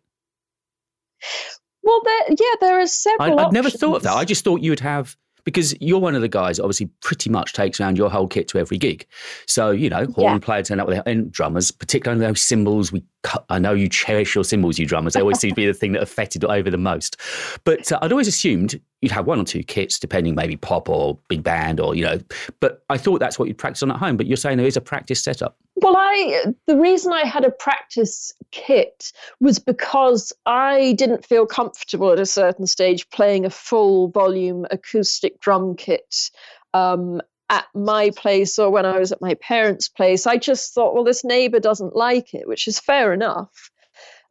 well, 1.82 2.00
there, 2.04 2.22
yeah, 2.30 2.54
there 2.60 2.80
are 2.80 2.86
several. 2.86 3.40
I'd 3.40 3.52
never 3.52 3.70
thought 3.70 3.96
of 3.96 4.02
that. 4.04 4.14
I 4.14 4.24
just 4.24 4.44
thought 4.44 4.60
you 4.60 4.70
would 4.70 4.80
have 4.80 5.16
because 5.48 5.74
you're 5.80 5.98
one 5.98 6.14
of 6.14 6.20
the 6.20 6.28
guys 6.28 6.58
that 6.58 6.62
obviously 6.64 6.90
pretty 7.00 7.30
much 7.30 7.54
takes 7.54 7.80
around 7.80 7.96
your 7.96 8.10
whole 8.10 8.28
kit 8.28 8.48
to 8.48 8.58
every 8.58 8.76
gig. 8.76 9.06
So 9.46 9.70
you 9.70 9.88
know, 9.88 10.04
horn 10.14 10.34
Yeah. 10.34 10.38
player 10.40 10.62
turn 10.62 10.78
up 10.78 10.86
with 10.86 10.96
their 10.96 11.08
and 11.10 11.32
drummers, 11.32 11.70
particularly 11.70 12.20
those 12.20 12.42
cymbals. 12.42 12.92
We 12.92 13.02
I 13.48 13.58
know 13.58 13.72
you 13.72 13.88
cherish 13.88 14.34
your 14.34 14.44
cymbals, 14.44 14.78
you 14.78 14.84
drummers. 14.84 15.14
They 15.14 15.20
always 15.20 15.38
seem 15.40 15.50
to 15.50 15.54
be 15.56 15.66
the 15.66 15.72
thing 15.74 15.92
that 15.92 16.02
affected 16.02 16.44
over 16.44 16.70
the 16.70 16.76
most. 16.78 17.16
But 17.64 17.90
uh, 17.90 17.98
I'd 18.02 18.12
always 18.12 18.28
assumed 18.28 18.78
you'd 19.00 19.12
have 19.12 19.26
one 19.26 19.40
or 19.40 19.44
two 19.44 19.62
kits, 19.62 19.98
depending 19.98 20.34
maybe 20.34 20.56
pop 20.56 20.88
or 20.88 21.18
big 21.28 21.42
band 21.42 21.80
or 21.80 21.94
you 21.94 22.04
know. 22.04 22.18
But 22.60 22.84
I 22.90 22.98
thought 22.98 23.18
that's 23.20 23.38
what 23.38 23.48
you'd 23.48 23.58
practice 23.58 23.82
on 23.82 23.90
at 23.90 23.96
home. 23.96 24.18
But 24.18 24.26
you're 24.26 24.36
saying 24.36 24.58
there 24.58 24.66
is 24.66 24.76
a 24.76 24.80
practice 24.82 25.22
setup. 25.24 25.56
Well, 25.76 25.96
I 25.96 26.44
the 26.66 26.76
reason 26.76 27.12
I 27.12 27.24
had 27.26 27.44
a 27.44 27.50
practice 27.50 28.32
kit 28.50 29.12
was 29.40 29.58
because 29.58 30.32
I 30.46 30.92
didn't 30.92 31.24
feel 31.26 31.46
comfortable 31.46 32.12
at 32.12 32.18
a 32.20 32.26
certain 32.26 32.66
stage 32.66 33.08
playing 33.10 33.44
a 33.44 33.50
full 33.50 34.08
volume 34.08 34.66
acoustic 34.70 35.40
drum 35.40 35.74
kit 35.76 36.30
um, 36.74 37.20
at 37.50 37.64
my 37.74 38.10
place 38.10 38.58
or 38.58 38.70
when 38.70 38.84
I 38.86 38.98
was 38.98 39.12
at 39.12 39.20
my 39.20 39.34
parents' 39.34 39.88
place. 39.88 40.26
I 40.26 40.36
just 40.36 40.74
thought, 40.74 40.94
well, 40.94 41.04
this 41.04 41.24
neighbor 41.24 41.60
doesn't 41.60 41.96
like 41.96 42.34
it, 42.34 42.46
which 42.46 42.68
is 42.68 42.78
fair 42.78 43.12
enough. 43.12 43.70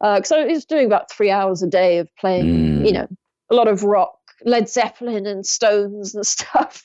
Because 0.00 0.30
I 0.30 0.44
was 0.44 0.64
doing 0.64 0.86
about 0.86 1.10
three 1.10 1.30
hours 1.30 1.62
a 1.62 1.66
day 1.66 1.98
of 1.98 2.08
playing, 2.16 2.46
Mm. 2.46 2.86
you 2.86 2.92
know, 2.92 3.08
a 3.50 3.54
lot 3.54 3.66
of 3.66 3.82
rock, 3.82 4.14
Led 4.44 4.68
Zeppelin 4.68 5.26
and 5.26 5.44
Stones 5.44 6.14
and 6.14 6.24
stuff. 6.36 6.84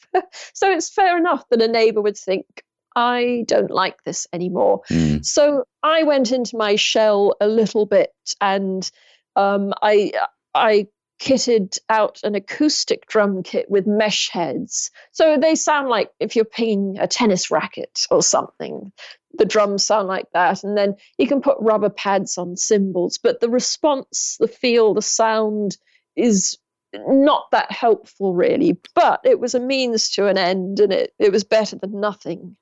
so 0.53 0.71
it's 0.71 0.89
fair 0.89 1.17
enough 1.17 1.43
that 1.49 1.61
a 1.61 1.67
neighbor 1.67 2.01
would 2.01 2.17
think, 2.17 2.63
I 2.95 3.45
don't 3.47 3.71
like 3.71 4.03
this 4.03 4.27
anymore. 4.33 4.81
Mm. 4.89 5.25
So 5.25 5.65
I 5.81 6.03
went 6.03 6.31
into 6.31 6.57
my 6.57 6.75
shell 6.75 7.35
a 7.41 7.47
little 7.47 7.85
bit, 7.85 8.13
and 8.41 8.89
um, 9.35 9.73
I 9.81 10.11
I 10.53 10.87
kitted 11.19 11.77
out 11.89 12.19
an 12.23 12.35
acoustic 12.35 13.07
drum 13.07 13.43
kit 13.43 13.69
with 13.69 13.87
mesh 13.87 14.29
heads. 14.29 14.91
So 15.13 15.37
they 15.37 15.55
sound 15.55 15.87
like 15.87 16.09
if 16.19 16.35
you're 16.35 16.45
pinging 16.45 16.97
a 16.99 17.07
tennis 17.07 17.49
racket 17.49 18.05
or 18.11 18.21
something. 18.21 18.91
The 19.35 19.45
drums 19.45 19.83
sound 19.83 20.07
like 20.07 20.27
that, 20.33 20.63
and 20.63 20.77
then 20.77 20.95
you 21.17 21.27
can 21.27 21.41
put 21.41 21.57
rubber 21.59 21.89
pads 21.89 22.37
on 22.37 22.55
cymbals. 22.55 23.17
But 23.17 23.39
the 23.39 23.49
response, 23.49 24.37
the 24.39 24.47
feel, 24.47 24.93
the 24.93 25.01
sound 25.01 25.75
is 26.15 26.55
not 26.93 27.45
that 27.51 27.71
helpful, 27.71 28.35
really. 28.35 28.77
But 28.93 29.21
it 29.23 29.39
was 29.39 29.55
a 29.55 29.59
means 29.59 30.11
to 30.11 30.27
an 30.27 30.37
end, 30.37 30.79
and 30.79 30.93
it, 30.93 31.13
it 31.17 31.31
was 31.31 31.43
better 31.43 31.77
than 31.77 31.99
nothing. 31.99 32.57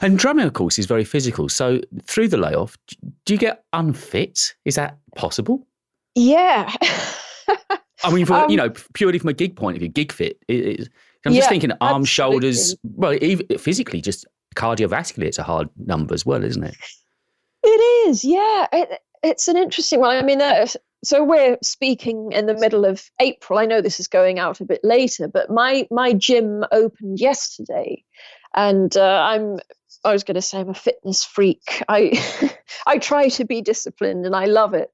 And 0.00 0.18
drumming, 0.18 0.46
of 0.46 0.52
course, 0.52 0.78
is 0.78 0.86
very 0.86 1.04
physical. 1.04 1.48
So 1.48 1.80
through 2.04 2.28
the 2.28 2.36
layoff, 2.36 2.76
do 3.24 3.34
you 3.34 3.38
get 3.38 3.64
unfit? 3.72 4.54
Is 4.64 4.74
that 4.76 4.98
possible? 5.16 5.66
Yeah. 6.14 6.72
I 8.04 8.12
mean, 8.12 8.26
you 8.26 8.34
Um, 8.34 8.54
know, 8.54 8.70
purely 8.94 9.18
from 9.18 9.28
a 9.30 9.34
gig 9.34 9.56
point 9.56 9.76
of 9.76 9.80
view, 9.80 9.88
gig 9.88 10.12
fit. 10.12 10.38
It, 10.48 10.80
it, 10.80 10.88
I'm 11.24 11.34
just 11.34 11.48
thinking 11.48 11.72
arms, 11.80 12.08
absolutely. 12.08 12.52
shoulders. 12.52 12.76
Well, 12.84 13.18
even 13.22 13.46
physically, 13.58 14.00
just 14.00 14.26
cardiovascularly, 14.54 15.26
it's 15.26 15.38
a 15.38 15.42
hard 15.42 15.68
number 15.76 16.14
as 16.14 16.24
well, 16.24 16.44
isn't 16.44 16.62
it? 16.62 16.76
It 17.64 18.08
is, 18.08 18.24
yeah. 18.24 18.66
It, 18.72 19.00
it's 19.24 19.48
an 19.48 19.56
interesting 19.56 19.98
one. 20.00 20.16
I 20.16 20.22
mean, 20.22 20.40
uh, 20.40 20.66
so 21.04 21.24
we're 21.24 21.58
speaking 21.62 22.30
in 22.32 22.46
the 22.46 22.54
middle 22.54 22.84
of 22.84 23.10
April. 23.20 23.58
I 23.58 23.66
know 23.66 23.80
this 23.80 23.98
is 23.98 24.08
going 24.08 24.38
out 24.38 24.60
a 24.60 24.64
bit 24.64 24.80
later, 24.84 25.26
but 25.28 25.50
my 25.50 25.86
my 25.90 26.12
gym 26.12 26.64
opened 26.72 27.20
yesterday, 27.20 28.02
and 28.56 28.96
uh, 28.96 29.22
I'm 29.22 29.58
I 30.04 30.12
was 30.12 30.24
going 30.24 30.36
to 30.36 30.42
say 30.42 30.58
I'm 30.58 30.68
a 30.70 30.74
fitness 30.74 31.24
freak. 31.24 31.82
I 31.88 32.18
I 32.86 32.98
try 32.98 33.28
to 33.30 33.44
be 33.44 33.62
disciplined 33.62 34.26
and 34.26 34.34
I 34.34 34.46
love 34.46 34.74
it. 34.74 34.90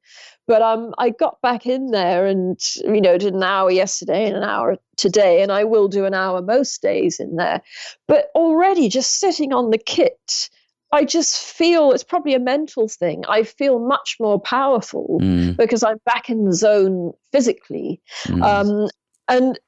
But 0.49 0.61
um, 0.61 0.93
I 0.99 1.11
got 1.11 1.41
back 1.41 1.67
in 1.67 1.93
there 1.93 2.27
and 2.27 2.59
you 2.85 3.01
know 3.01 3.17
did 3.17 3.33
an 3.35 3.43
hour 3.45 3.71
yesterday 3.71 4.27
and 4.27 4.37
an 4.37 4.43
hour 4.43 4.77
today, 4.97 5.41
and 5.43 5.53
I 5.53 5.65
will 5.65 5.87
do 5.89 6.05
an 6.05 6.15
hour 6.15 6.43
most 6.43 6.83
days 6.83 7.21
in 7.21 7.37
there. 7.37 7.63
But 8.09 8.31
already 8.35 8.89
just 8.89 9.21
sitting 9.21 9.53
on 9.53 9.71
the 9.71 9.79
kit, 9.79 10.51
I 10.91 11.05
just 11.05 11.39
feel 11.39 11.93
it's 11.93 12.03
probably 12.03 12.35
a 12.35 12.41
mental 12.41 12.89
thing. 12.89 13.25
I 13.29 13.45
feel 13.45 13.79
much 13.79 14.17
more 14.19 14.41
powerful 14.41 15.21
Mm. 15.23 15.57
because 15.57 15.85
I'm 15.85 15.99
back 16.05 16.29
in 16.29 16.45
the 16.45 16.55
zone 16.55 17.13
physically. 17.31 18.01
Mm. 18.27 18.43
Um, 18.43 18.91
and 19.29 19.59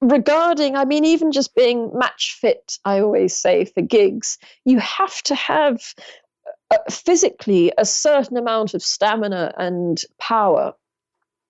regarding, 0.00 0.76
I 0.76 0.84
mean, 0.84 1.04
even 1.04 1.32
just 1.32 1.54
being 1.54 1.90
match 1.94 2.36
fit, 2.40 2.78
I 2.84 3.00
always 3.00 3.36
say 3.36 3.64
for 3.64 3.80
gigs, 3.82 4.38
you 4.64 4.78
have 4.78 5.22
to 5.24 5.34
have 5.34 5.94
uh, 6.70 6.78
physically 6.90 7.72
a 7.78 7.84
certain 7.84 8.36
amount 8.36 8.74
of 8.74 8.82
stamina 8.82 9.52
and 9.56 10.00
power. 10.18 10.74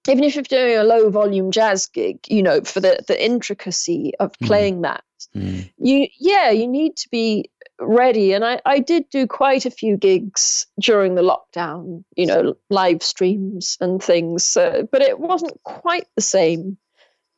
Even 0.08 0.24
if 0.24 0.34
you're 0.34 0.42
doing 0.42 0.78
a 0.78 0.84
low 0.84 1.10
volume 1.10 1.50
jazz 1.50 1.86
gig, 1.86 2.18
you 2.28 2.42
know, 2.42 2.62
for 2.62 2.80
the, 2.80 3.00
the 3.06 3.22
intricacy 3.22 4.12
of 4.18 4.32
Mm. 4.38 4.46
playing 4.46 4.80
that, 4.82 5.04
Mm. 5.36 5.70
you 5.76 6.08
yeah 6.18 6.50
you 6.50 6.66
need 6.66 6.96
to 6.96 7.08
be 7.10 7.50
ready 7.78 8.32
and 8.32 8.44
I, 8.44 8.60
I 8.64 8.78
did 8.80 9.08
do 9.10 9.26
quite 9.26 9.66
a 9.66 9.70
few 9.70 9.96
gigs 9.96 10.66
during 10.80 11.14
the 11.14 11.22
lockdown 11.22 12.04
you 12.16 12.26
know 12.26 12.54
live 12.70 13.02
streams 13.02 13.76
and 13.80 14.02
things 14.02 14.56
uh, 14.56 14.82
but 14.90 15.02
it 15.02 15.20
wasn't 15.20 15.62
quite 15.62 16.06
the 16.16 16.22
same 16.22 16.78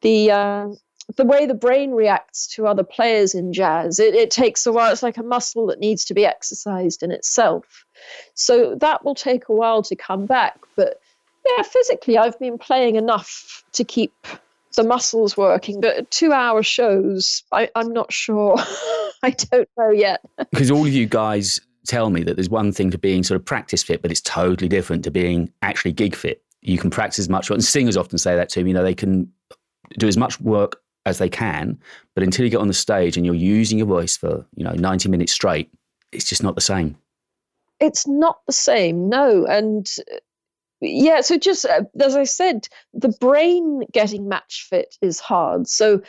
the 0.02 0.30
uh, 0.30 0.68
the 1.16 1.24
way 1.24 1.46
the 1.46 1.54
brain 1.54 1.92
reacts 1.92 2.46
to 2.46 2.66
other 2.66 2.84
players 2.84 3.34
in 3.34 3.52
jazz 3.52 3.98
it, 3.98 4.14
it 4.14 4.30
takes 4.30 4.66
a 4.66 4.72
while 4.72 4.92
it's 4.92 5.02
like 5.02 5.16
a 5.16 5.22
muscle 5.22 5.66
that 5.66 5.78
needs 5.78 6.04
to 6.04 6.14
be 6.14 6.24
exercised 6.24 7.02
in 7.02 7.10
itself 7.10 7.84
so 8.34 8.74
that 8.76 9.04
will 9.04 9.14
take 9.14 9.48
a 9.48 9.52
while 9.52 9.82
to 9.82 9.96
come 9.96 10.26
back 10.26 10.58
but 10.76 11.00
yeah 11.46 11.62
physically 11.62 12.16
i've 12.16 12.38
been 12.38 12.58
playing 12.58 12.96
enough 12.96 13.64
to 13.72 13.84
keep 13.84 14.12
the 14.76 14.84
muscles 14.84 15.36
working 15.36 15.80
but 15.80 16.10
two 16.10 16.32
hour 16.32 16.62
shows 16.62 17.42
I, 17.52 17.68
i'm 17.74 17.92
not 17.92 18.12
sure 18.12 18.56
i 19.22 19.30
don't 19.30 19.68
know 19.76 19.90
yet 19.90 20.20
because 20.50 20.70
all 20.70 20.86
of 20.86 20.92
you 20.92 21.06
guys 21.06 21.60
tell 21.86 22.10
me 22.10 22.22
that 22.22 22.36
there's 22.36 22.48
one 22.48 22.72
thing 22.72 22.90
to 22.90 22.98
being 22.98 23.22
sort 23.22 23.40
of 23.40 23.44
practice 23.44 23.82
fit, 23.82 24.02
but 24.02 24.10
it's 24.10 24.20
totally 24.20 24.68
different 24.68 25.04
to 25.04 25.10
being 25.10 25.52
actually 25.62 25.92
gig 25.92 26.14
fit. 26.14 26.42
You 26.60 26.78
can 26.78 26.90
practice 26.90 27.18
as 27.18 27.28
much, 27.28 27.50
and 27.50 27.64
singers 27.64 27.96
often 27.96 28.18
say 28.18 28.36
that 28.36 28.48
to 28.50 28.62
me. 28.62 28.70
You 28.70 28.74
know, 28.74 28.84
they 28.84 28.94
can 28.94 29.30
do 29.98 30.06
as 30.06 30.16
much 30.16 30.40
work 30.40 30.80
as 31.04 31.18
they 31.18 31.28
can, 31.28 31.78
but 32.14 32.22
until 32.22 32.44
you 32.44 32.50
get 32.50 32.60
on 32.60 32.68
the 32.68 32.74
stage 32.74 33.16
and 33.16 33.26
you're 33.26 33.34
using 33.34 33.78
your 33.78 33.86
voice 33.86 34.16
for 34.16 34.46
you 34.54 34.64
know 34.64 34.72
90 34.72 35.08
minutes 35.08 35.32
straight, 35.32 35.70
it's 36.12 36.24
just 36.24 36.42
not 36.42 36.54
the 36.54 36.60
same. 36.60 36.96
it's 37.80 38.06
not 38.06 38.38
the 38.46 38.52
same 38.52 39.08
no 39.08 39.44
and 39.46 39.86
uh, 40.12 40.16
yeah 40.80 41.20
so 41.20 41.36
just 41.38 41.64
uh, 41.64 41.82
as 42.00 42.16
i 42.16 42.24
said 42.24 42.66
the 42.94 43.08
brain 43.20 43.82
getting 43.92 44.28
match 44.28 44.66
fit 44.68 44.96
is 45.02 45.20
hard 45.20 45.66
so 45.68 46.00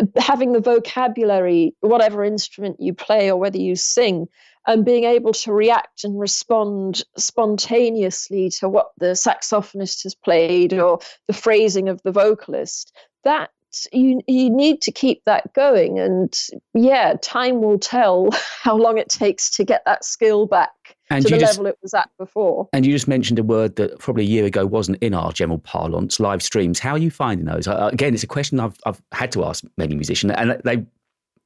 uh, 0.00 0.06
having 0.16 0.52
the 0.52 0.60
vocabulary 0.60 1.74
whatever 1.80 2.24
instrument 2.24 2.76
you 2.80 2.92
play 2.94 3.30
or 3.30 3.36
whether 3.36 3.58
you 3.58 3.76
sing 3.76 4.26
and 4.66 4.84
being 4.84 5.04
able 5.04 5.32
to 5.32 5.52
react 5.52 6.04
and 6.04 6.18
respond 6.20 7.02
spontaneously 7.16 8.48
to 8.48 8.68
what 8.68 8.90
the 8.98 9.14
saxophonist 9.14 10.04
has 10.04 10.14
played 10.14 10.72
or 10.72 11.00
the 11.26 11.34
phrasing 11.34 11.88
of 11.88 12.00
the 12.02 12.12
vocalist 12.12 12.92
that 13.24 13.50
you 13.92 14.20
you 14.26 14.50
need 14.50 14.80
to 14.82 14.92
keep 14.92 15.22
that 15.24 15.52
going 15.54 15.98
and 15.98 16.36
yeah 16.74 17.14
time 17.22 17.60
will 17.62 17.78
tell 17.78 18.28
how 18.62 18.76
long 18.76 18.98
it 18.98 19.08
takes 19.08 19.50
to 19.50 19.64
get 19.64 19.82
that 19.86 20.04
skill 20.04 20.46
back 20.46 20.70
And 21.10 21.24
to 21.24 21.30
the 21.34 21.38
just- 21.38 21.58
level 21.58 21.66
it 21.70 21.78
was 21.82 21.94
at 21.94 22.10
before 22.18 22.68
And 22.72 22.84
you 22.86 22.92
just 22.92 23.08
mentioned 23.08 23.38
a 23.38 23.42
word 23.42 23.76
that 23.76 23.98
probably 23.98 24.24
a 24.24 24.26
year 24.26 24.44
ago 24.44 24.66
wasn't 24.66 24.98
in 25.02 25.14
our 25.14 25.32
general 25.32 25.58
parlance, 25.58 26.20
live 26.20 26.42
streams. 26.42 26.78
How 26.78 26.92
are 26.92 26.98
you 26.98 27.10
finding 27.10 27.46
those? 27.46 27.66
Uh, 27.68 27.90
Again, 27.92 28.14
it's 28.14 28.22
a 28.22 28.26
question 28.28 28.60
I've, 28.60 28.76
I've 28.86 29.00
had 29.12 29.32
to 29.32 29.44
ask 29.44 29.64
many 29.76 29.94
musicians, 29.94 30.32
and 30.36 30.60
they 30.64 30.84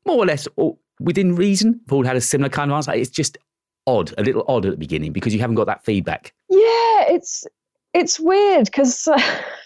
more 0.06 0.18
or 0.18 0.26
less 0.26 0.46
all, 0.56 0.78
within 1.00 1.34
reason 1.34 1.80
have 1.86 1.92
all 1.92 2.04
had 2.04 2.16
a 2.16 2.20
similar 2.20 2.48
kind 2.48 2.70
of 2.70 2.76
answer. 2.76 2.92
It's 2.92 3.10
just 3.10 3.38
odd, 3.86 4.12
a 4.18 4.22
little 4.22 4.44
odd 4.48 4.64
at 4.66 4.72
the 4.72 4.76
beginning 4.78 5.12
because 5.12 5.32
you 5.34 5.40
haven't 5.40 5.56
got 5.56 5.66
that 5.66 5.84
feedback. 5.84 6.32
yeah 6.48 7.04
it's 7.08 7.44
it's 7.94 8.18
weird 8.20 8.66
because 8.66 9.06
uh, 9.08 9.16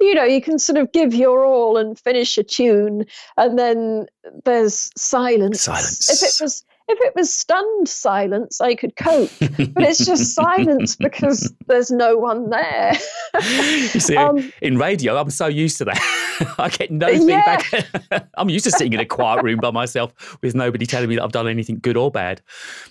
you 0.00 0.14
know 0.14 0.24
you 0.24 0.40
can 0.40 0.58
sort 0.58 0.78
of 0.78 0.92
give 0.92 1.14
your 1.14 1.44
all 1.44 1.76
and 1.76 1.98
finish 1.98 2.36
a 2.38 2.42
tune 2.42 3.06
and 3.36 3.58
then 3.58 4.06
there's 4.44 4.90
silence 4.96 5.62
Silence. 5.62 6.10
if 6.10 6.28
it 6.28 6.42
was 6.42 6.64
if 6.88 6.98
it 7.00 7.12
was 7.16 7.32
stunned 7.34 7.88
silence 7.88 8.60
i 8.60 8.74
could 8.74 8.94
cope 8.96 9.30
but 9.40 9.84
it's 9.84 10.04
just 10.04 10.34
silence 10.34 10.96
because 10.96 11.52
there's 11.66 11.90
no 11.90 12.16
one 12.18 12.50
there 12.50 12.92
You 13.34 14.00
see, 14.00 14.16
Um, 14.16 14.52
in 14.62 14.78
radio, 14.78 15.16
I'm 15.16 15.30
so 15.30 15.46
used 15.48 15.78
to 15.78 15.84
that. 15.86 16.54
I 16.58 16.68
get 16.68 16.90
no 16.90 17.08
Yeah. 17.08 17.58
feedback. 17.60 18.28
I'm 18.36 18.48
used 18.48 18.64
to 18.64 18.70
sitting 18.70 18.92
in 18.92 19.00
a 19.00 19.04
quiet 19.06 19.42
room 19.42 19.58
by 19.60 19.70
myself 19.72 20.38
with 20.42 20.54
nobody 20.54 20.86
telling 20.86 21.08
me 21.08 21.16
that 21.16 21.24
I've 21.24 21.32
done 21.32 21.48
anything 21.48 21.78
good 21.80 21.96
or 21.96 22.10
bad. 22.12 22.40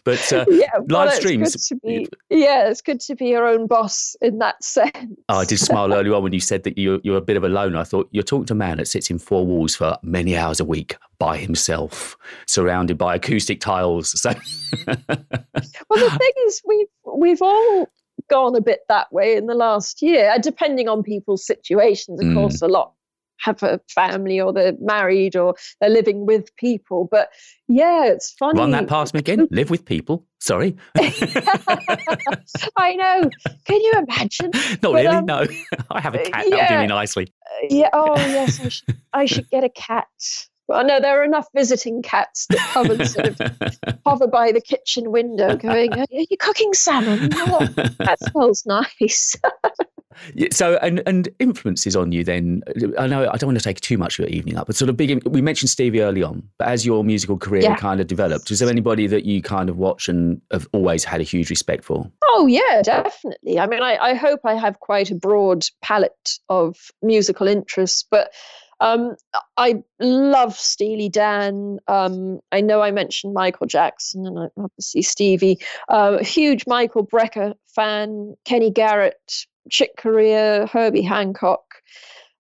But 0.04 0.32
uh, 0.34 0.46
yeah 0.50 0.68
well, 0.82 1.06
live 1.06 1.14
streams. 1.14 1.72
be, 1.84 2.08
yeah 2.30 2.68
it's 2.70 2.82
good 2.82 3.00
to 3.02 3.16
be 3.16 3.28
your 3.28 3.48
own 3.48 3.68
boss 3.68 4.16
in 4.22 4.40
that 4.40 4.62
sense 4.64 4.94
Oh, 5.30 5.38
I 5.40 5.46
did 5.46 5.60
smile 5.60 5.94
earlier 5.94 6.14
on 6.16 6.24
when 6.24 6.34
you 6.34 6.42
said 6.42 6.64
that 6.64 6.78
you're, 6.78 7.00
you're 7.04 7.18
a 7.18 7.22
bit 7.22 7.38
of 7.38 7.44
a 7.46 7.50
loner. 7.50 7.78
I 7.80 7.84
thought 7.86 8.10
you're 8.12 8.24
talking 8.24 8.46
to 8.48 8.54
a 8.54 8.58
man 8.58 8.78
that 8.78 8.88
sits 8.88 9.10
in 9.10 9.20
four 9.20 9.46
walls 9.46 9.76
for 9.76 9.98
many 10.04 10.36
hours 10.38 10.60
a 10.60 10.66
week 10.66 10.96
by 11.20 11.38
himself, 11.38 12.18
surrounded 12.48 12.98
by 12.98 13.16
acoustic 13.16 13.60
tiles. 13.62 14.20
So, 14.20 14.30
Well, 14.88 16.00
the 16.00 16.18
thing 16.18 16.32
is, 16.48 16.62
we've 16.66 16.88
we've 17.18 17.42
all 17.42 17.88
gone 18.30 18.56
a 18.56 18.62
bit 18.62 18.80
that 18.90 19.12
way 19.14 19.36
in 19.36 19.48
the 19.48 19.56
last 19.56 20.02
year, 20.02 20.32
uh, 20.32 20.38
depending 20.38 20.88
on 20.88 21.04
people's 21.04 21.46
situations. 21.46 22.20
Of 22.22 22.28
Mm. 22.28 22.34
course, 22.36 22.62
a 22.62 22.68
lot 22.68 22.94
have 23.40 23.62
a 23.64 23.82
family 23.90 24.40
or 24.40 24.54
they're 24.54 24.74
married 24.80 25.36
or 25.36 25.54
they're 25.82 25.90
living 25.90 26.26
with 26.26 26.56
people. 26.56 27.08
But 27.12 27.30
yeah, 27.68 28.06
it's 28.06 28.32
funny. 28.32 28.58
run 28.58 28.72
that 28.72 28.88
past 28.88 29.14
me 29.14 29.20
again. 29.20 29.48
Live 29.52 29.70
with 29.70 29.84
people. 29.84 30.26
Sorry. 30.40 30.76
I 30.96 32.96
know. 32.96 33.30
Can 33.66 33.82
you 33.82 33.92
imagine? 34.08 34.52
Not 34.54 34.82
But, 34.82 34.94
really. 34.94 35.08
um, 35.08 35.26
no. 35.26 35.46
I 35.92 36.00
have 36.02 36.16
a 36.16 36.20
cat. 36.20 36.32
That'll 36.34 36.50
do 36.52 36.56
yeah. 36.56 36.82
me 36.82 36.88
nicely. 36.88 37.34
Uh, 37.46 37.68
yeah. 37.70 37.90
Oh, 37.92 38.16
yes. 38.16 38.62
I 38.64 38.70
should, 38.70 38.98
I 39.14 39.26
should 39.26 39.50
get 39.50 39.64
a 39.66 39.70
cat. 39.70 40.08
Well, 40.74 40.86
no, 40.86 41.00
there 41.00 41.22
are 41.22 41.24
enough 41.24 41.48
visiting 41.54 42.02
cats 42.02 42.48
that 42.48 42.76
and 42.76 43.08
sort 43.08 43.28
of 43.28 44.00
hover 44.06 44.26
by 44.28 44.52
the 44.52 44.60
kitchen 44.60 45.12
window, 45.12 45.56
going, 45.56 45.94
"Are 46.00 46.06
you 46.10 46.38
cooking 46.40 46.74
salmon? 46.74 47.30
Oh, 47.36 47.68
that 48.00 48.18
smells 48.20 48.66
nice." 48.66 49.36
So 50.52 50.78
and 50.82 51.02
and 51.08 51.28
influences 51.40 51.96
on 51.96 52.12
you 52.12 52.24
then 52.24 52.62
i 53.00 53.08
know 53.08 53.28
i 53.32 53.36
don't 53.36 53.48
want 53.48 53.58
to 53.58 53.64
take 53.64 53.82
too 53.82 53.98
much 53.98 54.20
of 54.20 54.26
your 54.26 54.30
evening 54.30 54.58
up 54.58 54.68
but 54.68 54.76
sort 54.76 54.90
of 54.90 54.96
big 54.96 55.26
we 55.28 55.42
mentioned 55.42 55.72
stevie 55.72 56.02
early 56.02 56.22
on 56.22 56.44
but 56.60 56.68
as 56.68 56.86
your 56.86 57.04
musical 57.04 57.36
career 57.36 57.64
Yeah. 57.64 57.76
kind 57.76 58.00
of 58.00 58.06
developed 58.06 58.52
is 58.52 58.60
there 58.60 58.70
anybody 58.70 59.08
that 59.08 59.26
you 59.26 59.42
kind 59.42 59.70
of 59.70 59.78
watch 59.78 60.08
and 60.08 60.40
have 60.52 60.68
always 60.72 61.04
had 61.04 61.20
a 61.20 61.24
huge 61.24 61.50
respect 61.50 61.84
for 61.84 62.10
Oh 62.36 62.48
yeah, 62.48 62.82
definitely. 62.82 63.60
I 63.60 63.68
mean, 63.68 63.84
I, 63.84 63.96
I 63.98 64.14
hope 64.16 64.40
I 64.44 64.56
have 64.56 64.80
quite 64.80 65.12
a 65.12 65.16
broad 65.16 65.68
palette 65.84 66.40
of 66.50 66.76
musical 67.04 67.48
interests, 67.48 68.04
but 68.10 68.32
um, 68.80 69.16
I 69.58 69.84
love 70.00 70.56
Steely 70.58 71.10
Dan. 71.10 71.80
Um, 71.88 72.40
I 72.52 72.62
know 72.62 72.82
I 72.82 72.92
mentioned 72.92 73.34
Michael 73.34 73.68
Jackson 73.68 74.26
and 74.26 74.50
obviously 74.58 75.02
Stevie. 75.02 75.60
Uh, 75.90 76.18
huge 76.24 76.66
Michael 76.68 77.06
Brecker 77.06 77.54
fan. 77.68 78.36
Kenny 78.46 78.72
Garrett, 78.72 79.46
Chick 79.70 79.92
Corea, 79.98 80.68
Herbie 80.68 81.02
Hancock, 81.02 81.64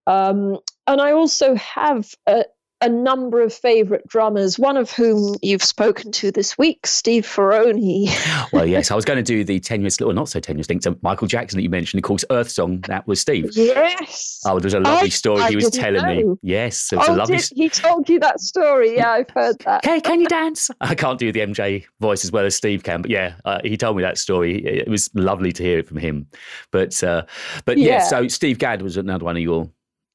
um, 0.07 0.57
and 0.87 0.99
I 1.01 1.11
also 1.11 1.55
have 1.55 2.13
a, 2.27 2.45
a 2.83 2.89
number 2.89 3.41
of 3.41 3.53
favorite 3.53 4.07
drummers. 4.07 4.59
One 4.59 4.77
of 4.77 4.91
whom 4.91 5.35
you've 5.41 5.63
spoken 5.63 6.11
to 6.13 6.31
this 6.31 6.57
week, 6.57 6.85
Steve 6.85 7.25
Ferrone. 7.25 8.09
well 8.53 8.65
yes 8.65 8.91
i 8.91 8.95
was 8.95 9.05
going 9.05 9.17
to 9.17 9.23
do 9.23 9.43
the 9.43 9.59
tenuous 9.59 9.99
or 10.01 10.13
not 10.13 10.29
so 10.29 10.39
tenuous 10.39 10.67
thing 10.67 10.79
to 10.79 10.97
michael 11.01 11.27
jackson 11.27 11.57
that 11.57 11.63
you 11.63 11.69
mentioned 11.69 11.99
of 11.99 12.03
course 12.03 12.25
earth 12.29 12.49
song 12.49 12.79
that 12.81 13.07
was 13.07 13.19
steve 13.19 13.49
Yes. 13.53 14.41
oh 14.45 14.59
there's 14.59 14.73
a 14.73 14.79
lovely 14.79 15.07
I- 15.07 15.09
story 15.09 15.41
I 15.41 15.49
he 15.49 15.55
was 15.55 15.69
telling 15.69 16.05
me 16.05 16.35
yes 16.41 16.91
it 16.91 16.97
was 16.97 17.09
oh, 17.09 17.15
a 17.15 17.17
lovely 17.17 17.37
did, 17.37 17.49
he 17.55 17.69
told 17.69 18.09
you 18.09 18.19
that 18.19 18.39
story. 18.39 18.95
Yeah, 18.95 19.11
I've 19.11 19.29
heard 19.29 19.59
that. 19.59 19.83
Can, 19.83 20.01
can 20.01 20.19
you 20.19 20.27
dance? 20.27 20.69
I 20.81 20.95
can't 20.95 21.19
do 21.19 21.31
the 21.31 21.39
MJ 21.41 21.85
voice 21.99 22.23
as 22.23 22.31
well 22.31 22.45
as 22.45 22.55
Steve 22.55 22.83
can, 22.83 23.01
but 23.01 23.11
yeah, 23.11 23.35
uh, 23.45 23.59
he 23.63 23.77
told 23.77 23.97
me 23.97 24.03
that 24.03 24.17
story. 24.17 24.63
It 24.65 24.87
was 24.87 25.09
lovely 25.13 25.51
to 25.53 25.63
hear 25.63 25.79
it 25.79 25.87
from 25.87 25.97
him. 25.97 26.27
But 26.71 27.03
uh, 27.03 27.23
but 27.65 27.77
yeah. 27.77 27.93
Yeah. 27.93 28.03
so 28.03 28.27
Steve 28.27 28.59
Gadd 28.59 28.81
was 28.81 28.97
another 28.97 29.25
one 29.25 29.35
of 29.35 29.41
your 29.41 29.69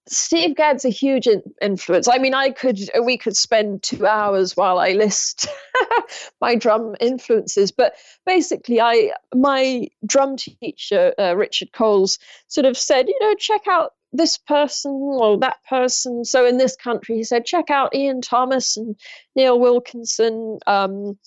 Steve 0.08 0.56
Gadd's 0.56 0.84
a 0.84 0.90
huge 0.90 1.28
influence. 1.60 2.08
I 2.08 2.18
mean, 2.18 2.34
I 2.34 2.50
could 2.50 2.78
we 3.04 3.16
could 3.18 3.36
spend 3.36 3.82
two 3.82 4.06
hours 4.06 4.56
while 4.56 4.78
I 4.78 4.92
list 4.92 5.48
my 6.40 6.54
drum 6.54 6.94
influences, 7.00 7.72
but 7.72 7.94
basically, 8.26 8.80
I 8.80 9.12
my 9.34 9.88
drum 10.06 10.36
teacher 10.36 11.14
uh, 11.18 11.36
Richard 11.36 11.72
Coles 11.72 12.18
sort 12.48 12.66
of 12.66 12.76
said, 12.76 13.08
you 13.08 13.18
know, 13.20 13.34
check 13.34 13.62
out 13.68 13.92
this 14.12 14.38
person 14.38 14.92
or 14.92 15.38
that 15.38 15.58
person. 15.68 16.24
So 16.24 16.46
in 16.46 16.58
this 16.58 16.76
country, 16.76 17.16
he 17.16 17.24
said, 17.24 17.44
check 17.44 17.70
out 17.70 17.94
Ian 17.94 18.22
Thomas 18.22 18.76
and 18.76 18.96
Neil 19.36 19.58
Wilkinson. 19.58 20.58
Um, 20.66 21.18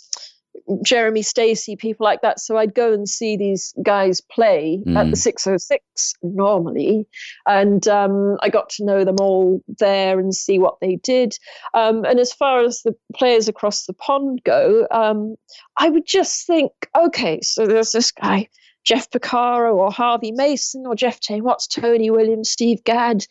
Jeremy 0.83 1.21
Stacey, 1.21 1.75
people 1.75 2.03
like 2.05 2.21
that. 2.21 2.39
So 2.39 2.57
I'd 2.57 2.73
go 2.73 2.93
and 2.93 3.07
see 3.07 3.37
these 3.37 3.73
guys 3.83 4.21
play 4.21 4.81
at 4.95 5.09
the 5.09 5.15
Mm. 5.15 5.17
606 5.17 6.13
normally. 6.23 7.07
And 7.45 7.87
um, 7.87 8.37
I 8.41 8.49
got 8.49 8.69
to 8.71 8.85
know 8.85 9.03
them 9.03 9.17
all 9.19 9.61
there 9.79 10.19
and 10.19 10.33
see 10.33 10.59
what 10.59 10.79
they 10.81 10.95
did. 10.97 11.37
Um, 11.73 12.05
and 12.05 12.19
as 12.19 12.33
far 12.33 12.61
as 12.61 12.81
the 12.81 12.95
players 13.15 13.47
across 13.47 13.85
the 13.85 13.93
pond 13.93 14.41
go, 14.43 14.87
um, 14.91 15.35
I 15.77 15.89
would 15.89 16.05
just 16.05 16.45
think, 16.45 16.71
okay, 16.97 17.41
so 17.41 17.65
there's 17.67 17.91
this 17.91 18.11
guy, 18.11 18.47
Jeff 18.83 19.09
Porcaro 19.11 19.75
or 19.75 19.91
Harvey 19.91 20.31
Mason 20.31 20.85
or 20.87 20.95
Jeff 20.95 21.19
Tain 21.19 21.43
Watts, 21.43 21.67
Tony 21.67 22.09
Williams, 22.09 22.49
Steve 22.49 22.83
Gadd. 22.83 23.25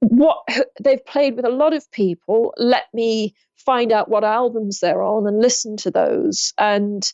What 0.00 0.38
they've 0.82 1.04
played 1.04 1.36
with 1.36 1.44
a 1.44 1.50
lot 1.50 1.74
of 1.74 1.90
people. 1.90 2.54
Let 2.56 2.84
me 2.92 3.34
find 3.56 3.92
out 3.92 4.08
what 4.08 4.24
albums 4.24 4.80
they're 4.80 5.02
on 5.02 5.26
and 5.26 5.40
listen 5.40 5.76
to 5.78 5.90
those. 5.90 6.52
And 6.58 7.10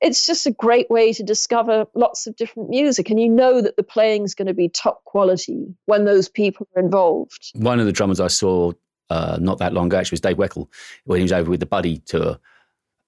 it's 0.00 0.26
just 0.26 0.46
a 0.46 0.50
great 0.50 0.90
way 0.90 1.12
to 1.12 1.22
discover 1.22 1.86
lots 1.94 2.26
of 2.26 2.34
different 2.36 2.70
music. 2.70 3.08
And 3.08 3.20
you 3.20 3.28
know 3.28 3.60
that 3.60 3.76
the 3.76 3.84
playing 3.84 4.24
is 4.24 4.34
going 4.34 4.48
to 4.48 4.54
be 4.54 4.68
top 4.68 5.04
quality 5.04 5.76
when 5.86 6.04
those 6.04 6.28
people 6.28 6.66
are 6.74 6.82
involved. 6.82 7.52
One 7.54 7.78
of 7.78 7.86
the 7.86 7.92
drummers 7.92 8.18
I 8.18 8.26
saw 8.26 8.72
uh, 9.10 9.38
not 9.40 9.58
that 9.58 9.74
long 9.74 9.86
ago 9.86 9.98
actually 9.98 10.14
was 10.14 10.20
Dave 10.22 10.38
Weckl 10.38 10.66
when 11.04 11.18
he 11.18 11.22
was 11.22 11.32
over 11.32 11.50
with 11.50 11.60
the 11.60 11.66
Buddy 11.66 11.98
tour. 11.98 12.38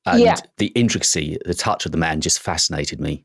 And 0.06 0.20
Yeah. 0.20 0.36
the 0.59 0.66
intricacy, 0.68 1.38
the 1.46 1.55
touch 1.55 1.86
of 1.86 1.92
the 1.92 1.98
man 1.98 2.20
just 2.20 2.38
fascinated 2.38 3.01
me. 3.01 3.24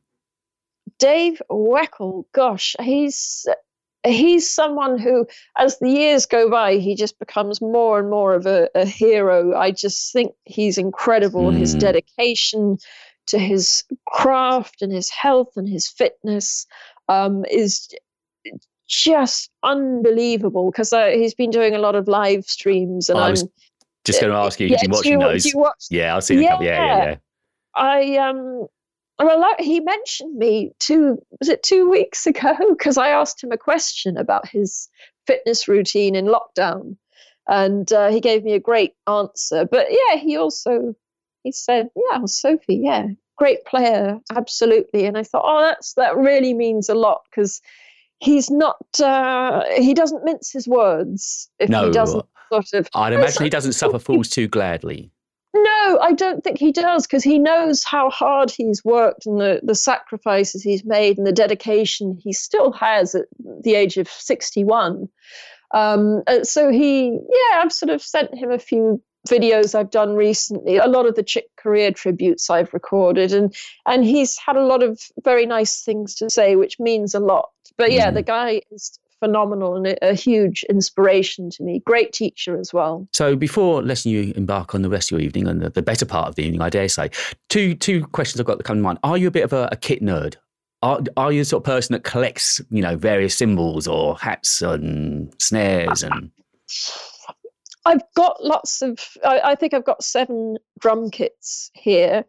Dave 0.97 1.41
Weckl, 1.51 2.23
gosh, 2.33 2.75
he's 2.81 3.45
he's 4.05 4.49
someone 4.49 4.97
who, 4.97 5.27
as 5.57 5.79
the 5.79 5.89
years 5.89 6.25
go 6.25 6.49
by, 6.49 6.77
he 6.77 6.95
just 6.95 7.19
becomes 7.19 7.61
more 7.61 7.99
and 7.99 8.09
more 8.09 8.33
of 8.33 8.45
a, 8.45 8.69
a 8.75 8.85
hero. 8.85 9.55
I 9.55 9.71
just 9.71 10.13
think 10.13 10.33
he's 10.45 10.77
incredible. 10.77 11.51
His 11.51 11.75
Mm. 11.75 11.79
dedication 11.79 12.77
to 13.27 13.37
his 13.37 13.83
craft 14.07 14.81
and 14.81 14.91
his 14.91 15.09
health 15.09 15.55
and 15.55 15.67
his 15.67 15.87
fitness 15.87 16.65
um, 17.07 17.45
is 17.45 17.89
just 18.87 19.51
unbelievable 19.61 20.71
because 20.71 20.91
uh, 20.91 21.07
he's 21.07 21.35
been 21.35 21.51
doing 21.51 21.75
a 21.75 21.79
lot 21.79 21.95
of 21.95 22.07
live 22.07 22.45
streams 22.45 23.07
and 23.09 23.19
I 23.19 23.29
I'm 23.29 23.35
just 24.03 24.19
going 24.19 24.31
to 24.31 24.37
ask 24.39 24.59
you, 24.59 24.67
yeah, 24.67 24.77
did 24.77 24.83
you 24.83 24.89
do 24.89 24.95
watch 24.95 25.05
you, 25.05 25.19
those? 25.19 25.45
you 25.45 25.57
watch 25.59 25.85
yeah, 25.91 26.15
I've 26.15 26.23
seen 26.23 26.39
a 26.39 26.47
couple. 26.47 26.65
Yeah, 26.65 26.79
yeah, 26.79 26.97
Yeah. 26.97 27.05
yeah. 27.05 27.15
I 27.75 28.17
um 28.17 28.67
well 29.19 29.55
he 29.59 29.79
mentioned 29.79 30.37
me 30.37 30.71
two 30.79 31.17
was 31.39 31.49
it 31.49 31.63
two 31.63 31.89
weeks 31.89 32.25
ago 32.25 32.55
because 32.69 32.97
I 32.97 33.09
asked 33.09 33.43
him 33.43 33.51
a 33.51 33.57
question 33.57 34.17
about 34.17 34.47
his 34.47 34.89
fitness 35.27 35.67
routine 35.67 36.15
in 36.15 36.25
lockdown 36.25 36.97
and 37.47 37.91
uh, 37.91 38.09
he 38.09 38.19
gave 38.19 38.43
me 38.43 38.53
a 38.53 38.59
great 38.59 38.93
answer 39.07 39.65
but 39.65 39.87
yeah 39.89 40.17
he 40.17 40.37
also 40.37 40.95
he 41.43 41.51
said 41.51 41.89
yeah 41.95 42.17
well, 42.17 42.27
Sophie 42.27 42.81
yeah 42.83 43.07
great 43.37 43.65
player 43.65 44.19
absolutely 44.35 45.05
and 45.05 45.17
I 45.17 45.23
thought 45.23 45.43
oh 45.45 45.61
that's 45.61 45.93
that 45.93 46.17
really 46.17 46.53
means 46.53 46.89
a 46.89 46.95
lot 46.95 47.21
because 47.29 47.61
he's 48.19 48.49
not 48.49 48.77
uh, 49.01 49.63
he 49.77 49.93
doesn't 49.93 50.25
mince 50.25 50.51
his 50.51 50.67
words 50.67 51.49
if 51.59 51.69
No. 51.69 51.85
he 51.85 51.91
doesn't 51.91 52.25
sort 52.51 52.73
of 52.73 52.89
I'd 52.93 53.13
imagine 53.19 53.43
he 53.43 53.49
doesn't 53.49 53.73
suffer 53.73 53.99
fools 54.07 54.29
too 54.29 54.47
gladly. 54.47 55.11
No, 55.53 55.99
I 56.01 56.13
don't 56.13 56.43
think 56.43 56.59
he 56.59 56.71
does 56.71 57.07
because 57.07 57.23
he 57.23 57.39
knows 57.39 57.83
how 57.83 58.09
hard 58.09 58.51
he's 58.51 58.83
worked 58.85 59.25
and 59.25 59.39
the, 59.39 59.59
the 59.63 59.75
sacrifices 59.75 60.61
he's 60.61 60.85
made 60.85 61.17
and 61.17 61.25
the 61.25 61.31
dedication 61.31 62.17
he 62.21 62.33
still 62.33 62.71
has 62.73 63.15
at 63.15 63.25
the 63.63 63.75
age 63.75 63.97
of 63.97 64.07
61. 64.07 65.09
Um, 65.73 66.23
uh, 66.27 66.43
so 66.43 66.71
he, 66.71 67.09
yeah, 67.11 67.61
I've 67.61 67.71
sort 67.71 67.89
of 67.89 68.01
sent 68.01 68.33
him 68.35 68.51
a 68.51 68.59
few 68.59 69.01
videos 69.27 69.75
I've 69.75 69.91
done 69.91 70.15
recently, 70.15 70.77
a 70.77 70.87
lot 70.87 71.05
of 71.05 71.15
the 71.15 71.23
Chick 71.23 71.45
Corea 71.61 71.91
tributes 71.91 72.49
I've 72.49 72.73
recorded, 72.73 73.33
and 73.33 73.53
and 73.85 74.03
he's 74.05 74.37
had 74.37 74.55
a 74.55 74.65
lot 74.65 74.81
of 74.81 74.99
very 75.23 75.45
nice 75.45 75.83
things 75.83 76.15
to 76.15 76.29
say, 76.29 76.55
which 76.55 76.79
means 76.79 77.13
a 77.13 77.19
lot. 77.19 77.49
But 77.77 77.91
yeah, 77.91 78.11
Mhm. 78.11 78.13
the 78.15 78.23
guy 78.23 78.61
is 78.71 78.98
phenomenal 79.19 79.75
and 79.75 79.97
a, 80.01 80.13
huge 80.13 80.63
inspiration 80.69 81.49
to 81.49 81.63
me. 81.63 81.81
Great 81.85 82.11
teacher 82.13 82.59
as 82.59 82.73
well. 82.73 83.07
So 83.13 83.35
before 83.35 83.81
letting 83.81 84.11
you 84.11 84.33
embark 84.35 84.75
on 84.75 84.81
the 84.81 84.89
rest 84.89 85.11
of 85.11 85.19
your 85.19 85.25
evening 85.25 85.47
and 85.47 85.61
the, 85.61 85.69
the 85.69 85.81
better 85.81 86.05
part 86.05 86.27
of 86.27 86.35
the 86.35 86.43
evening, 86.43 86.61
I 86.61 86.69
dare 86.69 86.89
say, 86.89 87.09
two 87.49 87.75
two 87.75 88.05
questions 88.07 88.39
I've 88.39 88.47
got 88.47 88.57
that 88.57 88.63
come 88.63 88.77
to 88.77 88.83
mind. 88.83 88.99
Are 89.03 89.17
you 89.17 89.27
a 89.27 89.31
bit 89.31 89.43
of 89.43 89.53
a, 89.53 89.69
a 89.71 89.75
kit 89.75 90.01
nerd? 90.01 90.35
Are, 90.81 91.01
are 91.17 91.31
you 91.31 91.41
the 91.41 91.45
sort 91.45 91.61
of 91.61 91.65
person 91.65 91.93
that 91.93 92.03
collects, 92.03 92.61
you 92.69 92.81
know, 92.81 92.95
various 92.95 93.35
cymbals 93.35 93.87
or 93.87 94.17
hats 94.17 94.61
and 94.61 95.33
snares 95.39 96.03
and 96.03 96.31
I've 97.85 98.03
got 98.15 98.43
lots 98.43 98.81
of. 98.81 98.99
I, 99.25 99.39
I 99.51 99.55
think 99.55 99.73
I've 99.73 99.85
got 99.85 100.03
seven 100.03 100.57
drum 100.79 101.09
kits 101.09 101.71
here, 101.73 102.25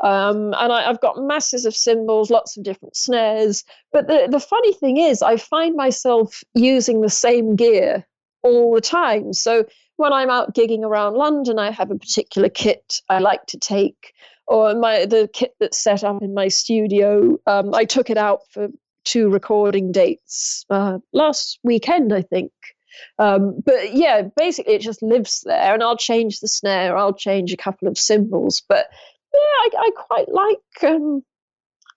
um, 0.00 0.54
and 0.58 0.72
I, 0.72 0.88
I've 0.88 1.00
got 1.00 1.18
masses 1.18 1.64
of 1.64 1.76
cymbals, 1.76 2.30
lots 2.30 2.56
of 2.56 2.64
different 2.64 2.96
snares. 2.96 3.64
But 3.92 4.08
the 4.08 4.28
the 4.30 4.40
funny 4.40 4.72
thing 4.72 4.96
is, 4.96 5.22
I 5.22 5.36
find 5.36 5.76
myself 5.76 6.42
using 6.54 7.00
the 7.00 7.10
same 7.10 7.56
gear 7.56 8.06
all 8.42 8.74
the 8.74 8.80
time. 8.80 9.32
So 9.32 9.64
when 9.96 10.12
I'm 10.12 10.30
out 10.30 10.54
gigging 10.54 10.82
around 10.82 11.14
London, 11.14 11.58
I 11.58 11.70
have 11.70 11.90
a 11.90 11.98
particular 11.98 12.48
kit 12.48 13.00
I 13.08 13.18
like 13.18 13.46
to 13.46 13.58
take, 13.58 14.14
or 14.46 14.74
my 14.74 15.06
the 15.06 15.28
kit 15.32 15.54
that's 15.60 15.82
set 15.82 16.02
up 16.02 16.22
in 16.22 16.34
my 16.34 16.48
studio. 16.48 17.38
Um, 17.46 17.74
I 17.74 17.84
took 17.84 18.10
it 18.10 18.18
out 18.18 18.40
for 18.50 18.68
two 19.04 19.30
recording 19.30 19.92
dates 19.92 20.66
uh, 20.70 20.98
last 21.12 21.60
weekend, 21.62 22.12
I 22.12 22.22
think. 22.22 22.52
Um, 23.18 23.60
but 23.64 23.94
yeah, 23.94 24.22
basically 24.36 24.74
it 24.74 24.82
just 24.82 25.02
lives 25.02 25.42
there, 25.44 25.74
and 25.74 25.82
I'll 25.82 25.96
change 25.96 26.40
the 26.40 26.48
snare, 26.48 26.96
I'll 26.96 27.14
change 27.14 27.52
a 27.52 27.56
couple 27.56 27.88
of 27.88 27.98
cymbals. 27.98 28.62
But 28.68 28.86
yeah, 29.32 29.38
I, 29.40 29.70
I 29.78 29.90
quite 29.94 30.28
like 30.28 30.92
um, 30.92 31.22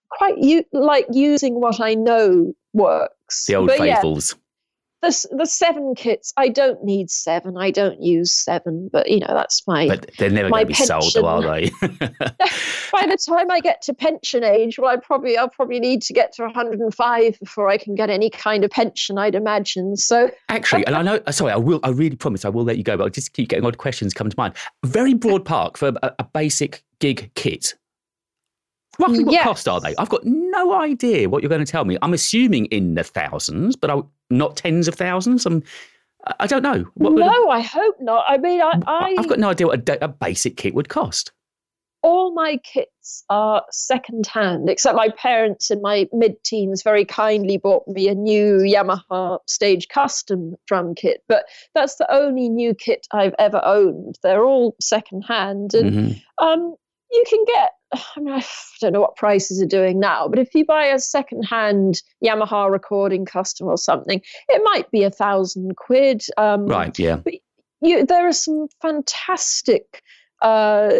quite 0.10 0.38
u- 0.38 0.66
like 0.74 1.08
using 1.12 1.60
what 1.60 1.80
I 1.80 1.96
know 1.96 2.54
works. 2.74 3.46
the 3.46 3.56
old 3.56 3.68
but 3.68 3.78
faithfuls? 3.78 4.36
The 5.02 5.28
the 5.32 5.46
seven 5.46 5.96
kits. 5.96 6.34
I 6.38 6.50
don't 6.50 6.84
need 6.84 7.10
seven. 7.10 7.58
I 7.58 7.72
don't 7.72 8.02
use 8.02 8.32
seven, 8.32 8.90
but 8.92 9.10
you 9.10 9.20
know 9.20 9.28
that's 9.30 9.66
my. 9.68 9.88
But 9.88 10.12
they're 10.18 10.30
never 10.30 10.50
going 10.50 10.62
to 10.62 10.68
be 10.68 10.74
sold, 10.74 11.12
though, 11.14 11.26
are 11.26 11.42
they? 11.42 11.70
by 11.82 13.08
the 13.08 13.18
time 13.28 13.50
I 13.50 13.60
get 13.62 13.82
to 13.84 13.94
pension 13.94 14.44
age, 14.44 14.78
well, 14.78 14.92
I 14.92 14.98
probably 14.98 15.38
I'll 15.38 15.50
probably 15.50 15.80
need 15.80 16.02
to 16.04 16.14
get 16.14 16.34
to 16.34 16.44
105 16.44 17.40
before 17.40 17.70
I 17.70 17.78
can 17.78 17.96
get 17.96 18.10
any 18.10 18.30
kind 18.30 18.64
of 18.64 18.72
pension. 18.72 19.18
I'd 19.18 19.36
imagine. 19.36 19.98
So 19.98 20.30
Actually, 20.50 20.86
and 20.86 20.96
I 20.96 21.02
know, 21.02 21.20
uh, 21.26 21.32
sorry, 21.32 21.52
I 21.52 21.58
will, 21.58 21.80
I 21.84 21.90
really 21.90 22.16
promise 22.16 22.46
I 22.46 22.50
will 22.50 22.64
let 22.64 22.78
you 22.78 22.84
go, 22.84 22.98
but 22.98 23.06
I 23.06 23.10
just 23.10 23.34
keep 23.34 23.50
getting 23.50 23.66
odd 23.66 23.78
questions 23.78 24.14
coming 24.14 24.32
to 24.32 24.38
mind. 24.38 24.54
Very 24.86 25.14
broad 25.14 25.46
park 25.52 25.78
for 25.78 25.94
a, 26.02 26.14
a 26.20 26.24
basic 26.24 26.84
gig 27.00 27.32
kit. 27.36 27.74
Roughly 29.02 29.24
what 29.24 29.34
Yes. 29.34 29.44
cost 29.44 29.68
are 29.68 29.80
they? 29.82 29.96
I've 29.98 30.10
got 30.10 30.22
no 30.26 30.74
idea 30.74 31.28
what 31.30 31.42
you're 31.44 31.50
going 31.50 31.66
to 31.66 31.72
tell 31.72 31.86
me. 31.86 31.98
I'm 32.02 32.14
assuming 32.14 32.66
in 32.68 32.96
the 32.96 33.04
thousands, 33.04 33.76
but 33.76 33.90
I, 33.90 34.02
not 34.30 34.56
tens 34.58 34.88
of 34.88 34.96
thousands. 34.96 35.46
I'm, 35.46 35.64
I- 36.40 36.48
don't 36.48 36.64
know. 36.64 36.86
What 36.96 37.14
no, 37.14 37.50
I 37.50 37.60
hope 37.62 37.96
not. 38.00 38.24
I 38.28 38.38
mean, 38.38 38.62
I, 38.62 38.72
I 38.88 39.16
I've 39.18 39.28
got 39.28 39.40
no 39.40 39.50
idea 39.50 39.68
what 39.68 39.90
a, 39.90 40.06
a 40.06 40.08
basic 40.08 40.56
kit 40.58 40.74
would 40.76 40.88
cost. 40.90 41.32
all 42.04 42.34
my 42.34 42.58
kits 42.64 43.24
are 43.30 43.64
second 43.72 44.26
hand, 44.28 44.70
except 44.70 44.96
my 44.96 45.10
parents 45.10 45.70
in 45.70 45.82
my 45.84 46.08
mid 46.12 46.34
teens 46.44 46.82
very 46.84 47.06
kindly 47.06 47.58
bought 47.58 47.88
me 47.88 48.08
a 48.08 48.16
new 48.16 48.58
Yamaha 48.58 49.38
Stage 49.48 49.88
Custom 49.88 50.56
drum 50.68 50.96
kit. 50.96 51.22
But 51.28 51.46
that's 51.76 51.96
the 51.96 52.12
only 52.12 52.50
new 52.50 52.74
kit 52.74 53.06
I've 53.12 53.36
ever 53.40 53.62
owned. 53.64 54.18
They're 54.24 54.44
all 54.44 54.76
second 54.80 55.24
hand. 55.24 55.74
And 55.76 55.92
Mhm. 55.94 56.22
um, 56.40 56.76
you 57.12 57.24
can 57.30 57.44
get, 57.46 57.72
I 58.16 58.20
mean, 58.20 58.34
I 58.34 58.44
don't 58.80 58.94
know 58.94 59.02
what 59.02 59.16
prices 59.16 59.62
are 59.62 59.66
doing 59.68 60.00
now, 60.00 60.28
but 60.28 60.40
if 60.40 60.54
you 60.56 60.66
buy 60.66 60.86
a 60.86 61.00
second 61.00 61.44
hand 61.44 62.02
Yamaha 62.24 62.70
recording 62.72 63.26
custom 63.26 63.68
or 63.68 63.78
something, 63.78 64.22
it 64.48 64.62
might 64.64 64.90
be 64.92 65.04
a 65.04 65.12
thousand 65.12 65.76
quid. 65.78 66.24
Um, 66.38 66.66
Right, 66.68 66.98
yeah. 66.98 67.20
you, 67.82 68.06
there 68.06 68.28
are 68.28 68.34
some 68.34 68.68
fantastic 68.82 70.02
uh, 70.42 70.92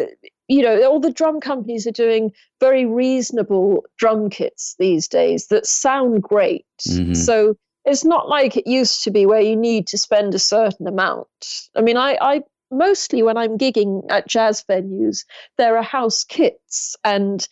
you 0.48 0.62
know 0.62 0.84
all 0.84 1.00
the 1.00 1.12
drum 1.12 1.40
companies 1.40 1.88
are 1.88 1.92
doing 1.92 2.32
very 2.60 2.86
reasonable 2.86 3.84
drum 3.98 4.30
kits 4.30 4.76
these 4.78 5.08
days 5.08 5.48
that 5.48 5.66
sound 5.66 6.22
great 6.22 6.66
Mhm. 6.88 7.16
so 7.16 7.56
it's 7.86 8.04
not 8.06 8.28
like 8.30 8.56
it 8.58 8.68
used 8.68 9.04
to 9.04 9.10
be 9.12 9.26
where 9.26 9.42
you 9.42 9.56
need 9.56 9.88
to 9.88 9.98
spend 9.98 10.36
a 10.36 10.40
certain 10.40 10.88
amount 10.88 11.28
i 11.76 11.82
mean 11.82 11.98
i, 11.98 12.18
I 12.22 12.42
mostly 12.72 13.22
when 13.24 13.38
i'm 13.38 13.58
gigging 13.58 14.04
at 14.10 14.28
jazz 14.28 14.64
venues 14.70 15.26
there 15.58 15.78
are 15.78 15.84
house 15.84 16.24
kits 16.24 16.96
and 17.04 17.48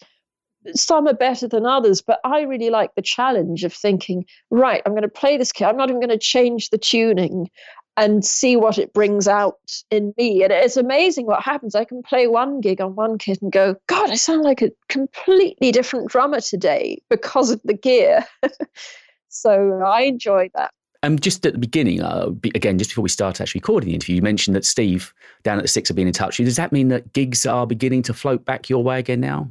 some 0.76 1.08
are 1.08 1.14
better 1.14 1.48
than 1.48 1.66
others, 1.66 2.02
but 2.02 2.20
I 2.24 2.42
really 2.42 2.70
like 2.70 2.94
the 2.96 3.02
challenge 3.02 3.64
of 3.64 3.74
thinking, 3.74 4.26
right, 4.50 4.82
I'm 4.86 4.92
going 4.92 5.04
to 5.04 5.08
play 5.08 5.38
this 5.38 5.52
kit. 5.52 5.68
I'm 5.68 5.78
not 5.78 5.90
even 5.90 6.02
going 6.02 6.10
to 6.10 6.18
change 6.18 6.70
the 6.70 6.78
tuning 6.78 7.50
and 7.98 8.24
see 8.24 8.56
what 8.56 8.78
it 8.78 8.94
brings 8.94 9.28
out 9.28 9.60
in 9.92 10.14
me. 10.18 10.44
And 10.44 10.54
it's 10.54 10.78
amazing 10.78 11.26
what 11.26 11.44
happens. 11.44 11.76
I 11.76 11.84
can 11.84 12.02
play 12.02 12.28
one 12.28 12.62
gig 12.62 12.80
on 12.80 12.96
one 12.96 13.18
kit 13.18 13.42
and 13.42 13.52
go, 13.52 13.76
God, 13.88 14.10
I 14.10 14.16
sound 14.16 14.44
like 14.44 14.62
a 14.62 14.72
completely 14.88 15.72
different 15.72 16.10
drummer 16.10 16.40
today 16.40 17.02
because 17.10 17.52
of 17.52 17.62
the 17.66 17.74
gear. 17.74 18.26
so 19.30 19.82
I 19.86 20.04
enjoy 20.04 20.50
that. 20.56 20.72
Um, 21.02 21.18
just 21.18 21.46
at 21.46 21.54
the 21.54 21.60
beginning, 21.60 22.02
uh, 22.02 22.30
be- 22.30 22.52
again, 22.56 22.78
just 22.78 22.92
before 22.92 23.04
we 23.04 23.10
start 23.10 23.40
actually 23.40 23.60
recording 23.60 23.90
the 23.90 23.94
interview, 23.96 24.18
you 24.18 24.22
mentioned 24.22 24.56
that 24.56 24.66
Steve 24.66 25.14
down 25.44 25.58
at 25.58 25.62
the 25.62 25.70
Six 25.70 25.88
have 25.88 25.96
been 25.96 26.08
in 26.08 26.14
touch 26.14 26.34
with 26.34 26.40
you. 26.40 26.46
Does 26.46 26.58
that 26.58 26.74
mean 26.74 26.90
that 26.90 27.14
gigs 27.14 27.46
are 27.46 27.66
beginning 27.66 28.04
to 28.04 28.14
float 28.14 28.44
back 28.44 28.70
your 28.70 28.84
way 28.84 29.00
again 29.00 29.22
now? 29.22 29.50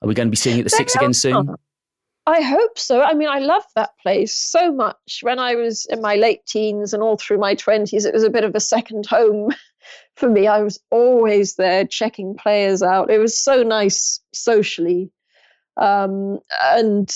Are 0.00 0.08
we 0.08 0.14
going 0.14 0.28
to 0.28 0.30
be 0.30 0.36
seeing 0.36 0.56
you 0.56 0.60
at 0.60 0.70
the 0.70 0.70
They 0.70 0.78
Six 0.78 0.94
again 0.94 1.12
soon? 1.12 1.56
I 2.26 2.40
hope 2.40 2.76
so. 2.76 3.02
I 3.02 3.14
mean, 3.14 3.28
I 3.28 3.38
love 3.38 3.62
that 3.76 3.90
place 4.02 4.34
so 4.34 4.72
much. 4.72 5.20
When 5.22 5.38
I 5.38 5.54
was 5.54 5.86
in 5.86 6.00
my 6.00 6.16
late 6.16 6.44
teens 6.44 6.92
and 6.92 7.02
all 7.02 7.16
through 7.16 7.38
my 7.38 7.54
20s, 7.54 8.04
it 8.04 8.12
was 8.12 8.24
a 8.24 8.30
bit 8.30 8.42
of 8.42 8.54
a 8.54 8.60
second 8.60 9.06
home 9.06 9.50
for 10.16 10.28
me. 10.28 10.48
I 10.48 10.62
was 10.62 10.80
always 10.90 11.54
there 11.54 11.86
checking 11.86 12.36
players 12.36 12.82
out. 12.82 13.10
It 13.10 13.18
was 13.18 13.38
so 13.38 13.62
nice 13.62 14.20
socially. 14.32 15.12
Um, 15.76 16.40
and 16.62 17.14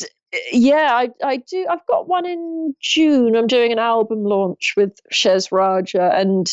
yeah, 0.53 0.91
I, 0.93 1.11
I 1.23 1.37
do. 1.39 1.67
I've 1.69 1.87
got 1.87 2.09
one 2.09 2.27
in 2.27 2.75
June. 2.81 3.37
I'm 3.37 3.47
doing 3.47 3.73
an 3.73 3.79
album 3.79 4.25
launch 4.25 4.75
with 4.77 4.99
Shez 5.13 5.51
Raja. 5.51 6.13
And 6.15 6.47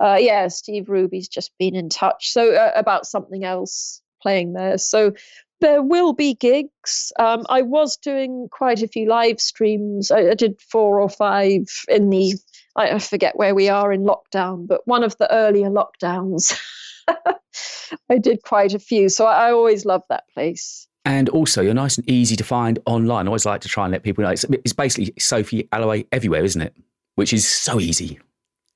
uh, 0.00 0.18
yeah, 0.20 0.48
Steve 0.48 0.88
Rubie's 0.88 1.28
just 1.28 1.52
been 1.58 1.74
in 1.74 1.88
touch. 1.88 2.30
So 2.30 2.54
uh, 2.54 2.72
about 2.74 3.06
something 3.06 3.44
else 3.44 4.02
playing 4.20 4.52
there. 4.52 4.78
So 4.78 5.12
there 5.60 5.82
will 5.82 6.12
be 6.12 6.34
gigs. 6.34 7.12
Um, 7.18 7.44
I 7.48 7.62
was 7.62 7.96
doing 7.96 8.48
quite 8.50 8.82
a 8.82 8.88
few 8.88 9.08
live 9.08 9.40
streams. 9.40 10.10
I, 10.10 10.30
I 10.30 10.34
did 10.34 10.60
four 10.60 11.00
or 11.00 11.08
five 11.08 11.68
in 11.88 12.10
the, 12.10 12.34
I, 12.76 12.98
forget 12.98 13.36
where 13.36 13.54
we 13.54 13.68
are 13.68 13.92
in 13.92 14.02
lockdown, 14.02 14.66
but 14.66 14.86
one 14.86 15.04
of 15.04 15.16
the 15.18 15.32
earlier 15.32 15.70
lockdowns. 15.70 16.58
I 18.10 18.18
did 18.18 18.42
quite 18.42 18.74
a 18.74 18.78
few. 18.78 19.08
So 19.08 19.24
I, 19.24 19.48
I 19.48 19.52
always 19.52 19.84
love 19.84 20.02
that 20.08 20.24
place. 20.34 20.88
And 21.04 21.28
also, 21.30 21.62
you're 21.62 21.74
nice 21.74 21.98
and 21.98 22.08
easy 22.08 22.36
to 22.36 22.44
find 22.44 22.78
online. 22.86 23.26
I 23.26 23.28
always 23.28 23.44
like 23.44 23.60
to 23.62 23.68
try 23.68 23.84
and 23.84 23.92
let 23.92 24.04
people 24.04 24.22
know. 24.22 24.30
It's, 24.30 24.44
it's 24.44 24.72
basically 24.72 25.12
Sophie 25.18 25.68
Alloway 25.72 26.06
everywhere, 26.12 26.44
isn't 26.44 26.62
it? 26.62 26.76
Which 27.16 27.32
is 27.32 27.48
so 27.48 27.80
easy. 27.80 28.20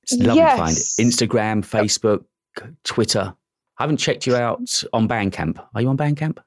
It's 0.03 0.13
lovely 0.13 0.41
to 0.41 0.57
find. 0.57 0.75
Yes. 0.75 0.97
Instagram, 0.99 1.65
Facebook, 1.65 2.25
Twitter. 2.83 3.33
I 3.77 3.83
haven't 3.83 3.97
checked 3.97 4.27
you 4.27 4.35
out 4.35 4.83
on 4.91 5.07
Bandcamp. 5.07 5.63
Are 5.73 5.81
you 5.81 5.87
on 5.87 5.97
Bandcamp? 5.97 6.39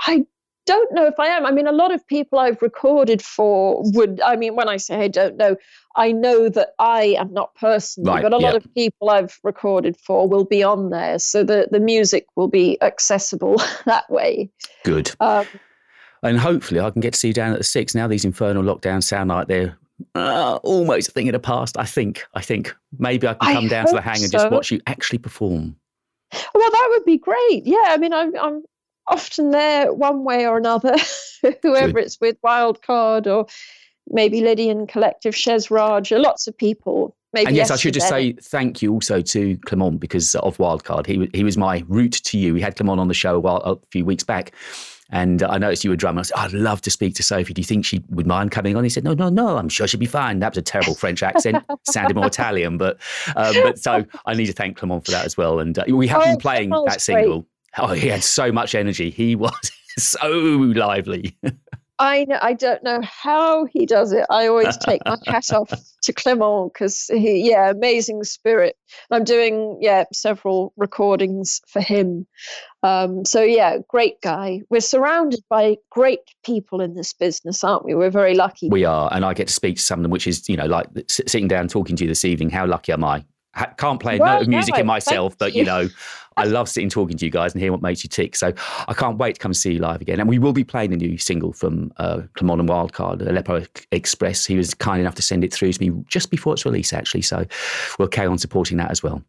I 0.00 0.26
don't 0.68 0.92
know 0.92 1.06
if 1.06 1.18
I 1.18 1.28
am. 1.28 1.46
I 1.46 1.50
mean, 1.50 1.66
a 1.66 1.72
lot 1.72 1.92
of 1.92 2.06
people 2.06 2.38
I've 2.38 2.60
recorded 2.60 3.22
for 3.22 3.82
would, 3.94 4.20
I 4.20 4.36
mean, 4.36 4.54
when 4.54 4.68
I 4.68 4.76
say 4.76 4.96
I 5.04 5.08
don't 5.08 5.36
know, 5.36 5.56
I 5.96 6.12
know 6.12 6.48
that 6.50 6.74
I 6.78 7.16
am 7.18 7.32
not 7.32 7.54
personally, 7.54 8.10
Right, 8.10 8.22
but 8.22 8.34
a 8.34 8.36
lot 8.36 8.54
of 8.54 8.66
people 8.74 9.08
I've 9.10 9.38
recorded 9.42 9.96
for 9.96 10.28
will 10.28 10.44
be 10.44 10.62
on 10.62 10.90
there. 10.90 11.18
So 11.18 11.42
the, 11.42 11.68
the 11.70 11.80
music 11.80 12.26
will 12.36 12.48
be 12.48 12.80
accessible 12.82 13.56
that 13.86 14.08
way. 14.10 14.50
Good. 14.84 15.10
Um, 15.20 15.46
And 16.22 16.38
hopefully, 16.38 16.80
I 16.80 16.90
can 16.90 17.00
get 17.00 17.14
to 17.14 17.18
see 17.18 17.28
you 17.28 17.34
down 17.34 17.52
at 17.52 17.58
the 17.58 17.64
Six. 17.64 17.94
Now 17.94 18.06
these 18.08 18.24
infernal 18.24 18.62
lockdowns 18.62 19.04
sound 19.04 19.30
like 19.30 19.46
they're 19.48 19.78
uh, 20.14 20.56
almost 20.62 21.08
a 21.08 21.12
thing 21.12 21.28
of 21.28 21.32
the 21.32 21.38
past. 21.38 21.76
I 21.78 21.84
think. 21.84 22.24
I 22.34 22.42
think 22.42 22.74
maybe 22.98 23.26
I 23.26 23.34
can 23.34 23.48
I 23.48 23.54
come 23.54 23.68
down 23.68 23.86
to 23.86 23.92
the 23.94 24.00
hang 24.00 24.22
and 24.22 24.30
just 24.30 24.50
watch 24.50 24.70
you 24.70 24.80
actually 24.86 25.18
perform. 25.18 25.76
well, 26.54 26.70
that 26.70 26.86
would 26.90 27.04
be 27.04 27.18
great. 27.18 27.64
Yeah, 27.64 27.86
I 27.86 27.96
mean, 27.96 28.12
I'm, 28.12 28.36
I'm 28.36 28.62
often 29.08 29.50
there 29.50 29.92
one 29.92 30.24
way 30.24 30.46
or 30.46 30.56
another, 30.56 30.96
whoever 31.62 31.92
Good. 31.92 32.04
it's 32.04 32.20
with, 32.20 32.40
Wildcard 32.42 33.26
or 33.26 33.46
maybe 34.08 34.40
Lydian 34.40 34.86
Collective, 34.86 35.34
Shez 35.34 35.70
Raj, 35.70 36.10
lots 36.12 36.46
of 36.46 36.56
people. 36.56 37.14
Maybe 37.34 37.48
and 37.48 37.56
yes, 37.56 37.70
I 37.70 37.76
should 37.76 37.92
just 37.92 38.08
say 38.08 38.32
thank 38.32 38.80
you 38.80 38.90
also 38.92 39.20
to 39.20 39.58
Clement 39.66 40.00
because 40.00 40.34
of 40.36 40.56
Wildcard. 40.56 41.04
He 41.04 41.28
he 41.34 41.44
was 41.44 41.58
my 41.58 41.84
route 41.86 42.20
to 42.24 42.38
you. 42.38 42.54
We 42.54 42.62
had 42.62 42.74
Clement 42.76 42.98
on 42.98 43.08
the 43.08 43.14
show 43.14 43.36
a, 43.36 43.40
while, 43.40 43.58
a 43.58 43.76
few 43.90 44.04
weeks 44.06 44.24
back. 44.24 44.52
And 45.10 45.42
I 45.42 45.56
noticed 45.56 45.84
you 45.84 45.90
were 45.90 45.96
drumming. 45.96 46.20
I 46.20 46.22
said, 46.22 46.36
I'd 46.36 46.52
love 46.52 46.82
to 46.82 46.90
speak 46.90 47.14
to 47.14 47.22
Sophie. 47.22 47.54
Do 47.54 47.62
you 47.62 47.64
think 47.66 47.86
she 47.86 48.04
would 48.10 48.26
mind 48.26 48.50
coming 48.50 48.76
on? 48.76 48.84
He 48.84 48.90
said, 48.90 49.04
No, 49.04 49.14
no, 49.14 49.30
no. 49.30 49.56
I'm 49.56 49.70
sure 49.70 49.86
she'd 49.86 50.00
be 50.00 50.04
fine. 50.06 50.38
That 50.40 50.52
was 50.52 50.58
a 50.58 50.62
terrible 50.62 50.94
French 50.94 51.22
accent. 51.22 51.64
Sounded 51.84 52.14
more 52.14 52.26
Italian, 52.26 52.76
but 52.76 52.98
um, 53.34 53.54
but 53.62 53.78
so 53.78 54.04
I 54.26 54.34
need 54.34 54.46
to 54.46 54.52
thank 54.52 54.76
Clement 54.76 55.04
for 55.06 55.10
that 55.12 55.24
as 55.24 55.36
well. 55.36 55.60
And 55.60 55.78
uh, 55.78 55.84
we 55.88 56.06
have 56.08 56.20
Oh, 56.22 56.24
been 56.24 56.36
playing 56.38 56.70
that 56.86 57.00
single. 57.00 57.46
Oh, 57.78 57.88
he 57.88 58.08
had 58.08 58.22
so 58.24 58.52
much 58.52 58.74
energy. 58.74 59.10
He 59.10 59.36
was 59.36 59.70
so 59.96 60.28
lively. 60.30 61.36
I 62.00 62.26
know, 62.26 62.38
I 62.40 62.52
don't 62.52 62.82
know 62.84 63.00
how 63.02 63.64
he 63.64 63.84
does 63.84 64.12
it. 64.12 64.24
I 64.30 64.46
always 64.46 64.76
take 64.76 65.02
my 65.04 65.16
hat 65.26 65.52
off 65.52 65.72
to 66.02 66.12
Clement 66.12 66.72
because 66.72 67.06
he, 67.06 67.50
yeah, 67.50 67.70
amazing 67.70 68.22
spirit. 68.22 68.76
I'm 69.10 69.24
doing 69.24 69.78
yeah 69.80 70.04
several 70.12 70.72
recordings 70.76 71.60
for 71.66 71.80
him. 71.80 72.26
Um, 72.84 73.24
so 73.24 73.42
yeah, 73.42 73.78
great 73.88 74.20
guy. 74.20 74.60
We're 74.70 74.80
surrounded 74.80 75.40
by 75.50 75.78
great 75.90 76.20
people 76.44 76.80
in 76.80 76.94
this 76.94 77.12
business, 77.12 77.64
aren't 77.64 77.84
we? 77.84 77.96
We're 77.96 78.10
very 78.10 78.34
lucky. 78.36 78.68
We 78.68 78.84
are, 78.84 79.08
and 79.12 79.24
I 79.24 79.34
get 79.34 79.48
to 79.48 79.54
speak 79.54 79.76
to 79.76 79.82
some 79.82 79.98
of 79.98 80.02
them, 80.04 80.12
which 80.12 80.28
is, 80.28 80.48
you 80.48 80.56
know, 80.56 80.66
like 80.66 80.86
sitting 81.08 81.48
down 81.48 81.66
talking 81.66 81.96
to 81.96 82.04
you 82.04 82.08
this 82.08 82.24
evening. 82.24 82.50
How 82.50 82.64
lucky 82.64 82.92
am 82.92 83.02
I? 83.02 83.24
Can't 83.76 83.98
play 83.98 84.18
a 84.18 84.20
Well, 84.20 84.34
note 84.34 84.42
of 84.42 84.48
music 84.48 84.74
no, 84.74 84.80
in 84.82 84.86
myself, 84.86 85.36
but 85.36 85.52
you 85.52 85.60
you. 85.60 85.64
know, 85.66 85.88
I 86.38 86.44
love 86.44 86.68
sitting 86.68 86.88
talking 86.88 87.16
to 87.16 87.24
you 87.24 87.30
guys 87.30 87.52
and 87.52 87.60
hearing 87.60 87.72
what 87.72 87.82
makes 87.82 88.02
you 88.04 88.08
tick. 88.08 88.36
So 88.36 88.52
I 88.86 88.94
can't 88.94 89.18
wait 89.18 89.34
to 89.34 89.40
come 89.40 89.54
see 89.54 89.74
you 89.74 89.78
live 89.80 90.00
again. 90.00 90.20
And 90.20 90.28
we 90.28 90.38
will 90.38 90.52
be 90.52 90.64
playing 90.64 90.92
a 90.92 90.96
new 90.96 91.18
single 91.18 91.52
from 91.52 91.92
uh, 91.98 92.22
Clement 92.34 92.60
and 92.60 92.68
Wildcard, 92.68 93.26
Aleppo 93.26 93.64
Express. 93.92 94.46
He 94.46 94.56
was 94.56 94.74
kind 94.74 95.00
enough 95.00 95.14
to 95.16 95.22
send 95.22 95.44
it 95.44 95.52
through 95.52 95.72
to 95.72 95.80
me 95.80 96.04
just 96.08 96.30
before 96.30 96.54
its 96.54 96.64
release, 96.64 96.92
actually. 96.92 97.22
So 97.22 97.44
we'll 97.98 98.08
carry 98.08 98.28
on 98.28 98.38
supporting 98.38 98.76
that 98.78 98.90
as 98.90 99.02
well. 99.02 99.22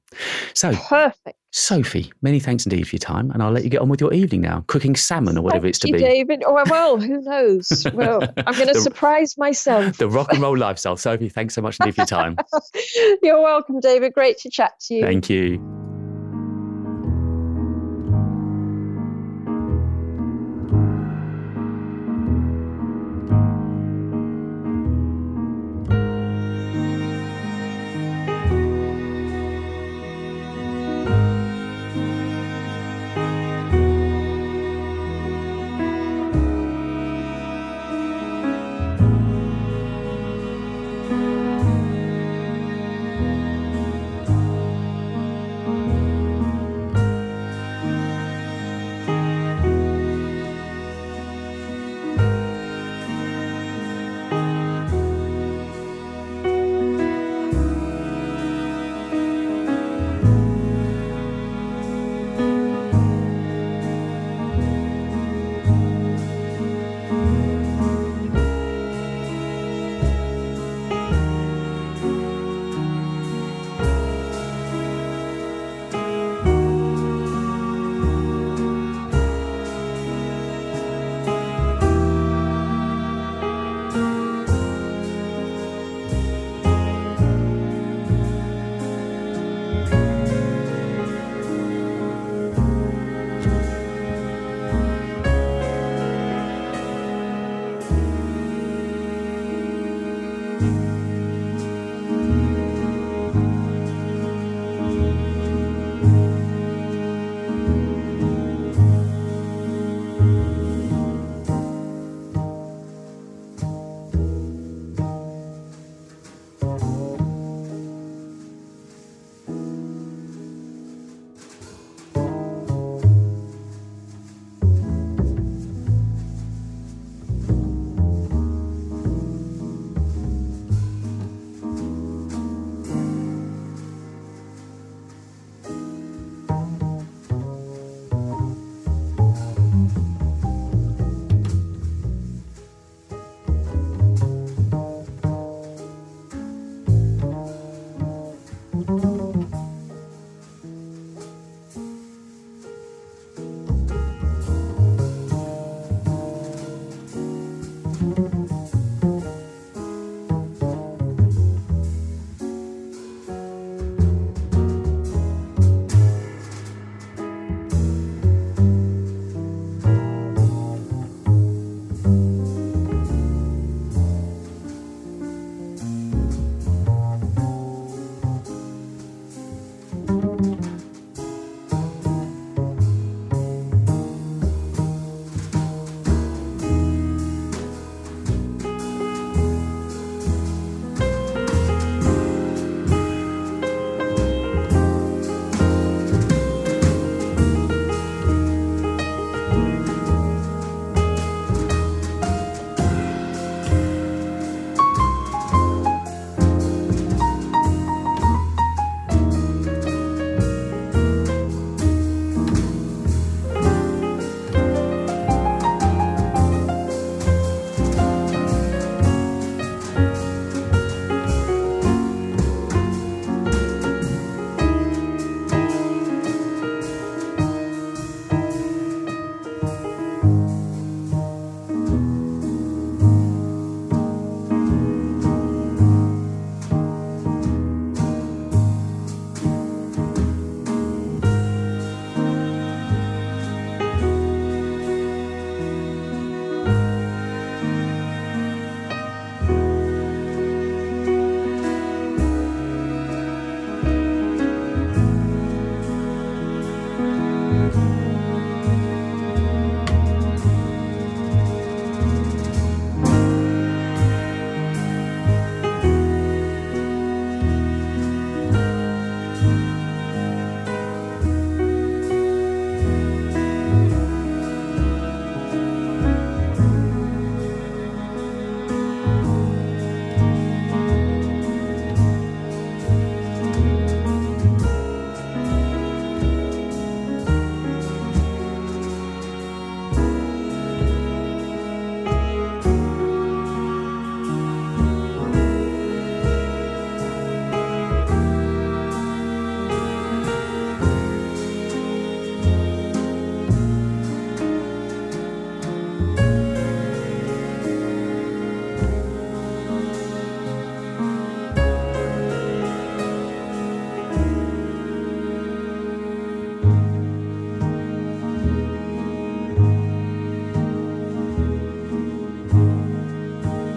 So, 0.54 0.74
Perfect. 0.74 1.38
Sophie, 1.52 2.12
many 2.22 2.40
thanks 2.40 2.66
indeed 2.66 2.88
for 2.88 2.96
your 2.96 3.00
time, 3.00 3.32
and 3.32 3.42
I'll 3.42 3.52
let 3.52 3.64
you 3.64 3.72
get 3.72 3.82
on 3.82 3.90
with 3.90 4.00
your 4.00 4.14
evening 4.14 4.42
now, 4.42 4.64
cooking 4.68 4.96
salmon 4.96 5.36
or 5.36 5.42
whatever 5.42 5.64
Thank 5.64 5.70
it's 5.70 5.80
to 5.80 5.88
you, 5.88 5.94
be. 5.96 6.00
David. 6.00 6.44
Oh, 6.46 6.64
well, 6.70 7.00
who 7.00 7.22
knows? 7.22 7.86
Well, 7.94 8.22
I'm 8.38 8.54
going 8.54 8.68
to 8.74 8.80
surprise 8.80 9.38
myself. 9.38 9.98
The 10.00 10.08
rock 10.08 10.32
and 10.32 10.42
roll 10.42 10.58
lifestyle. 10.58 10.96
Sophie, 10.96 11.30
thanks 11.30 11.56
so 11.56 11.62
much 11.62 11.80
indeed 11.80 11.96
for 11.96 12.02
your 12.02 12.06
time. 12.06 12.38
You're 13.24 13.42
welcome, 13.42 13.80
David. 13.80 14.14
Great 14.14 14.38
to 14.40 14.50
chat 14.50 14.74
to 14.82 14.96
you. 14.96 15.02
Thank 15.02 15.30
you. 15.30 15.89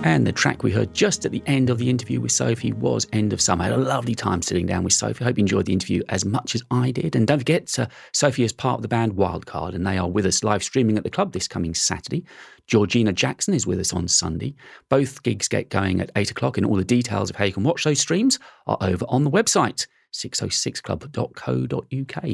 And 0.04 0.26
the 0.26 0.32
track 0.32 0.64
we 0.64 0.72
heard 0.72 0.92
just 0.92 1.24
at 1.24 1.30
the 1.30 1.44
end 1.46 1.70
of 1.70 1.78
the 1.78 1.88
interview 1.88 2.20
with 2.20 2.32
Sophie 2.32 2.72
was 2.72 3.06
End 3.12 3.32
of 3.32 3.40
Summer. 3.40 3.62
I 3.62 3.68
had 3.68 3.78
a 3.78 3.82
lovely 3.82 4.16
time 4.16 4.42
sitting 4.42 4.66
down 4.66 4.82
with 4.82 4.94
Sophie. 4.94 5.24
I 5.24 5.28
hope 5.28 5.38
you 5.38 5.42
enjoyed 5.42 5.66
the 5.66 5.72
interview 5.72 6.02
as 6.08 6.24
much 6.24 6.56
as 6.56 6.62
I 6.72 6.90
did. 6.90 7.14
And 7.14 7.24
don't 7.24 7.38
forget, 7.38 7.78
uh, 7.78 7.86
Sophie 8.12 8.42
is 8.42 8.52
part 8.52 8.78
of 8.78 8.82
the 8.82 8.88
band 8.88 9.12
Wildcard, 9.12 9.76
and 9.76 9.86
they 9.86 9.98
are 9.98 10.10
with 10.10 10.26
us 10.26 10.42
live 10.42 10.64
streaming 10.64 10.98
at 10.98 11.04
the 11.04 11.10
club 11.10 11.32
this 11.32 11.46
coming 11.46 11.72
Saturday. 11.72 12.24
Georgina 12.66 13.12
Jackson 13.12 13.54
is 13.54 13.64
with 13.64 13.78
us 13.78 13.92
on 13.92 14.08
Sunday. 14.08 14.56
Both 14.88 15.22
gigs 15.22 15.46
get 15.46 15.68
going 15.68 16.00
at 16.00 16.10
8 16.16 16.32
o'clock, 16.32 16.56
and 16.56 16.66
all 16.66 16.74
the 16.74 16.84
details 16.84 17.30
of 17.30 17.36
how 17.36 17.44
you 17.44 17.52
can 17.52 17.62
watch 17.62 17.84
those 17.84 18.00
streams 18.00 18.40
are 18.66 18.78
over 18.80 19.06
on 19.08 19.22
the 19.22 19.30
website. 19.30 19.86
606club.co.uk. 20.12 22.24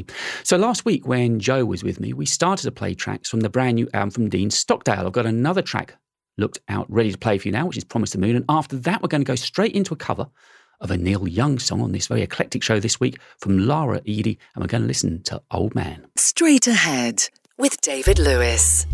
So 0.43 0.57
last 0.57 0.85
week 0.85 1.07
when 1.07 1.39
Joe 1.39 1.65
was 1.65 1.83
with 1.83 1.99
me, 1.99 2.13
we 2.13 2.25
started 2.25 2.63
to 2.63 2.71
play 2.71 2.95
tracks 2.95 3.29
from 3.29 3.41
the 3.41 3.49
brand 3.49 3.75
new 3.75 3.87
album 3.93 4.09
from 4.09 4.27
Dean 4.27 4.49
Stockdale. 4.49 5.05
I've 5.05 5.13
got 5.13 5.27
another 5.27 5.61
track 5.61 5.99
looked 6.39 6.59
out 6.69 6.85
ready 6.89 7.11
to 7.11 7.17
play 7.17 7.37
for 7.37 7.47
you 7.47 7.51
now, 7.51 7.67
which 7.67 7.77
is 7.77 7.83
Promise 7.83 8.11
the 8.11 8.17
Moon. 8.17 8.35
And 8.35 8.45
after 8.49 8.77
that, 8.77 9.01
we're 9.01 9.09
going 9.09 9.21
to 9.21 9.25
go 9.25 9.35
straight 9.35 9.75
into 9.75 9.93
a 9.93 9.97
cover 9.97 10.27
of 10.81 10.91
a 10.91 10.97
Neil 10.97 11.27
Young 11.27 11.59
song 11.59 11.81
on 11.81 11.91
this 11.91 12.07
very 12.07 12.21
eclectic 12.21 12.63
show 12.63 12.79
this 12.79 12.99
week 12.99 13.19
from 13.37 13.67
Lara 13.67 14.01
Eidi. 14.01 14.37
And 14.55 14.63
we're 14.63 14.67
going 14.67 14.83
to 14.83 14.87
listen 14.87 15.21
to 15.23 15.41
Old 15.51 15.75
Man. 15.75 16.07
Straight 16.15 16.67
ahead 16.67 17.29
with 17.57 17.81
David 17.81 18.17
Lewis. 18.17 18.85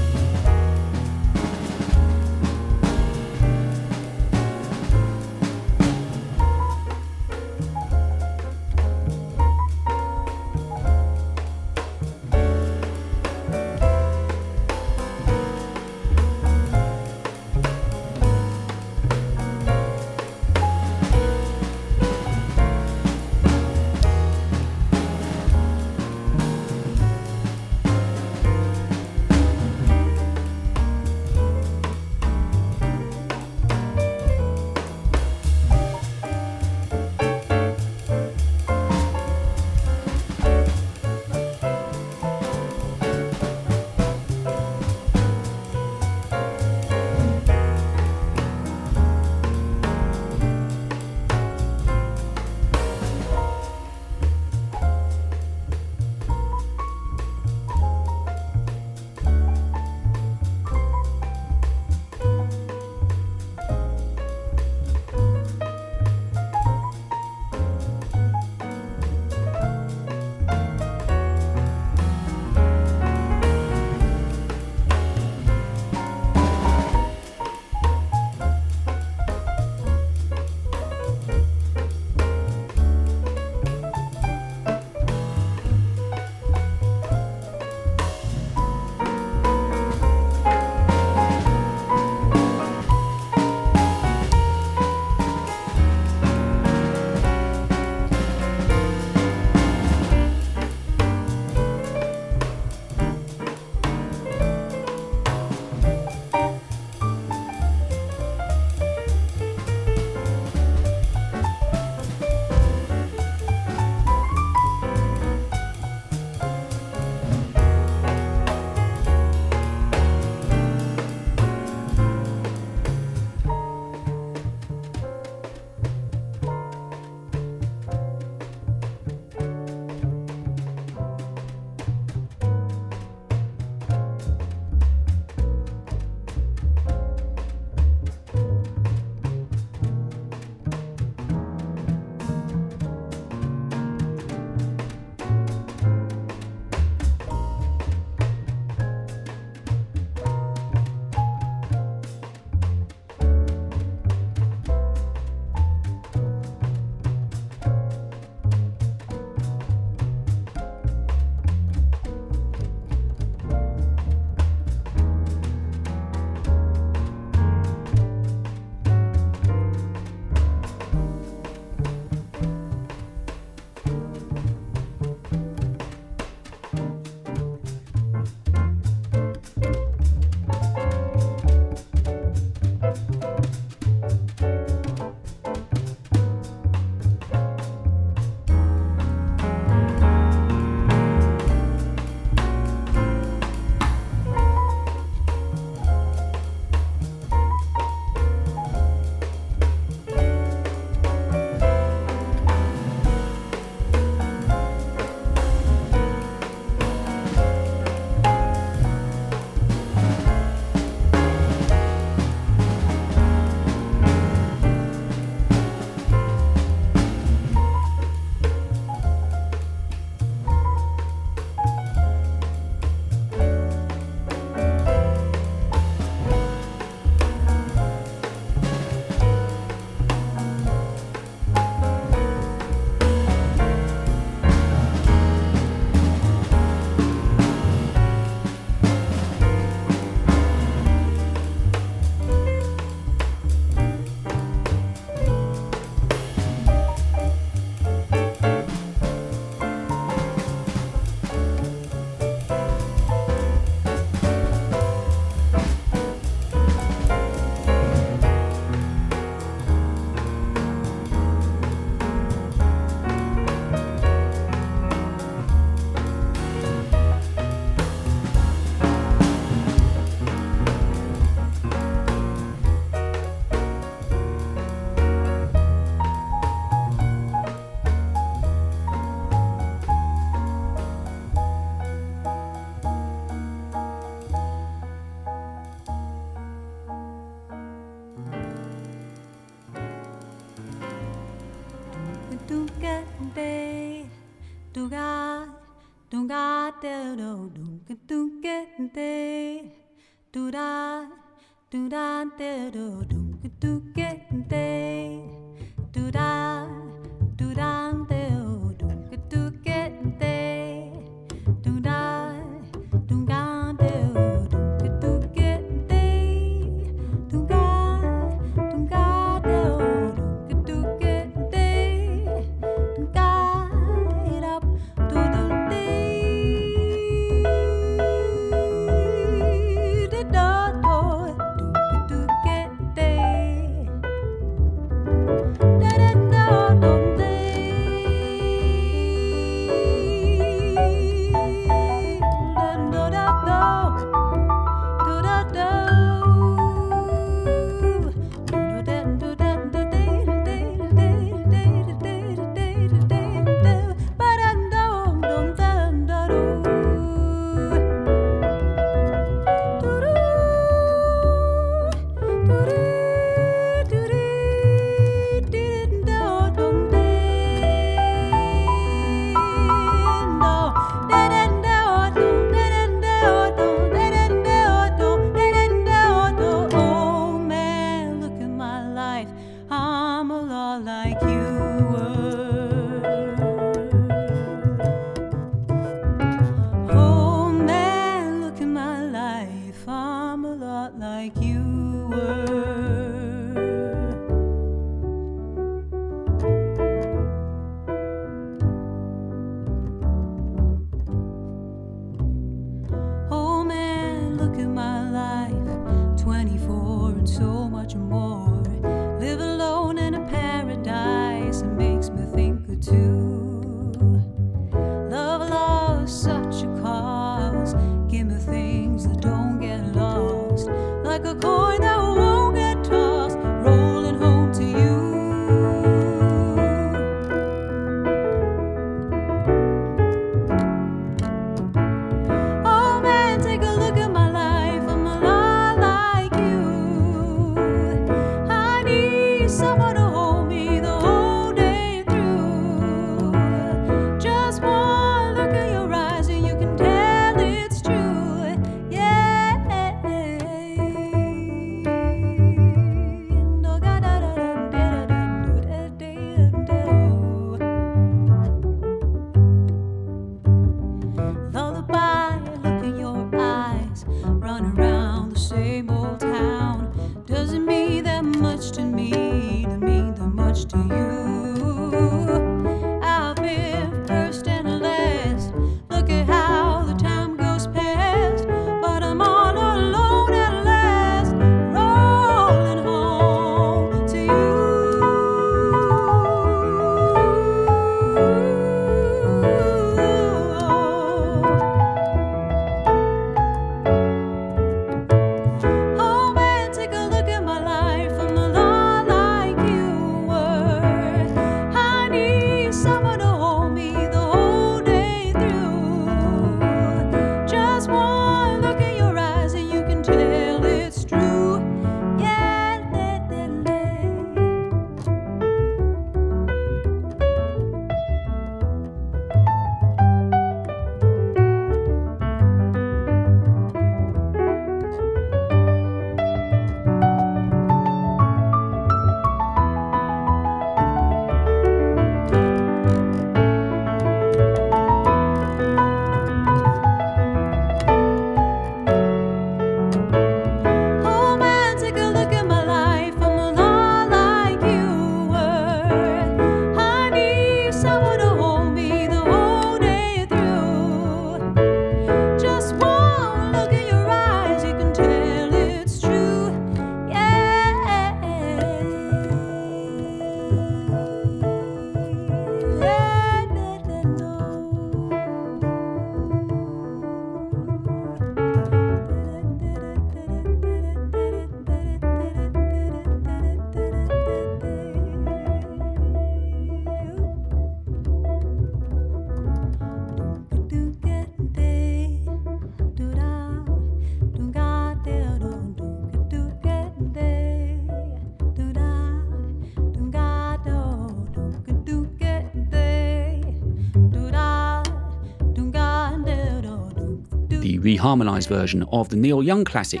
Reharmonised 597.98 598.48
version 598.48 598.84
of 598.92 599.08
the 599.08 599.16
Neil 599.16 599.42
Young 599.42 599.64
classic, 599.64 600.00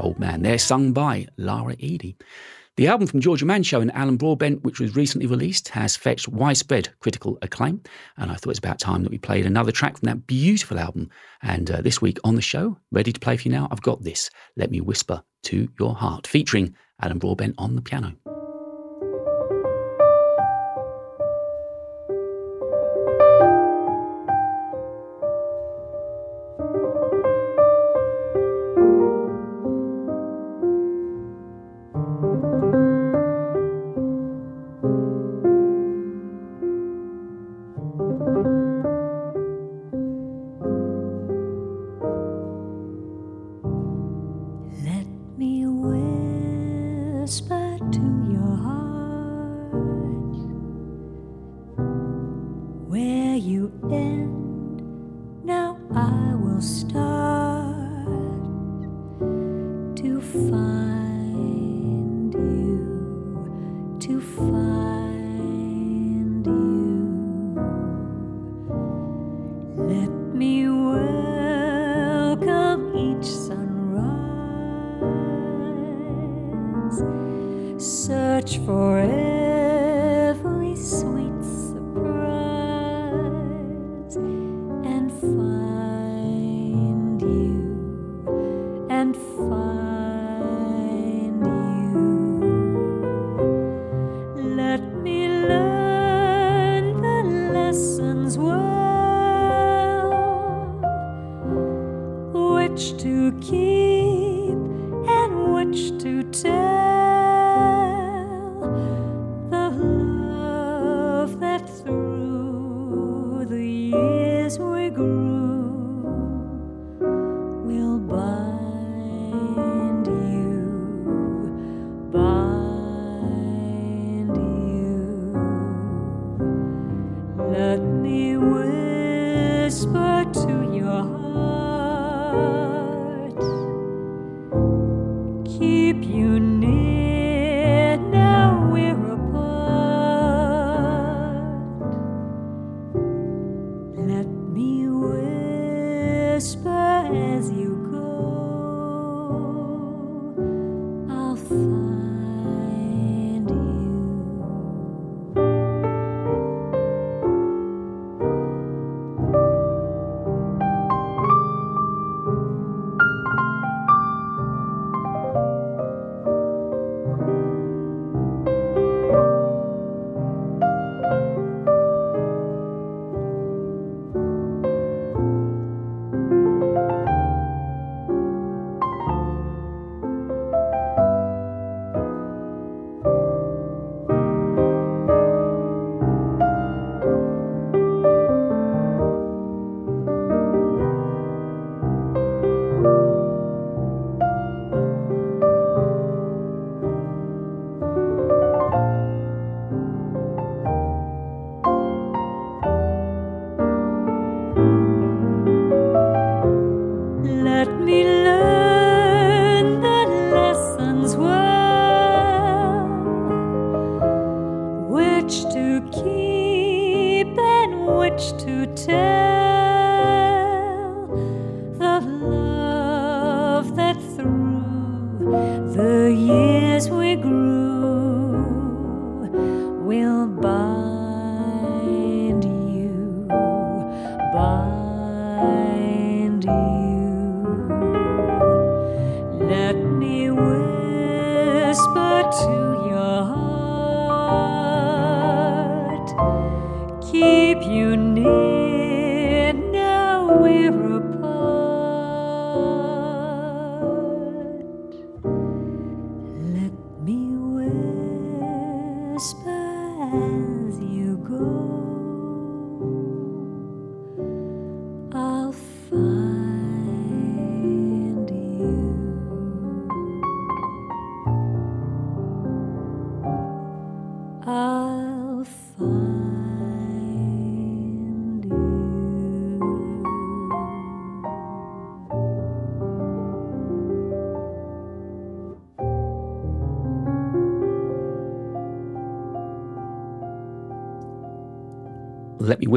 Old 0.00 0.18
Man. 0.18 0.40
They're 0.40 0.56
sung 0.56 0.94
by 0.94 1.26
Lara 1.36 1.76
Eidi. 1.76 2.16
The 2.78 2.86
album 2.86 3.06
from 3.06 3.20
Georgia 3.20 3.44
Mancio 3.44 3.82
and 3.82 3.94
Alan 3.94 4.16
Broadbent, 4.16 4.64
which 4.64 4.80
was 4.80 4.96
recently 4.96 5.26
released, 5.26 5.68
has 5.68 5.94
fetched 5.94 6.26
widespread 6.26 6.88
critical 7.00 7.36
acclaim. 7.42 7.82
And 8.16 8.30
I 8.30 8.36
thought 8.36 8.48
it's 8.48 8.58
about 8.58 8.78
time 8.78 9.02
that 9.02 9.10
we 9.10 9.18
played 9.18 9.44
another 9.44 9.72
track 9.72 9.98
from 9.98 10.06
that 10.06 10.26
beautiful 10.26 10.78
album. 10.78 11.10
And 11.42 11.70
uh, 11.70 11.82
this 11.82 12.00
week 12.00 12.18
on 12.24 12.34
the 12.34 12.40
show, 12.40 12.78
ready 12.92 13.12
to 13.12 13.20
play 13.20 13.36
for 13.36 13.46
you 13.46 13.52
now, 13.52 13.68
I've 13.70 13.82
got 13.82 14.02
this 14.02 14.30
Let 14.56 14.70
Me 14.70 14.80
Whisper 14.80 15.22
to 15.42 15.68
Your 15.78 15.94
Heart, 15.96 16.26
featuring 16.26 16.74
Alan 17.02 17.18
Broadbent 17.18 17.56
on 17.58 17.76
the 17.76 17.82
piano. 17.82 18.14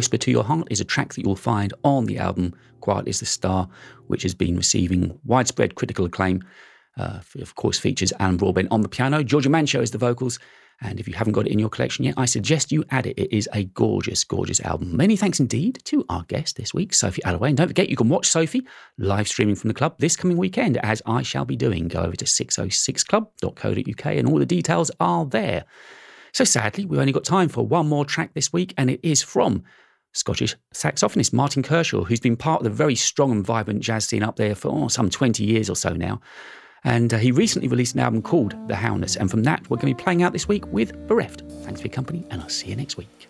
Whisper 0.01 0.17
to 0.17 0.31
Your 0.31 0.43
Heart 0.43 0.69
is 0.71 0.81
a 0.81 0.83
track 0.83 1.13
that 1.13 1.23
you'll 1.23 1.35
find 1.35 1.75
on 1.83 2.07
the 2.07 2.17
album 2.17 2.55
Quiet 2.79 3.07
is 3.07 3.19
the 3.19 3.27
Star, 3.27 3.69
which 4.07 4.23
has 4.23 4.33
been 4.33 4.57
receiving 4.57 5.19
widespread 5.25 5.75
critical 5.75 6.05
acclaim. 6.05 6.43
Uh, 6.97 7.19
of 7.39 7.53
course, 7.53 7.77
features 7.77 8.11
Alan 8.19 8.35
Broadbent 8.35 8.69
on 8.71 8.81
the 8.81 8.89
piano, 8.89 9.21
Georgia 9.21 9.49
Mancio 9.49 9.79
is 9.79 9.91
the 9.91 9.99
vocals, 9.99 10.39
and 10.81 10.99
if 10.99 11.07
you 11.07 11.13
haven't 11.13 11.33
got 11.33 11.45
it 11.45 11.51
in 11.51 11.59
your 11.59 11.69
collection 11.69 12.03
yet, 12.03 12.15
I 12.17 12.25
suggest 12.25 12.71
you 12.71 12.83
add 12.89 13.05
it. 13.05 13.19
It 13.19 13.31
is 13.31 13.47
a 13.53 13.65
gorgeous, 13.65 14.23
gorgeous 14.23 14.59
album. 14.61 14.97
Many 14.97 15.15
thanks 15.15 15.39
indeed 15.39 15.81
to 15.83 16.03
our 16.09 16.23
guest 16.23 16.57
this 16.57 16.73
week, 16.73 16.95
Sophie 16.95 17.23
Alloway. 17.23 17.49
And 17.49 17.57
don't 17.57 17.67
forget, 17.67 17.87
you 17.87 17.95
can 17.95 18.09
watch 18.09 18.27
Sophie 18.27 18.65
live 18.97 19.27
streaming 19.27 19.53
from 19.53 19.67
the 19.67 19.75
club 19.75 19.97
this 19.99 20.15
coming 20.15 20.37
weekend, 20.37 20.77
as 20.77 21.03
I 21.05 21.21
shall 21.21 21.45
be 21.45 21.55
doing. 21.55 21.89
Go 21.89 22.01
over 22.01 22.15
to 22.15 22.25
606club.co.uk, 22.25 24.05
and 24.07 24.27
all 24.27 24.39
the 24.39 24.47
details 24.47 24.89
are 24.99 25.25
there. 25.27 25.65
So 26.33 26.43
sadly, 26.43 26.85
we've 26.85 26.99
only 26.99 27.13
got 27.13 27.23
time 27.23 27.49
for 27.49 27.63
one 27.63 27.87
more 27.87 28.03
track 28.03 28.33
this 28.33 28.51
week, 28.51 28.73
and 28.79 28.89
it 28.89 28.99
is 29.03 29.21
from 29.21 29.63
Scottish 30.13 30.55
saxophonist 30.73 31.33
Martin 31.33 31.63
Kershaw, 31.63 32.03
who's 32.03 32.19
been 32.19 32.35
part 32.35 32.61
of 32.61 32.63
the 32.65 32.69
very 32.69 32.95
strong 32.95 33.31
and 33.31 33.45
vibrant 33.45 33.81
jazz 33.81 34.05
scene 34.05 34.23
up 34.23 34.35
there 34.35 34.55
for 34.55 34.69
oh, 34.69 34.87
some 34.87 35.09
20 35.09 35.43
years 35.43 35.69
or 35.69 35.75
so 35.75 35.93
now. 35.93 36.19
And 36.83 37.13
uh, 37.13 37.17
he 37.17 37.31
recently 37.31 37.67
released 37.67 37.93
an 37.93 38.01
album 38.01 38.21
called 38.21 38.55
The 38.67 38.75
Howlers, 38.75 39.15
and 39.15 39.29
from 39.29 39.43
that, 39.43 39.69
we're 39.69 39.77
going 39.77 39.93
to 39.93 39.97
be 39.97 40.03
playing 40.03 40.23
out 40.23 40.33
this 40.33 40.47
week 40.47 40.65
with 40.67 41.07
Bereft. 41.07 41.43
Thanks 41.63 41.81
for 41.81 41.87
your 41.87 41.93
company, 41.93 42.25
and 42.31 42.41
I'll 42.41 42.49
see 42.49 42.67
you 42.67 42.75
next 42.75 42.97
week. 42.97 43.27